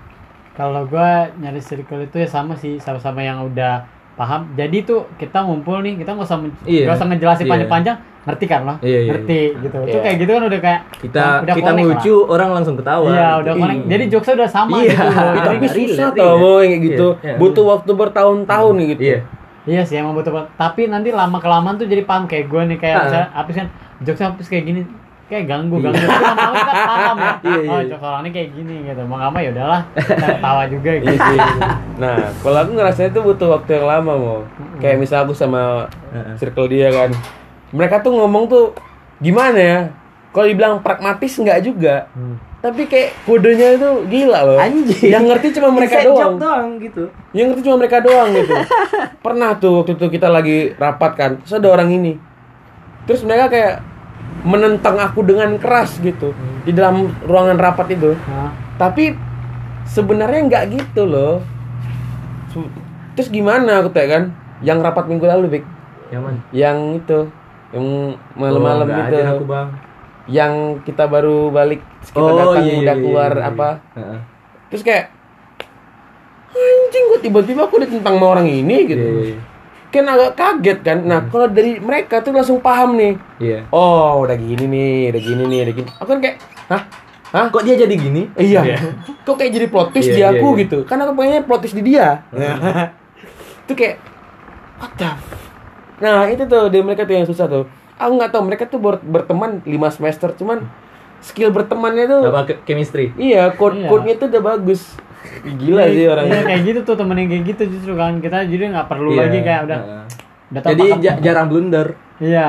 Kalau 0.53 0.85
gua 0.85 1.09
nyari 1.33 1.57
circle 1.57 2.03
itu 2.03 2.15
ya 2.15 2.27
sama 2.27 2.53
sih, 2.53 2.77
sama-sama 2.77 3.19
yang 3.19 3.41
udah 3.43 3.81
paham. 4.13 4.45
Jadi 4.53 4.83
tuh 4.83 5.09
kita 5.17 5.41
ngumpul 5.41 5.81
nih, 5.81 5.97
kita 5.97 6.13
nggak 6.13 6.23
usah 6.23 6.37
Iya. 6.63 6.85
nggak 6.85 6.95
usah 6.95 7.07
ngejelasin 7.09 7.43
Iya. 7.43 7.51
panjang-panjang, 7.51 7.97
ngerti 8.23 8.45
kan 8.45 8.61
lo? 8.61 8.73
Iya, 8.79 8.99
iya, 8.99 9.09
ngerti 9.09 9.39
gitu. 9.59 9.77
Itu 9.79 9.89
Iya. 9.89 10.03
kayak 10.05 10.15
gitu 10.15 10.31
kan 10.31 10.43
udah 10.45 10.59
kayak 10.61 10.81
Kita 11.01 11.23
udah 11.41 11.55
kita 11.57 11.71
ngelucu 11.73 12.15
orang 12.27 12.49
langsung 12.53 12.75
ketawa. 12.77 13.01
lah. 13.01 13.09
Iya, 13.09 13.25
gitu. 13.25 13.41
udah 13.41 13.53
connect. 13.57 13.79
Iya. 13.79 13.89
Jadi 13.89 14.03
jokesnya 14.07 14.35
udah 14.35 14.49
sama 14.51 14.75
Iya. 14.75 14.85
gitu. 14.85 15.01
Jadi- 15.09 15.41
tapi 15.49 15.67
susah 15.67 16.09
tau 16.13 16.35
mau 16.37 16.57
kayak 16.59 16.79
gitu 16.83 17.07
iya. 17.19 17.35
butuh 17.35 17.65
waktu 17.67 17.91
bertahun-tahun 17.91 18.73
gitu 18.87 19.01
Iya. 19.03 19.19
Iya 19.63 19.81
sih 19.81 19.95
emang 19.95 20.13
banget. 20.13 20.45
Tapi 20.53 20.81
nanti 20.85 21.09
lama 21.09 21.37
kelamaan 21.39 21.75
tuh 21.75 21.87
jadi 21.87 22.03
paham 22.03 22.27
kayak 22.27 22.45
gue 22.45 22.61
nih 22.67 22.77
kayak 22.77 22.95
Ah. 22.95 23.03
misalnya 23.03 23.27
habis 23.33 23.55
kan 23.55 23.67
jokesnya 23.99 24.27
habis 24.29 24.45
kayak 24.45 24.63
gini 24.67 24.81
kayak 25.25 25.45
ganggu 25.45 25.75
ganggu. 25.79 25.97
Tapi 25.97 26.19
lama-lama 26.19 26.55
kita 26.55 26.73
paham 26.73 27.15
ya. 27.17 27.31
Iya, 27.33 27.57
iya, 27.57 27.69
oh 27.69 27.79
iya. 27.79 27.89
jokes 27.89 28.05
orang 28.05 28.21
ini 28.21 28.29
kayak 28.31 28.49
gini 28.53 28.75
gitu. 28.83 29.01
Mau 29.03 29.15
nggak 29.17 29.31
mau 29.31 29.41
ya 29.41 29.51
udahlah. 29.51 29.81
Kita 29.95 30.27
ketawa 30.37 30.63
juga 30.67 30.91
gitu. 30.95 31.05
Iya 31.07 31.17
sih. 31.19 31.39
nah 31.93 32.15
kalau 32.39 32.57
aku 32.59 32.71
ngerasa 32.73 33.01
itu 33.05 33.19
butuh 33.19 33.47
waktu 33.51 33.69
yang 33.73 33.85
lama 33.85 34.13
mau 34.13 34.37
kayak 34.77 34.97
misal 34.97 35.23
aku 35.23 35.33
sama 35.33 35.87
circle 36.35 36.65
dia 36.65 36.89
kan 36.89 37.09
mereka 37.69 38.01
tuh 38.01 38.13
ngomong 38.13 38.45
tuh 38.45 38.65
gimana 39.17 39.57
ya 39.57 39.79
kalau 40.29 40.45
dibilang 40.45 40.81
pragmatis 40.81 41.37
nggak 41.37 41.61
juga 41.61 42.09
Hmm. 42.13 42.41
tapi 42.59 42.85
kayak 42.85 43.13
kodenya 43.23 43.77
itu 43.77 43.89
gila 44.09 44.39
loh 44.43 44.57
Anjing. 44.57 45.09
yang 45.09 45.25
ngerti 45.25 45.53
cuma 45.53 45.69
mereka 45.69 46.01
doang 46.01 46.35
doang 46.37 46.67
gitu. 46.81 47.03
yang 47.31 47.53
ngerti 47.53 47.61
cuma 47.61 47.77
mereka 47.77 47.97
doang 48.01 48.29
gitu 48.33 48.53
pernah 49.25 49.53
tuh 49.53 49.81
waktu 49.81 49.93
itu 49.93 50.05
kita 50.09 50.27
lagi 50.27 50.73
rapat 50.75 51.11
kan 51.13 51.31
terus 51.37 51.53
ada 51.53 51.69
orang 51.69 51.93
ini 51.93 52.13
terus 53.05 53.21
mereka 53.21 53.49
kayak 53.49 53.73
menentang 54.43 54.99
aku 54.99 55.23
dengan 55.23 55.55
keras 55.57 55.97
gitu. 56.03 56.35
Di 56.67 56.71
dalam 56.75 57.11
ruangan 57.23 57.57
rapat 57.59 57.95
itu. 57.95 58.15
Nah, 58.27 58.51
tapi 58.75 59.15
sebenarnya 59.87 60.39
nggak 60.47 60.63
gitu 60.75 61.03
loh. 61.07 61.39
Terus 63.13 63.29
gimana 63.29 63.81
aku 63.81 63.89
tanya 63.93 64.09
kan? 64.19 64.23
Yang 64.63 64.77
rapat 64.83 65.05
minggu 65.09 65.25
lalu 65.25 65.45
Bik. 65.59 65.65
Yang 66.13 66.21
mana? 66.21 66.39
yang 66.53 66.77
itu 67.01 67.19
yang 67.73 67.85
malam-malam 68.37 68.85
Oh, 68.85 69.01
itu 69.01 69.17
aku, 69.17 69.45
Bang. 69.49 69.69
yang 70.29 70.77
kita 70.85 71.09
baru 71.09 71.49
balik 71.49 71.81
kita 72.05 72.31
datang 72.37 72.63
udah 72.69 72.95
keluar 73.01 73.31
apa. 73.41 73.69
Heeh. 73.97 74.19
terus 74.69 74.85
kayak 74.85 75.09
anjing 76.53 77.03
gue 77.09 77.19
tiba-tiba 77.25 77.65
aku 77.65 77.81
ditentang 77.81 78.21
sama 78.21 78.37
orang 78.37 78.45
ini? 78.45 78.85
Gitu. 78.85 79.01
Iya, 79.01 79.33
iya. 79.33 79.37
Kan 79.93 80.03
agak 80.03 80.31
kaget 80.33 80.79
kan. 80.81 80.97
Nah 81.01 81.19
kalau 81.23 81.45
dari 81.47 81.77
mereka 81.77 82.19
tuh 82.19 82.31
langsung 82.31 82.57
paham 82.57 82.93
nih. 82.93 83.13
Iya. 83.37 83.59
oh 83.69 84.19
udah 84.19 84.33
gini 84.33 84.65
nih 84.65 85.13
udah 85.13 85.21
gini 85.21 85.43
nih 85.45 85.59
udah 85.61 85.73
gini. 85.75 85.89
Aku 85.95 86.09
kan 86.09 86.19
kayak 86.19 86.35
hah? 86.67 86.81
Hah? 87.29 87.45
Kok 87.47 87.61
dia 87.61 87.75
jadi 87.75 87.93
gini? 87.93 88.29
iya. 88.35 88.61
Kok 89.25 89.35
kayak 89.35 89.51
jadi 89.51 89.65
plot 89.67 89.87
twist 89.89 90.05
Iya, 90.07 90.15
di 90.15 90.21
iya, 90.21 90.29
aku 90.33 90.47
iya. 90.49 90.59
gitu. 90.59 90.77
Kan 90.83 90.97
aku 90.97 91.11
pengennya 91.13 91.41
plot 91.41 91.59
twist 91.61 91.73
di 91.73 91.83
dia. 91.83 92.25
Itu 93.63 93.73
kayak 93.73 93.95
what 94.75 94.93
the 94.95 95.07
f- 95.07 95.41
nah 95.95 96.27
itu 96.27 96.43
tuh 96.43 96.67
dari 96.67 96.83
mereka 96.83 97.05
tuh 97.05 97.15
yang 97.15 97.23
susah 97.23 97.47
tuh. 97.47 97.63
Aku 97.95 98.11
nggak 98.13 98.29
tahu 98.29 98.43
mereka 98.43 98.65
tuh 98.65 98.75
ber- 98.77 98.99
berteman 98.99 99.63
5 99.63 99.71
semester 99.89 100.33
cuman 100.33 100.67
skill 101.21 101.47
bertemannya 101.49 102.03
tuh 102.05 102.21
Apa 102.27 102.43
chemistry? 102.61 103.15
iya 103.15 103.47
code 103.49 103.77
Iya. 103.77 103.87
code 103.87 104.03
nya 104.03 104.13
tuh 104.13 104.27
udah 104.27 104.43
bagus 104.43 104.81
gila 105.45 105.83
sih 105.87 106.05
orang 106.05 106.25
Iya 106.25 106.41
kayak 106.43 106.61
gitu 106.63 106.79
tuh 106.83 106.95
temen 106.95 107.15
yang 107.15 107.29
kayak 107.29 107.43
gitu 107.47 107.63
justru 107.69 107.93
kan. 107.93 108.17
Kita 108.17 108.37
jadi 108.43 108.63
nggak 108.69 108.87
perlu 108.87 109.11
Iya. 109.11 109.21
lagi 109.21 109.39
kayak 109.39 109.61
udah 109.63 109.79
Heeh. 109.79 110.03
udah 110.49 110.61
tahu 110.61 110.71
Jadi 110.71 110.83
ja- 110.99 111.19
jarang 111.19 111.47
blunder. 111.47 111.87
iya. 112.17 112.45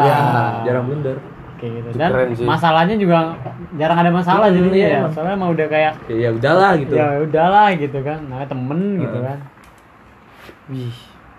Jarang 0.63 0.85
blunder. 0.85 1.17
kayak 1.55 1.73
gitu. 1.73 1.89
Itu 1.89 1.97
dan 1.97 2.11
masalahnya 2.45 2.97
juga 2.97 3.17
jarang 3.73 3.97
ada 3.97 4.11
masalah 4.11 4.47
Hmm, 4.47 4.57
jadinya 4.59 4.77
iya, 4.77 4.89
ya. 4.99 5.09
soalnya 5.09 5.33
emang 5.33 5.51
udah 5.51 5.67
kayak 5.67 5.93
Ya, 6.05 6.17
ya 6.19 6.29
udahlah 6.31 6.73
gitu. 6.77 6.93
ya 6.93 7.07
udahlah 7.21 7.69
gitu 7.75 7.99
kan. 8.01 8.19
Namanya 8.23 8.49
temen 8.49 8.81
gitu 8.99 9.19
kan. 9.19 9.39
Wih, 10.67 10.97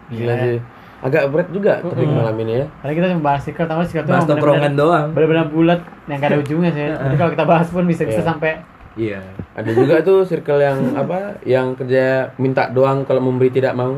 gila 0.07 0.33
sih. 0.39 0.57
Agak 0.97 1.29
berat 1.29 1.49
juga 1.51 1.77
topik 1.79 2.07
malam 2.07 2.33
ini 2.39 2.53
ya. 2.55 2.65
Karena 2.79 2.93
kita 2.95 3.05
cuma 3.11 3.23
bahas 3.23 3.41
circle 3.43 3.67
tahu 3.67 3.81
circle 3.83 4.03
tuh 4.03 4.13
Bahas 4.15 4.25
tongkrongan 4.25 4.73
doang. 4.73 5.07
benar-benar 5.11 5.45
bulat 5.47 5.79
yang 6.05 6.17
gak 6.17 6.29
ada 6.31 6.37
ujungnya 6.41 6.71
sih. 6.71 6.85
Jadi 6.87 7.15
kalau 7.15 7.31
kita 7.31 7.45
bahas 7.45 7.67
pun 7.67 7.83
bisa 7.83 8.03
bisa 8.03 8.17
Iya. 8.17 8.25
sampai 8.25 8.51
Iya. 8.95 9.19
ada 9.51 9.69
juga 9.69 9.99
tuh 10.01 10.23
circle 10.23 10.59
yang 10.59 10.79
apa 10.93 11.39
yang 11.43 11.71
kerja 11.73 12.31
minta 12.35 12.67
doang 12.67 13.03
kalau 13.03 13.19
memberi 13.21 13.49
tidak 13.49 13.71
mau. 13.73 13.95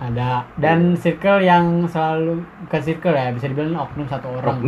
Ada. 0.00 0.48
Dan 0.56 0.96
circle 0.96 1.40
yang 1.40 1.84
selalu 1.84 2.40
bukan 2.64 2.80
circle 2.80 3.12
ya 3.12 3.28
bisa 3.28 3.44
dibilang 3.44 3.76
oknum 3.78 4.08
satu 4.08 4.32
orang. 4.32 4.64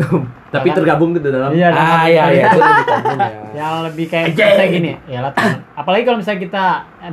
Tapi 0.53 0.69
Bahkan- 0.69 0.77
tergabung 0.77 1.17
gitu 1.17 1.33
dalam. 1.33 1.49
iya 1.51 1.73
dalam 1.73 1.89
ah 1.91 2.05
iya 2.05 2.25
iya 2.29 2.45
itu 2.45 2.61
lebih 2.61 2.85
ya. 3.17 3.41
Yang 3.57 3.75
lebih 3.89 4.07
kayak 4.07 4.27
misalnya 4.31 4.69
gini 4.69 4.93
ya 5.09 5.19
lah 5.21 5.33
apalagi 5.73 6.05
kalau 6.05 6.19
misalnya 6.21 6.41
kita 6.43 6.65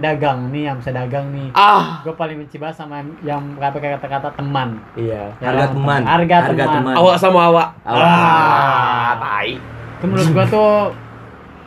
dagang 0.04 0.52
nih 0.52 0.64
yang 0.68 0.76
bisa 0.76 0.92
dagang 0.92 1.32
nih. 1.32 1.48
Ah. 1.56 2.04
Gue 2.04 2.12
paling 2.12 2.36
benci 2.38 2.60
banget 2.60 2.76
sama 2.78 3.00
yang- 3.24 3.56
pakai 3.56 3.96
kata-kata 3.96 4.36
teman. 4.36 4.84
Iya. 5.00 5.32
Ya 5.40 5.48
Harga 5.50 5.66
teman. 5.72 6.02
harga, 6.04 6.36
Harga 6.44 6.66
teman, 6.68 6.76
teman. 6.84 6.94
awak 7.00 7.16
sama 7.16 7.40
awak. 7.48 7.68
Ah. 7.88 9.16
tai. 9.16 9.56
Itu 9.96 10.06
menurut 10.06 10.28
gue 10.30 10.46
tuh 10.52 10.72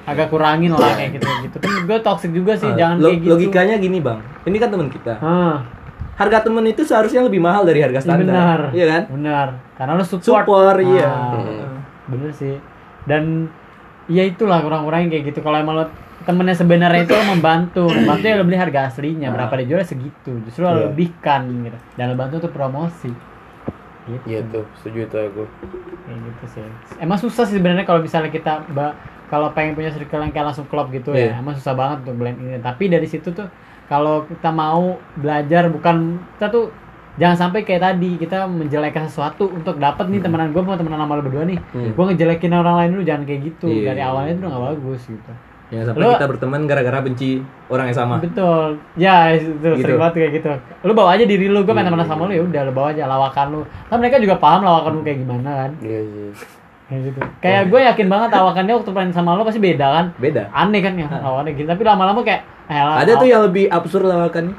agak 0.05 0.29
kurangin 0.29 0.71
lah 0.71 0.93
kayak 0.93 1.15
gitu 1.15 1.27
gitu. 1.43 1.57
Kan 1.59 1.85
gue 1.85 1.99
toxic 1.99 2.31
juga 2.31 2.53
sih 2.53 2.67
Ah, 2.67 2.75
jangan 2.75 2.97
lo- 2.99 3.09
kayak 3.09 3.21
gitu. 3.21 3.31
Logikanya 3.33 3.75
gini 3.77 3.99
bang, 3.99 4.19
ini 4.45 4.57
kan 4.57 4.69
teman 4.69 4.89
kita. 4.89 5.15
ah. 5.19 5.63
Harga 6.13 6.43
temen 6.43 6.63
itu 6.65 6.83
seharusnya 6.83 7.21
lebih 7.21 7.39
mahal 7.39 7.63
dari 7.63 7.81
harga 7.81 7.99
standar. 7.99 8.23
benar. 8.23 8.61
Iya 8.71 8.87
kan? 8.87 9.03
benar. 9.11 9.47
Karena 9.75 9.93
lu 9.95 10.05
support. 10.05 10.45
Support, 10.45 10.77
iya. 10.85 11.09
Ah, 11.09 11.73
bener 12.07 12.31
sih. 12.31 12.61
Dan 13.03 13.49
ya 14.07 14.23
itulah 14.23 14.61
kurang-kurangin 14.61 15.09
kayak 15.09 15.33
gitu. 15.33 15.41
Kalau 15.41 15.57
emang 15.57 15.75
lo 15.75 15.85
temennya 16.23 16.55
sebenarnya 16.55 17.03
itu 17.03 17.17
membantu 17.25 17.89
membantu 17.97 18.25
ya 18.25 18.37
lo 18.37 18.45
beli 18.45 18.55
harga 18.55 18.87
aslinya 18.87 19.31
berapa 19.31 19.55
dijual 19.57 19.83
segitu. 19.83 20.37
Justru 20.45 20.63
lo 20.63 20.71
Iya. 20.71 20.81
lebihkan 20.87 21.43
gitu. 21.63 21.79
Dan 21.97 22.05
lo 22.09 22.15
bantu 22.15 22.35
untuk 22.39 22.53
promosi 22.53 23.11
gitu. 24.09 24.25
Iya 24.27 24.41
tuh, 24.51 24.65
setuju 24.81 25.07
tuh 25.11 25.21
aku. 25.31 25.45
kayak 26.03 26.19
gitu 26.19 26.45
sih. 26.59 26.65
Emang 26.99 27.19
susah 27.19 27.45
sih 27.47 27.57
sebenarnya 27.57 27.87
kalau 27.87 28.03
misalnya 28.03 28.31
kita 28.31 28.67
kalau 29.31 29.49
pengen 29.57 29.73
punya 29.73 29.89
circle 29.89 30.21
yang 30.21 30.33
kayak 30.35 30.53
langsung 30.53 30.67
klub 30.69 30.93
gitu 30.93 31.15
ya. 31.15 31.33
Iya. 31.33 31.41
emang 31.41 31.55
susah 31.57 31.73
banget 31.73 32.05
untuk 32.05 32.17
blend 32.21 32.39
ini. 32.43 32.59
Tapi 32.61 32.85
dari 32.91 33.07
situ 33.09 33.33
tuh 33.33 33.49
kalau 33.87 34.27
kita 34.29 34.51
mau 34.51 34.99
belajar 35.17 35.73
bukan 35.73 36.21
kita 36.37 36.47
tuh 36.53 36.75
jangan 37.21 37.49
sampai 37.49 37.65
kayak 37.65 37.93
tadi 37.93 38.17
kita 38.17 38.49
menjelekkan 38.49 39.05
sesuatu 39.09 39.49
untuk 39.53 39.77
dapat 39.77 40.09
nih 40.09 40.21
temenan 40.25 40.51
gue 40.51 40.63
mau 40.65 40.77
temenan 40.77 41.01
sama 41.05 41.17
lo 41.17 41.23
berdua 41.25 41.45
nih. 41.45 41.61
Hmm. 41.73 41.93
gue 41.97 42.05
ngejelekin 42.13 42.53
orang 42.53 42.77
lain 42.83 42.91
dulu 42.99 43.05
jangan 43.05 43.23
kayak 43.25 43.41
gitu. 43.53 43.69
Iya, 43.69 43.93
dari 43.93 44.01
awalnya 44.05 44.33
itu 44.37 44.41
udah 44.45 44.53
gak 44.53 44.65
bagus 44.77 45.03
gitu 45.07 45.33
Ya 45.73 45.81
sampai 45.83 45.99
Lu- 45.99 46.13
kita 46.13 46.29
berteman 46.29 46.61
gara-gara 46.63 47.01
benci 47.01 47.41
orang 47.67 47.89
yang 47.89 47.97
sama. 47.97 48.21
betul 48.21 48.77
ya 48.93 49.33
itu 49.33 49.57
Gitu. 49.57 49.81
sering 49.81 49.97
banget 49.97 50.15
kayak 50.15 50.33
gitu 50.37 50.51
lu 50.83 50.93
bawa 50.93 51.17
aja 51.17 51.25
diri 51.25 51.49
lu 51.49 51.59
gue 51.59 51.73
Iya, 51.73 51.81
temenan 51.83 52.05
sama 52.05 52.29
lu 52.29 52.33
ya 52.33 52.43
udah 52.43 52.61
lu 52.63 52.73
bawa 52.73 52.93
aja 52.93 53.05
lawakan 53.07 53.47
lu 53.51 53.61
kan 53.83 53.97
mereka 53.97 54.17
juga 54.19 54.37
paham 54.37 54.61
lawakan 54.61 54.93
lu 54.93 55.03
kayak 55.03 55.19
gimana 55.19 55.51
kan 55.59 55.71
Iya 55.81 56.01
sih. 56.05 56.29
kayak 56.85 57.01
gitu 57.03 57.21
kayak 57.41 57.63
gue 57.67 57.81
yakin 57.83 58.07
banget 58.07 58.29
lawakannya 58.31 58.75
waktu 58.75 58.91
main 58.93 59.11
sama 59.11 59.33
lo 59.33 59.43
pasti 59.43 59.59
beda 59.59 59.87
kan 59.89 60.07
Beda. 60.15 60.53
aneh 60.53 60.81
kan 60.81 60.93
ya 60.93 61.09
lawannya 61.09 61.53
gitu 61.55 61.65
tapi 61.67 61.83
lama-lama 61.83 62.21
kayak 62.21 62.45
eh, 62.69 62.77
lah, 62.77 62.97
Ada 62.99 63.13
tuh 63.17 63.27
yang 63.27 63.43
lebih 63.43 63.65
absurd 63.67 64.05
lawakannya. 64.05 64.53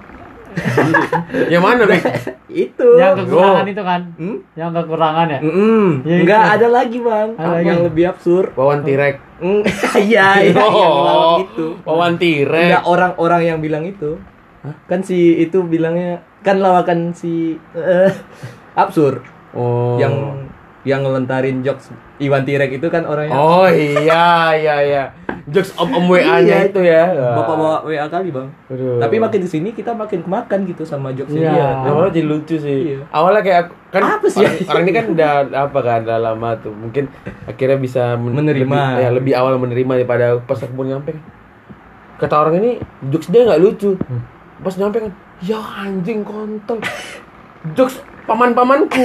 Yang 1.50 1.64
mana, 1.64 1.82
Bek? 1.84 2.02
itu. 2.64 2.88
yang 2.94 3.18
kekurangan 3.18 3.66
Oh. 3.66 3.72
itu 3.72 3.82
kan 3.84 4.02
Hmm? 4.14 4.38
yang 4.54 4.70
kekurangan 4.72 5.26
ya 5.28 5.40
Mm-mm. 5.42 5.86
Ya, 6.04 6.16
Enggak 6.20 6.42
ada 6.54 6.68
lagi 6.70 6.98
bang 7.00 7.30
Ada 7.34 7.58
yang 7.60 7.74
lagi. 7.76 7.88
lebih 7.90 8.04
absurd. 8.08 8.54
Wawan 8.54 8.82
Tirek. 8.82 9.18
Mm, 9.44 9.62
Iya 10.08 10.28
iya 10.40 10.56
yang 10.56 10.72
ngelawak 10.72 11.52
itu. 11.52 11.66
Wawan 11.84 12.16
Tirek. 12.16 12.64
Enggak 12.72 12.84
orang-orang 12.88 13.42
yang 13.44 13.60
bilang 13.60 13.84
itu. 13.84 14.16
Kan 14.88 15.04
si 15.04 15.44
itu 15.44 15.60
bilangnya 15.68 16.24
kan 16.40 16.64
lawakan 16.64 17.12
si 17.12 17.60
eh, 17.76 18.12
absurd 18.80 19.20
Oh. 19.54 20.02
yang 20.02 20.34
yang 20.84 21.00
ngelontarin 21.00 21.60
jokes 21.60 21.90
Iwan 22.18 22.44
Tirek 22.44 22.72
itu 22.74 22.88
kan 22.88 23.04
orangnya 23.04 23.32
Oh 23.32 23.68
iya 23.68 24.52
iya 24.54 24.76
iya. 24.80 25.04
Jokes 25.46 25.76
om 25.76 25.92
om 25.92 26.08
WA-nya 26.08 26.40
Iya. 26.40 26.58
itu 26.66 26.80
ya. 26.80 27.04
bapak 27.36 27.52
bawa 27.54 27.78
WA 27.84 28.08
kali 28.08 28.32
bang. 28.32 28.48
Aduh. 28.66 28.96
Tapi 28.96 29.16
makin 29.18 29.40
ke 29.40 29.50
sini 29.50 29.70
kita 29.70 29.92
makin 29.92 30.20
kemakan 30.22 30.64
gitu 30.64 30.84
sama 30.84 31.12
jokesnya 31.12 31.40
Iya. 31.46 31.52
dia. 31.52 31.68
Awalnya 31.86 32.12
jadi 32.14 32.28
lucu 32.28 32.56
sih. 32.56 32.80
Iya. 32.90 33.00
Awalnya 33.10 33.42
kayak 33.42 33.64
kan 33.90 34.02
Apa 34.10 34.28
sih? 34.28 34.40
Orang, 34.40 34.56
orang 34.66 34.82
ini 34.82 34.94
kan 34.94 35.06
udah 35.10 35.32
apa 35.54 35.80
kan 35.80 36.00
udah 36.02 36.20
lama 36.22 36.50
tuh. 36.58 36.72
Mungkin 36.72 37.12
akhirnya 37.46 37.76
bisa 37.78 38.04
men- 38.16 38.40
Menerima. 38.40 38.72
lebih, 38.72 39.00
ya, 39.00 39.10
lebih 39.12 39.34
awal 39.36 39.54
menerima 39.58 39.92
daripada 39.98 40.26
pas 40.40 40.56
aku 40.58 40.74
mau 40.74 40.84
nyampe. 40.86 41.12
Kata 42.16 42.36
orang 42.38 42.56
ini 42.58 42.72
jokes 43.06 43.28
dia 43.28 43.44
nggak 43.44 43.60
lucu. 43.60 44.00
Pas 44.60 44.74
nyampe 44.74 44.96
kan, 44.98 45.12
ya 45.40 45.60
anjing 45.60 46.24
kontol. 46.24 46.80
jokes 47.72 47.96
paman-pamanku 48.24 49.04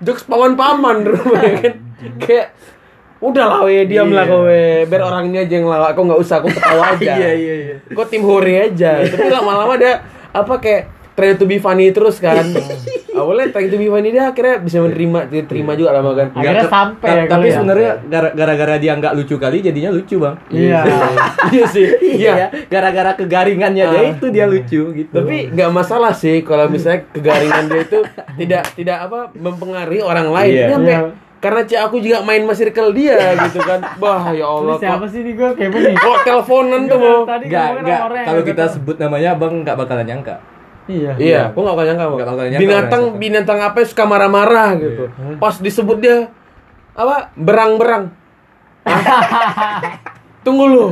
jokes 0.00 0.22
paman-paman 0.22 1.02
rupanya 1.04 1.52
kan. 1.60 1.74
Kayak 2.18 2.54
udah 3.18 3.44
lah 3.46 3.60
we 3.62 3.82
diam 3.84 4.08
lah 4.08 4.22
Iya. 4.22 4.30
kowe 4.30 4.60
biar 4.84 5.02
orang 5.02 5.24
ini 5.26 5.38
aja 5.40 5.54
yang 5.54 5.64
lawak 5.64 5.92
kok 5.92 6.04
nggak 6.04 6.20
usah 6.20 6.36
aku 6.38 6.48
ketawa 6.50 6.84
aja 6.92 7.12
Iya 7.14 7.30
iya 7.32 7.54
iya. 7.56 7.76
kok 7.80 8.06
tim 8.06 8.20
hore 8.20 8.54
aja 8.62 9.00
tapi 9.00 9.28
lama-lama 9.28 9.74
dia 9.74 10.04
apa 10.28 10.54
kayak 10.56 10.82
try 11.14 11.32
to 11.32 11.44
be 11.44 11.56
funny 11.56 11.88
terus 11.88 12.18
kan 12.18 12.44
awalnya 13.14 13.46
try 13.48 13.64
to 13.64 13.76
be 13.76 13.86
funny 13.86 14.10
dia 14.10 14.26
akhirnya 14.26 14.58
bisa 14.58 14.78
menerima 14.78 15.18
dia 15.26 15.42
terima 15.44 15.72
juga 15.72 15.90
lama 15.92 16.10
kan 16.12 16.28
Akhirnya 16.32 16.66
sampai 16.66 17.08
ya 17.08 17.22
Tapi 17.26 17.46
ya. 17.46 17.54
sebenarnya 17.54 17.90
gara- 18.04 18.32
gara-gara 18.32 18.74
dia 18.76 18.92
nggak 18.92 19.14
lucu 19.14 19.36
kali 19.36 19.56
jadinya 19.60 19.90
lucu 19.90 20.16
bang. 20.16 20.34
iya 20.48 20.80
iya 21.54 21.64
sih 21.66 21.86
Iya, 21.96 22.32
iya 22.34 22.46
gara-gara 22.66 23.14
kegaringannya 23.14 23.84
dia 23.84 24.00
Ah. 24.00 24.10
itu 24.10 24.26
dia 24.28 24.44
lucu 24.44 24.80
gitu. 24.92 25.12
tapi 25.12 25.48
nggak 25.48 25.70
masalah 25.70 26.10
sih 26.12 26.40
kalau 26.40 26.66
misalnya 26.66 27.06
kegaringan 27.08 27.64
dia 27.66 27.80
itu 27.82 27.98
tidak 28.36 28.62
tidak 28.72 28.98
apa 29.00 29.30
mempengaruhi 29.32 30.00
orang 30.00 30.28
lain 30.28 30.52
Iya. 30.52 30.66
Sampai 30.70 30.92
Iya. 30.92 31.00
karena 31.36 31.60
cik 31.62 31.80
aku 31.82 31.96
juga 31.98 32.18
main 32.20 32.40
sama 32.40 32.54
circle 32.54 32.90
dia 32.90 33.14
gitu 33.38 33.60
kan 33.60 33.80
wah 33.96 34.24
ya 34.26 34.40
Ini 34.40 34.44
Allah 34.44 34.74
siapa 34.76 34.96
kok 34.98 35.08
sih 35.08 35.20
nih 35.20 35.34
gue 35.34 35.48
kayak 35.54 35.70
begini 35.70 35.94
kok 35.94 36.16
teleponan 36.22 36.80
tuh 36.84 36.98
mau 36.98 37.18
tadi 37.22 37.44
Nggak, 37.46 37.68
Kalau 38.24 38.42
kita 38.42 38.64
sebut 38.66 38.96
namanya 38.96 39.28
abang 39.30 39.60
nggak 39.60 39.76
bakalan 39.76 40.04
nyangka. 40.04 40.36
Iya 40.86 41.12
Iya, 41.16 41.42
gua 41.52 41.62
gak 41.64 41.76
bakal 41.76 41.86
nyangka. 41.88 42.06
Bakal 42.12 42.34
nyangka 42.50 42.60
binatang 42.60 43.02
orang 43.08 43.18
binatang 43.18 43.58
apa 43.60 43.76
yang 43.80 43.88
suka 43.88 44.04
marah-marah 44.04 44.70
gitu. 44.76 45.04
Pas 45.36 45.54
disebut 45.56 45.98
dia 45.98 46.18
apa? 46.92 47.32
Berang-berang. 47.34 48.12
Tunggu 50.44 50.64
lu. 50.68 50.86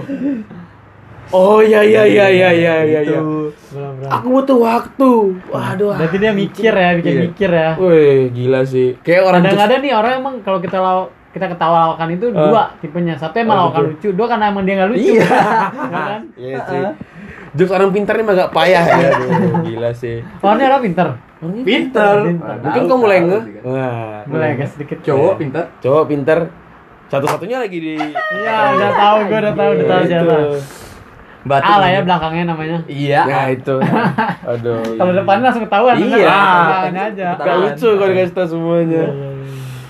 Oh 1.32 1.64
iya 1.64 1.80
iya 1.80 2.04
iya 2.04 2.26
iya 2.28 2.50
iya 2.52 2.74
iya. 2.84 3.00
iya. 3.04 3.20
Belum, 3.20 3.92
belum. 3.96 4.10
Aku 4.12 4.26
butuh 4.28 4.58
waktu. 4.60 5.10
Waduh. 5.48 5.96
berarti 5.96 6.16
dia 6.20 6.32
mikir 6.32 6.72
ya 6.72 6.90
bikin 7.00 7.12
Iya. 7.12 7.22
mikir 7.24 7.50
ya 7.50 7.70
Wih, 7.80 8.28
gila 8.28 8.60
sih. 8.68 9.00
Kayak 9.00 9.22
orang 9.28 9.40
kadang-kadang 9.44 9.80
nih 9.80 9.92
orang 9.96 10.12
emang 10.20 10.34
kalau 10.44 10.60
kita 10.60 10.76
law 10.76 11.08
kita 11.32 11.48
ketawa 11.48 11.76
lawakan 11.88 12.08
itu 12.12 12.26
dua 12.28 12.76
tipenya 12.78 13.16
satu 13.16 13.36
emang 13.36 13.56
Oh, 13.56 13.60
lawakan 13.66 13.82
lucu 13.90 14.08
dua 14.10 14.26
karena 14.28 14.44
emang 14.48 14.62
dia 14.62 14.74
nggak 14.76 14.90
lucu 14.90 15.10
Iya. 15.10 15.24
Ya 15.82 16.00
kan 16.02 16.20
Iya 16.34 16.58
sih. 16.62 16.82
Jokes 17.52 17.68
orang 17.70 17.90
pintar 17.90 18.16
ini 18.16 18.24
agak 18.26 18.48
payah 18.50 18.80
ya. 18.82 18.96
Aduh, 19.12 19.28
gila 19.62 19.90
sih. 19.92 20.24
orangnya 20.38 20.66
orang 20.70 20.82
pinter 20.82 21.08
Pinter. 21.42 22.14
Pinter. 22.22 22.54
Mungkin 22.62 22.82
kau 22.86 22.96
mulai 22.96 23.18
nge. 23.20 23.40
Wah. 23.62 24.22
mulai 24.24 24.48
agak 24.52 24.68
sedikit 24.68 24.98
Cowok 25.02 25.34
pinter. 25.36 25.64
Cowok 25.78 26.04
pintar. 26.06 26.38
Satu-satunya 27.08 27.58
lagi 27.58 27.76
di 27.76 27.92
iya 27.98 28.56
udah 28.72 28.90
tahu 28.90 29.16
gue 29.26 29.38
udah 29.38 29.52
tahu 29.52 29.70
udah 29.74 29.86
tahu 29.86 30.02
siapa 30.06 30.34
Batu. 31.42 31.66
A 31.66 31.74
lah 31.76 31.90
ya 31.90 32.00
belakangnya 32.00 32.44
namanya 32.46 32.78
Iya. 32.86 33.20
Nah 33.26 33.46
itu. 33.48 33.74
Aduh. 34.54 34.80
kalau 34.94 35.12
depannya 35.12 35.44
langsung 35.44 35.64
ketahuan 35.66 35.94
Iya. 35.98 36.06
bener. 36.06 36.22
belakangnya 36.62 37.02
aja 37.04 37.26
Gak 37.34 37.56
lucu 37.58 37.88
kalau 37.90 38.10
dikasih 38.10 38.32
tau 38.32 38.46
semuanya. 38.46 39.04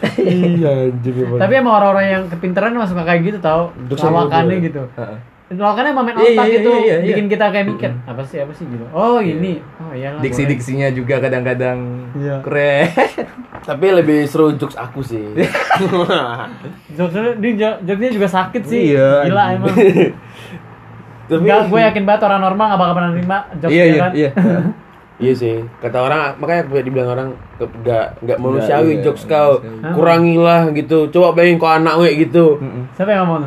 Iya 0.19 0.71
anjing 0.89 1.17
emang. 1.17 1.39
tapi 1.39 1.53
emang 1.57 1.75
orang-orang 1.75 2.07
yang 2.09 2.23
kepinteran 2.27 2.75
masuk 2.75 2.99
kayak 2.99 3.23
gitu 3.23 3.39
tau 3.39 3.71
lawakannya 3.89 4.57
gitu 4.61 4.83
Heeh. 4.93 5.19
lawakannya 5.53 5.91
emang 5.91 6.05
main 6.07 6.17
Iya, 6.17 6.25
otak 6.27 6.45
iya, 6.45 6.55
gitu 6.55 6.71
iya, 6.73 6.81
iya, 6.81 6.97
bikin 7.07 7.27
kita 7.29 7.45
kayak 7.49 7.67
mikir 7.69 7.91
apa 8.03 8.23
sih 8.25 8.39
apa 8.39 8.53
sih 8.53 8.65
gitu 8.65 8.85
oh 8.89 9.21
ini 9.21 9.61
oh 9.79 9.93
boleh. 9.93 10.21
Diksi-diksinya 10.21 10.89
juga 10.91 11.15
kadang-kadang 11.19 11.79
Iya. 12.15 12.37
keren. 12.41 12.89
Tapi 13.69 13.87
lebih 13.93 14.25
seru 14.25 14.51
jokes 14.53 14.75
aku 14.75 15.01
sih. 15.01 15.23
Jokesnya, 16.93 17.39
jokesnya 17.81 18.11
juga 18.11 18.29
sakit 18.29 18.63
sih 18.65 18.93
Iya, 18.93 19.29
gila 19.29 19.43
anjing. 19.47 19.61
emang 19.61 19.77
Tapi 21.23 21.39
Enggak, 21.39 21.61
gue 21.71 21.81
yakin 21.81 22.03
banget 22.03 22.23
orang 22.25 22.41
normal 22.43 22.65
gak 22.67 22.81
bakal 22.81 22.95
pernah 22.95 23.11
nerima 23.11 23.39
jokesnya 23.55 23.73
Iya 23.73 23.85
iya 23.87 24.01
kan 24.01 24.13
iya. 24.13 24.31
Iya 24.33 24.61
sih. 25.21 25.63
Kata 25.83 25.99
orang 26.03 26.39
makanya 26.41 26.63
aku 26.67 26.81
dibilang 26.81 27.11
orang 27.13 27.29
nggak 27.59 28.07
nggak 28.25 28.39
manusiawi 28.41 28.99
iya, 28.99 29.03
jokes 29.05 29.25
kau. 29.29 29.61
Kurangilah 29.95 30.73
gitu. 30.73 31.11
Coba 31.13 31.37
bayangin 31.37 31.59
kau 31.61 31.71
anak 31.71 31.95
we 32.01 32.11
gitu. 32.25 32.59
Siapa 32.97 33.11
yang 33.13 33.29
ngomong? 33.29 33.45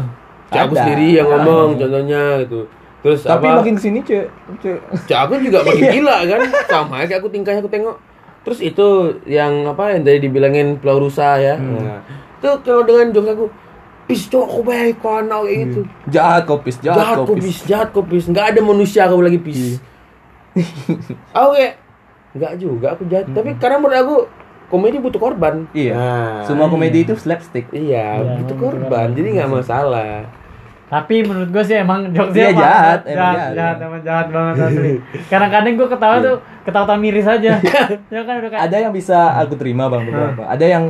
Cak 0.54 0.62
aku 0.70 0.74
Ada. 0.78 0.82
sendiri 0.86 1.08
yang 1.18 1.28
ngomong 1.28 1.68
contohnya 1.76 2.24
gitu. 2.46 2.60
Terus 3.06 3.22
Tapi 3.22 3.46
apa? 3.46 3.62
makin 3.62 3.74
ke 3.78 3.82
sini 3.86 4.00
cek, 4.02 4.26
cek. 4.66 4.80
Aku 5.14 5.38
juga 5.38 5.62
makin 5.62 5.84
gila 6.00 6.18
kan. 6.26 6.42
Sama 6.66 7.06
kayak 7.06 7.22
aku 7.22 7.30
tingkahnya 7.30 7.62
aku 7.62 7.70
tengok. 7.70 7.98
Terus 8.46 8.60
itu 8.62 8.88
yang 9.26 9.66
apa 9.66 9.94
yang 9.98 10.02
tadi 10.06 10.26
dibilangin 10.26 10.78
pulau 10.78 11.06
rusa 11.06 11.38
ya. 11.38 11.58
Nah, 11.58 12.02
itu 12.42 12.50
kalau 12.62 12.82
dengan 12.86 13.14
jokes 13.14 13.30
aku 13.34 13.46
Pis 14.06 14.30
cowok 14.30 14.48
kau 14.54 14.62
baik 14.62 15.02
kau 15.02 15.18
anak 15.18 15.50
kayak 15.50 15.58
gitu. 15.66 15.82
Jahat 16.14 16.44
kopis, 16.46 16.78
jahat, 16.78 16.98
jahat 17.02 17.18
kok 17.18 17.26
kopis. 17.26 17.42
bis 17.42 17.58
jahat 17.66 17.88
kok 17.90 18.06
bis 18.06 18.26
nggak 18.30 18.46
ada 18.54 18.60
manusia 18.62 19.10
kau 19.10 19.18
lagi 19.18 19.42
bis 19.42 19.82
aku 21.32 21.50
kayak 21.58 21.74
nggak 22.36 22.54
juga 22.60 22.88
aku 22.92 23.08
jahat 23.08 23.32
tapi 23.32 23.56
karena 23.56 23.80
menurut 23.80 24.00
aku 24.00 24.16
komedi 24.66 24.98
butuh 24.98 25.22
korban 25.22 25.70
Iya. 25.72 25.94
Nah, 25.94 26.42
Semua 26.44 26.68
komedi 26.68 27.06
itu 27.06 27.14
slapstick. 27.16 27.70
iya 27.72 28.18
Iya, 28.18 28.36
butuh 28.42 28.58
korban 28.58 29.14
jadi 29.14 29.40
nggak 29.40 29.52
masalah 29.52 30.26
Tapi 30.86 31.26
menurut 31.26 31.50
gue 31.50 31.64
sih 31.64 31.76
emang 31.76 32.14
jokesnya 32.14 32.34
Iya, 32.36 32.50
emang 32.50 32.62
jahat, 32.62 33.00
jahat, 33.02 33.02
emang 33.06 33.16
jahat, 33.34 33.54
jahat. 33.56 33.78
emang 33.82 34.02
jahat 34.06 34.28
banget 34.30 34.56
asli. 34.62 34.94
Kadang-kadang 35.32 35.74
gue 35.76 35.88
ketawa 35.90 36.16
tuh 36.22 36.36
ketawa 36.62 36.96
miris 36.96 37.26
aja. 37.26 37.54
ya 38.14 38.22
kan 38.22 38.36
udah 38.38 38.50
kayak 38.54 38.64
Ada 38.70 38.78
yang 38.86 38.94
bisa 38.94 39.18
aku 39.34 39.54
terima 39.58 39.90
bang 39.90 40.04
beberapa. 40.06 40.44
Ada 40.46 40.66
yang 40.66 40.84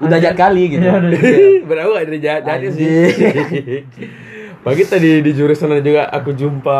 udah 0.00 0.16
jahat 0.16 0.36
kali 0.36 0.62
gitu. 0.70 0.84
Iya, 0.84 0.96
udah. 0.96 1.20
berapa 1.68 1.88
gak 1.92 2.04
ada 2.08 2.18
jahat 2.18 2.42
jahatnya 2.42 2.70
sih. 2.72 2.88
Pagi 4.62 4.82
tadi 4.86 5.10
di 5.20 5.30
jurusan 5.34 5.74
juga 5.82 6.08
aku 6.08 6.32
jumpa 6.32 6.76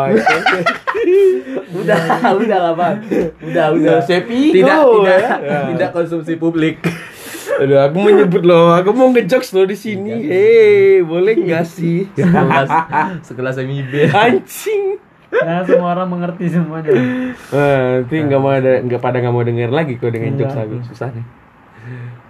udah, 1.79 1.99
udah 2.43 2.57
lah 2.59 2.73
bang. 2.73 2.95
Udah, 3.41 3.65
udah. 3.73 3.97
Sepi 4.01 4.53
Tidak, 4.53 4.79
tidak, 4.79 5.17
ya. 5.19 5.29
tidak 5.73 5.89
konsumsi 5.91 6.35
publik. 6.35 6.81
Aduh, 7.53 7.79
aku 7.79 7.97
menyebut 8.01 8.41
loh, 8.41 8.73
aku 8.73 8.89
mau 8.91 9.13
ngejokes 9.13 9.53
loh 9.53 9.69
di 9.69 9.77
sini. 9.77 10.25
Hei, 10.25 11.05
boleh 11.05 11.37
nggak 11.37 11.63
sih? 11.63 12.09
Sekelas, 12.11 12.69
sekelas 13.21 13.55
MIB. 13.61 14.09
Anjing. 14.09 14.97
Nah, 15.33 15.61
semua 15.61 15.93
orang 15.93 16.09
mengerti 16.09 16.45
semuanya. 16.49 16.93
Nanti 17.49 18.15
nggak 18.15 18.37
mau 18.37 18.53
ada 18.53 18.81
nggak 18.81 19.01
pada 19.01 19.17
nggak 19.17 19.33
mau 19.33 19.41
denger 19.41 19.69
lagi 19.69 19.97
kok 19.97 20.09
dengan 20.09 20.33
Iya. 20.33 20.39
jokes 20.45 20.57
aku 20.57 20.75
susah 20.89 21.09
nih. 21.09 21.25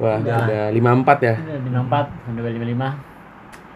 Wah, 0.01 0.17
Udah. 0.17 0.39
udah 0.43 0.63
lima 0.73 0.91
empat 0.91 1.17
ya. 1.21 1.35
Udah 1.37 1.57
di 1.61 1.69
64 1.69 2.25
sampai 2.25 2.51
55. 2.57 2.89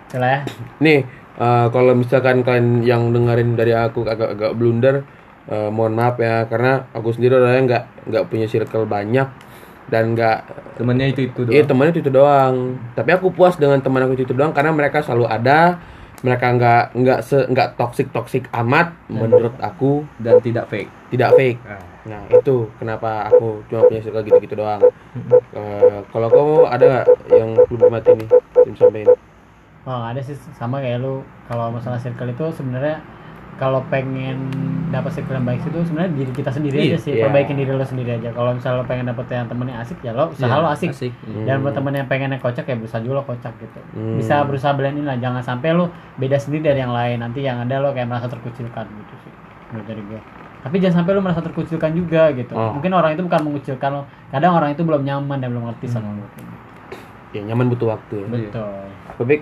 Salah 0.08 0.30
ya. 0.32 0.39
Nih, 0.80 0.99
eh, 1.38 1.68
kalau 1.70 1.94
misalkan 1.94 2.42
kalian 2.42 2.82
yang 2.84 3.14
dengerin 3.14 3.54
dari 3.54 3.74
aku 3.74 4.04
agak-agak 4.04 4.52
blunder, 4.58 4.96
eh, 5.48 5.70
mohon 5.70 5.94
maaf 5.94 6.18
ya 6.18 6.44
karena 6.46 6.86
aku 6.92 7.14
sendiri 7.14 7.38
orangnya 7.38 7.62
nggak 7.64 7.84
nggak 8.10 8.24
punya 8.28 8.46
circle 8.46 8.86
banyak 8.86 9.28
dan 9.88 10.14
nggak 10.14 10.38
Temennya 10.78 11.10
itu 11.10 11.26
itu 11.26 11.42
Iya 11.50 11.66
doang. 11.66 11.70
temannya 11.74 11.92
itu, 11.98 12.02
itu 12.06 12.12
doang. 12.14 12.56
Tapi 12.94 13.10
aku 13.18 13.34
puas 13.34 13.58
dengan 13.58 13.82
teman 13.82 14.06
aku 14.06 14.14
itu, 14.14 14.30
itu 14.30 14.36
doang 14.38 14.54
karena 14.54 14.70
mereka 14.70 15.02
selalu 15.02 15.26
ada. 15.26 15.82
Mereka 16.18 16.46
nggak 16.54 16.84
nggak 16.98 17.20
se 17.22 17.38
nggak 17.46 17.78
toksik 17.78 18.10
toksik 18.10 18.46
amat 18.54 18.94
menurut 19.06 19.54
aku 19.58 20.02
dan 20.18 20.38
tidak 20.42 20.66
fake. 20.70 20.90
tidak 21.10 21.34
fake. 21.34 21.58
Nah 22.06 22.22
itu 22.30 22.70
kenapa 22.78 23.30
aku 23.30 23.62
cuma 23.70 23.86
punya 23.86 24.02
circle 24.02 24.26
gitu-gitu 24.26 24.54
doang. 24.58 24.82
Eh, 25.54 26.00
kalau 26.10 26.28
kamu 26.30 26.56
ada 26.70 26.86
nggak 26.86 27.06
yang 27.34 27.50
belum 27.70 27.90
mati 27.90 28.12
nih 28.18 28.28
tim 28.66 28.74
sampein? 28.78 29.08
Oh 29.88 30.04
ada 30.04 30.20
sih 30.20 30.36
sama 30.54 30.78
kayak 30.78 31.00
lu 31.00 31.20
kalau 31.48 31.72
masalah 31.72 31.96
circle 31.96 32.28
itu 32.28 32.44
sebenarnya 32.52 33.00
kalau 33.56 33.80
pengen 33.88 34.52
dapat 34.88 35.10
circle 35.10 35.34
yang 35.34 35.48
baik 35.48 35.64
itu 35.64 35.80
sebenarnya 35.82 36.12
diri 36.14 36.32
kita 36.32 36.52
sendiri 36.52 36.76
Iya, 36.78 36.86
aja 36.86 36.98
sih 37.00 37.12
iya. 37.14 37.24
perbaikin 37.26 37.56
diri 37.56 37.72
lo 37.72 37.82
sendiri 37.82 38.12
aja 38.14 38.30
kalau 38.30 38.52
misalnya 38.52 38.78
lo 38.78 38.86
pengen 38.86 39.08
dapet 39.08 39.26
yang 39.30 39.48
temennya 39.48 39.76
asik 39.80 39.98
ya 40.00 40.12
lo 40.12 40.30
usaha 40.30 40.46
Iya, 40.46 40.60
lo 40.60 40.68
asik, 40.70 40.92
asik. 40.92 41.12
dan 41.44 41.64
buat 41.64 41.74
temen 41.74 41.94
yang 41.94 42.06
pengen 42.06 42.30
yang 42.30 42.40
kocak 42.40 42.64
ya 42.64 42.76
berusaha 42.76 43.00
juga 43.00 43.16
lo 43.16 43.24
kocak 43.26 43.54
gitu 43.58 43.80
Hmm. 43.96 44.20
bisa 44.20 44.44
berusaha 44.44 44.76
blend 44.76 45.00
in 45.00 45.06
lah 45.06 45.18
jangan 45.18 45.42
sampai 45.42 45.72
lo 45.72 45.88
beda 46.16 46.36
sendiri 46.36 46.68
dari 46.68 46.80
yang 46.80 46.92
lain 46.92 47.18
nanti 47.18 47.40
yang 47.42 47.58
ada 47.58 47.80
lo 47.80 47.90
kayak 47.90 48.06
merasa 48.06 48.28
terkucilkan 48.28 48.86
gitu 48.86 49.14
sih 49.24 49.32
menurut 49.70 49.88
dari 49.88 50.02
gue 50.04 50.20
tapi 50.60 50.76
jangan 50.78 50.96
sampai 51.02 51.12
lo 51.14 51.22
merasa 51.24 51.42
terkucilkan 51.42 51.92
juga 51.92 52.30
gitu 52.32 52.54
Oh. 52.54 52.76
mungkin 52.76 52.92
orang 52.92 53.16
itu 53.16 53.24
bukan 53.24 53.42
mengucilkan 53.42 53.90
lo 53.90 54.02
kadang 54.30 54.52
orang 54.54 54.70
itu 54.70 54.84
belum 54.84 55.02
nyaman 55.02 55.40
dan 55.40 55.50
belum 55.50 55.64
ngerti 55.66 55.88
sama 55.88 56.06
Hmm. 56.06 56.20
lo 56.20 56.28
gitu. 56.30 56.44
Ya 57.34 57.42
nyaman 57.44 57.68
butuh 57.68 57.88
waktu. 57.90 58.16
Ya. 58.22 58.28
betul 58.30 58.72
Bebek. 59.18 59.42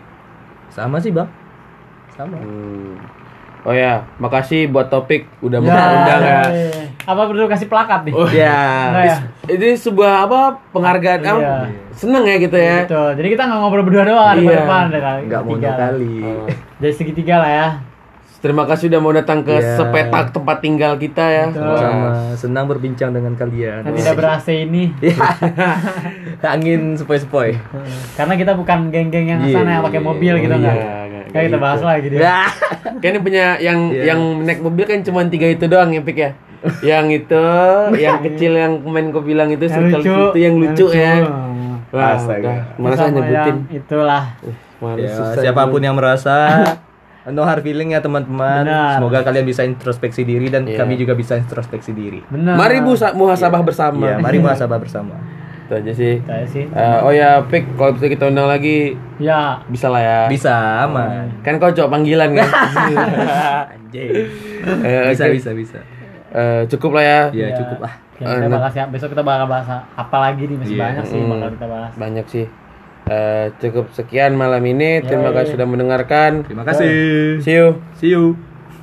Sama 0.75 0.99
sih, 0.99 1.09
Bang. 1.09 1.31
Sama. 2.11 2.35
Hmm. 2.35 2.99
Oh 3.65 3.73
ya, 3.73 4.05
makasih 4.21 4.69
buat 4.69 4.93
topik 4.93 5.25
udah 5.41 5.57
mau 5.57 5.65
Ya, 5.65 5.83
undang 5.89 6.21
ya. 6.21 6.41
eh. 6.45 6.85
apa 7.01 7.21
perlu 7.25 7.49
kasih 7.49 7.65
plakat 7.65 8.05
nih 8.05 8.13
Oh 8.13 8.29
ya. 8.29 8.61
Enggak 8.93 9.03
ya? 9.03 9.17
Ini 9.47 9.69
sebuah 9.73 10.29
apa 10.29 10.39
penghargaan 10.69 11.19
Iya. 11.25 11.55
Seneng 11.89 12.29
ya 12.29 12.37
gitu 12.37 12.53
ya. 12.53 12.85
Betul. 12.85 13.09
Jadi 13.17 13.27
kita 13.33 13.41
nggak 13.41 13.57
ngobrol 13.57 13.81
berdua 13.81 14.03
doang 14.05 14.37
di 14.37 14.45
Iya. 14.45 14.57
depan 14.61 14.81
ada 14.91 14.99
kali. 15.01 15.21
Enggak 15.25 15.41
mau 15.41 15.53
kali. 15.57 16.13
Oh. 16.21 16.45
Jadi 16.77 16.93
segitiga 16.93 17.35
lah 17.39 17.49
ya. 17.49 17.67
Terima 18.37 18.63
kasih 18.63 18.87
udah 18.87 18.99
mau 18.99 19.09
datang 19.09 19.41
ke 19.41 19.53
Iya. 19.53 19.75
sepetak 19.75 20.29
tempat 20.29 20.57
tinggal 20.59 20.93
kita 20.95 21.25
ya. 21.25 21.45
Sama 21.49 21.81
senang 22.35 22.65
berbincang 22.65 23.09
dengan 23.09 23.33
kalian. 23.33 23.81
Tidak 23.83 24.13
ber-AC 24.13 24.47
ini. 24.61 24.93
Angin 26.45 26.93
sepoi-sepoi. 26.93 27.57
Karena 28.13 28.33
kita 28.33 28.53
bukan 28.53 28.89
geng-geng 28.89 29.27
yang 29.27 29.41
Iya, 29.41 29.55
sana 29.55 29.69
yang 29.71 29.83
pakai 29.83 29.97
iya, 29.97 30.05
mobil 30.05 30.33
iya. 30.33 30.43
gitu 30.43 30.53
Oh, 30.53 30.59
kan. 30.59 30.75
iya, 30.75 30.85
nggak- 31.03 31.25
Kayak 31.27 31.45
kita 31.45 31.57
bahas 31.57 31.77
gitu. 31.77 31.87
lagi 31.87 32.07
dia. 32.07 32.19
Ya. 32.21 32.39
Kan 33.01 33.09
ini 33.09 33.19
punya 33.19 33.45
yang 33.57 33.79
Iya. 33.89 34.03
yang 34.07 34.19
naik 34.41 34.59
mobil 34.61 34.83
kan 34.83 34.99
cuma 35.01 35.19
tiga 35.25 35.47
itu 35.47 35.65
doang 35.65 35.89
ya 35.89 36.01
Pik 36.01 36.17
ya. 36.17 36.31
yang 36.87 37.05
itu, 37.09 37.45
yang 37.95 38.17
kecil 38.21 38.51
yang 38.53 38.73
kemarin 38.79 39.09
kau 39.09 39.21
bilang 39.21 39.49
itu 39.49 39.65
Yang 39.65 40.01
lucu, 40.01 40.13
itu 40.29 40.37
yang 40.39 40.55
lucu 40.55 40.85
ya. 40.91 41.13
Wah, 41.91 42.13
Astaga. 42.13 42.73
Sama 42.75 43.09
nyebutin. 43.11 43.55
itulah. 43.71 44.23
Ya, 44.97 45.09
siapa 45.35 45.65
pun 45.65 45.79
yang 45.79 45.93
merasa 45.93 46.61
no 47.27 47.41
hard 47.41 47.61
feeling 47.61 47.89
ya 47.89 47.99
teman-teman. 47.99 48.65
Semoga 48.95 49.21
kalian 49.21 49.45
bisa 49.45 49.61
introspeksi 49.61 50.21
diri 50.21 50.47
dan 50.47 50.63
Iya. 50.63 50.77
kami 50.77 50.93
juga 50.93 51.13
bisa 51.13 51.33
introspeksi 51.35 51.89
diri. 51.91 52.21
Benar. 52.23 52.53
Mari 52.53 52.81
bu 52.81 52.93
muhasabah 52.93 53.61
bersama. 53.61 54.05
Ya, 54.05 54.17
mari 54.17 54.37
muhasabah 54.37 54.77
bersama. 54.77 55.17
Itu 55.65 55.73
aja 55.73 55.91
sih. 55.91 56.21
Sih. 56.45 56.65
Eh, 56.67 56.97
oh 57.01 57.09
ya, 57.09 57.41
Pik, 57.41 57.73
kalau 57.73 57.97
bisa 57.97 58.05
kita 58.05 58.29
undang 58.29 58.45
lagi 58.45 58.93
Ya. 59.17 59.57
bisa 59.65 59.89
lah 59.89 59.97
ya. 59.97 60.19
Bisa 60.29 60.53
aman. 60.85 61.41
Kan 61.41 61.57
kau 61.57 61.73
cowok 61.73 61.89
panggilan 61.89 62.37
kan. 62.37 62.45
Anjing. 63.73 64.09
Eh, 64.85 65.09
Bisa 65.09 65.25
oke. 65.25 65.33
bisa 65.33 65.49
bisa. 65.53 65.79
Eh, 66.29 66.61
cukup 66.69 66.99
lah 66.99 67.03
ya. 67.03 67.21
Ya, 67.31 67.47
Ya. 67.49 67.57
cukup 67.57 67.81
lah. 67.81 67.93
Ya, 68.15 68.31
kita 68.31 68.47
bakal 68.47 68.71
siap. 68.71 68.87
Besok 68.93 69.09
kita 69.11 69.23
bakal 69.23 69.45
bahas 69.45 69.67
apa 69.91 70.17
lagi 70.21 70.45
nih 70.45 70.55
masih 70.55 70.75
Iya. 70.77 70.83
banyak 70.85 71.05
sih 71.05 71.19
Hmm. 71.19 71.31
bakal 71.33 71.49
kita 71.51 71.67
bahas. 71.67 71.91
Banyak 71.97 72.25
sih. 72.29 72.45
Eh, 73.05 73.53
cukup 73.61 73.93
sekian 73.93 74.33
malam 74.33 74.65
ini. 74.65 75.05
Terima 75.05 75.29
kasih 75.29 75.53
sudah 75.53 75.67
mendengarkan. 75.69 76.41
Terima 76.41 76.65
kasih. 76.65 76.89
See 77.45 77.53
you. 77.53 77.67
See 78.01 78.09
you. 78.09 78.54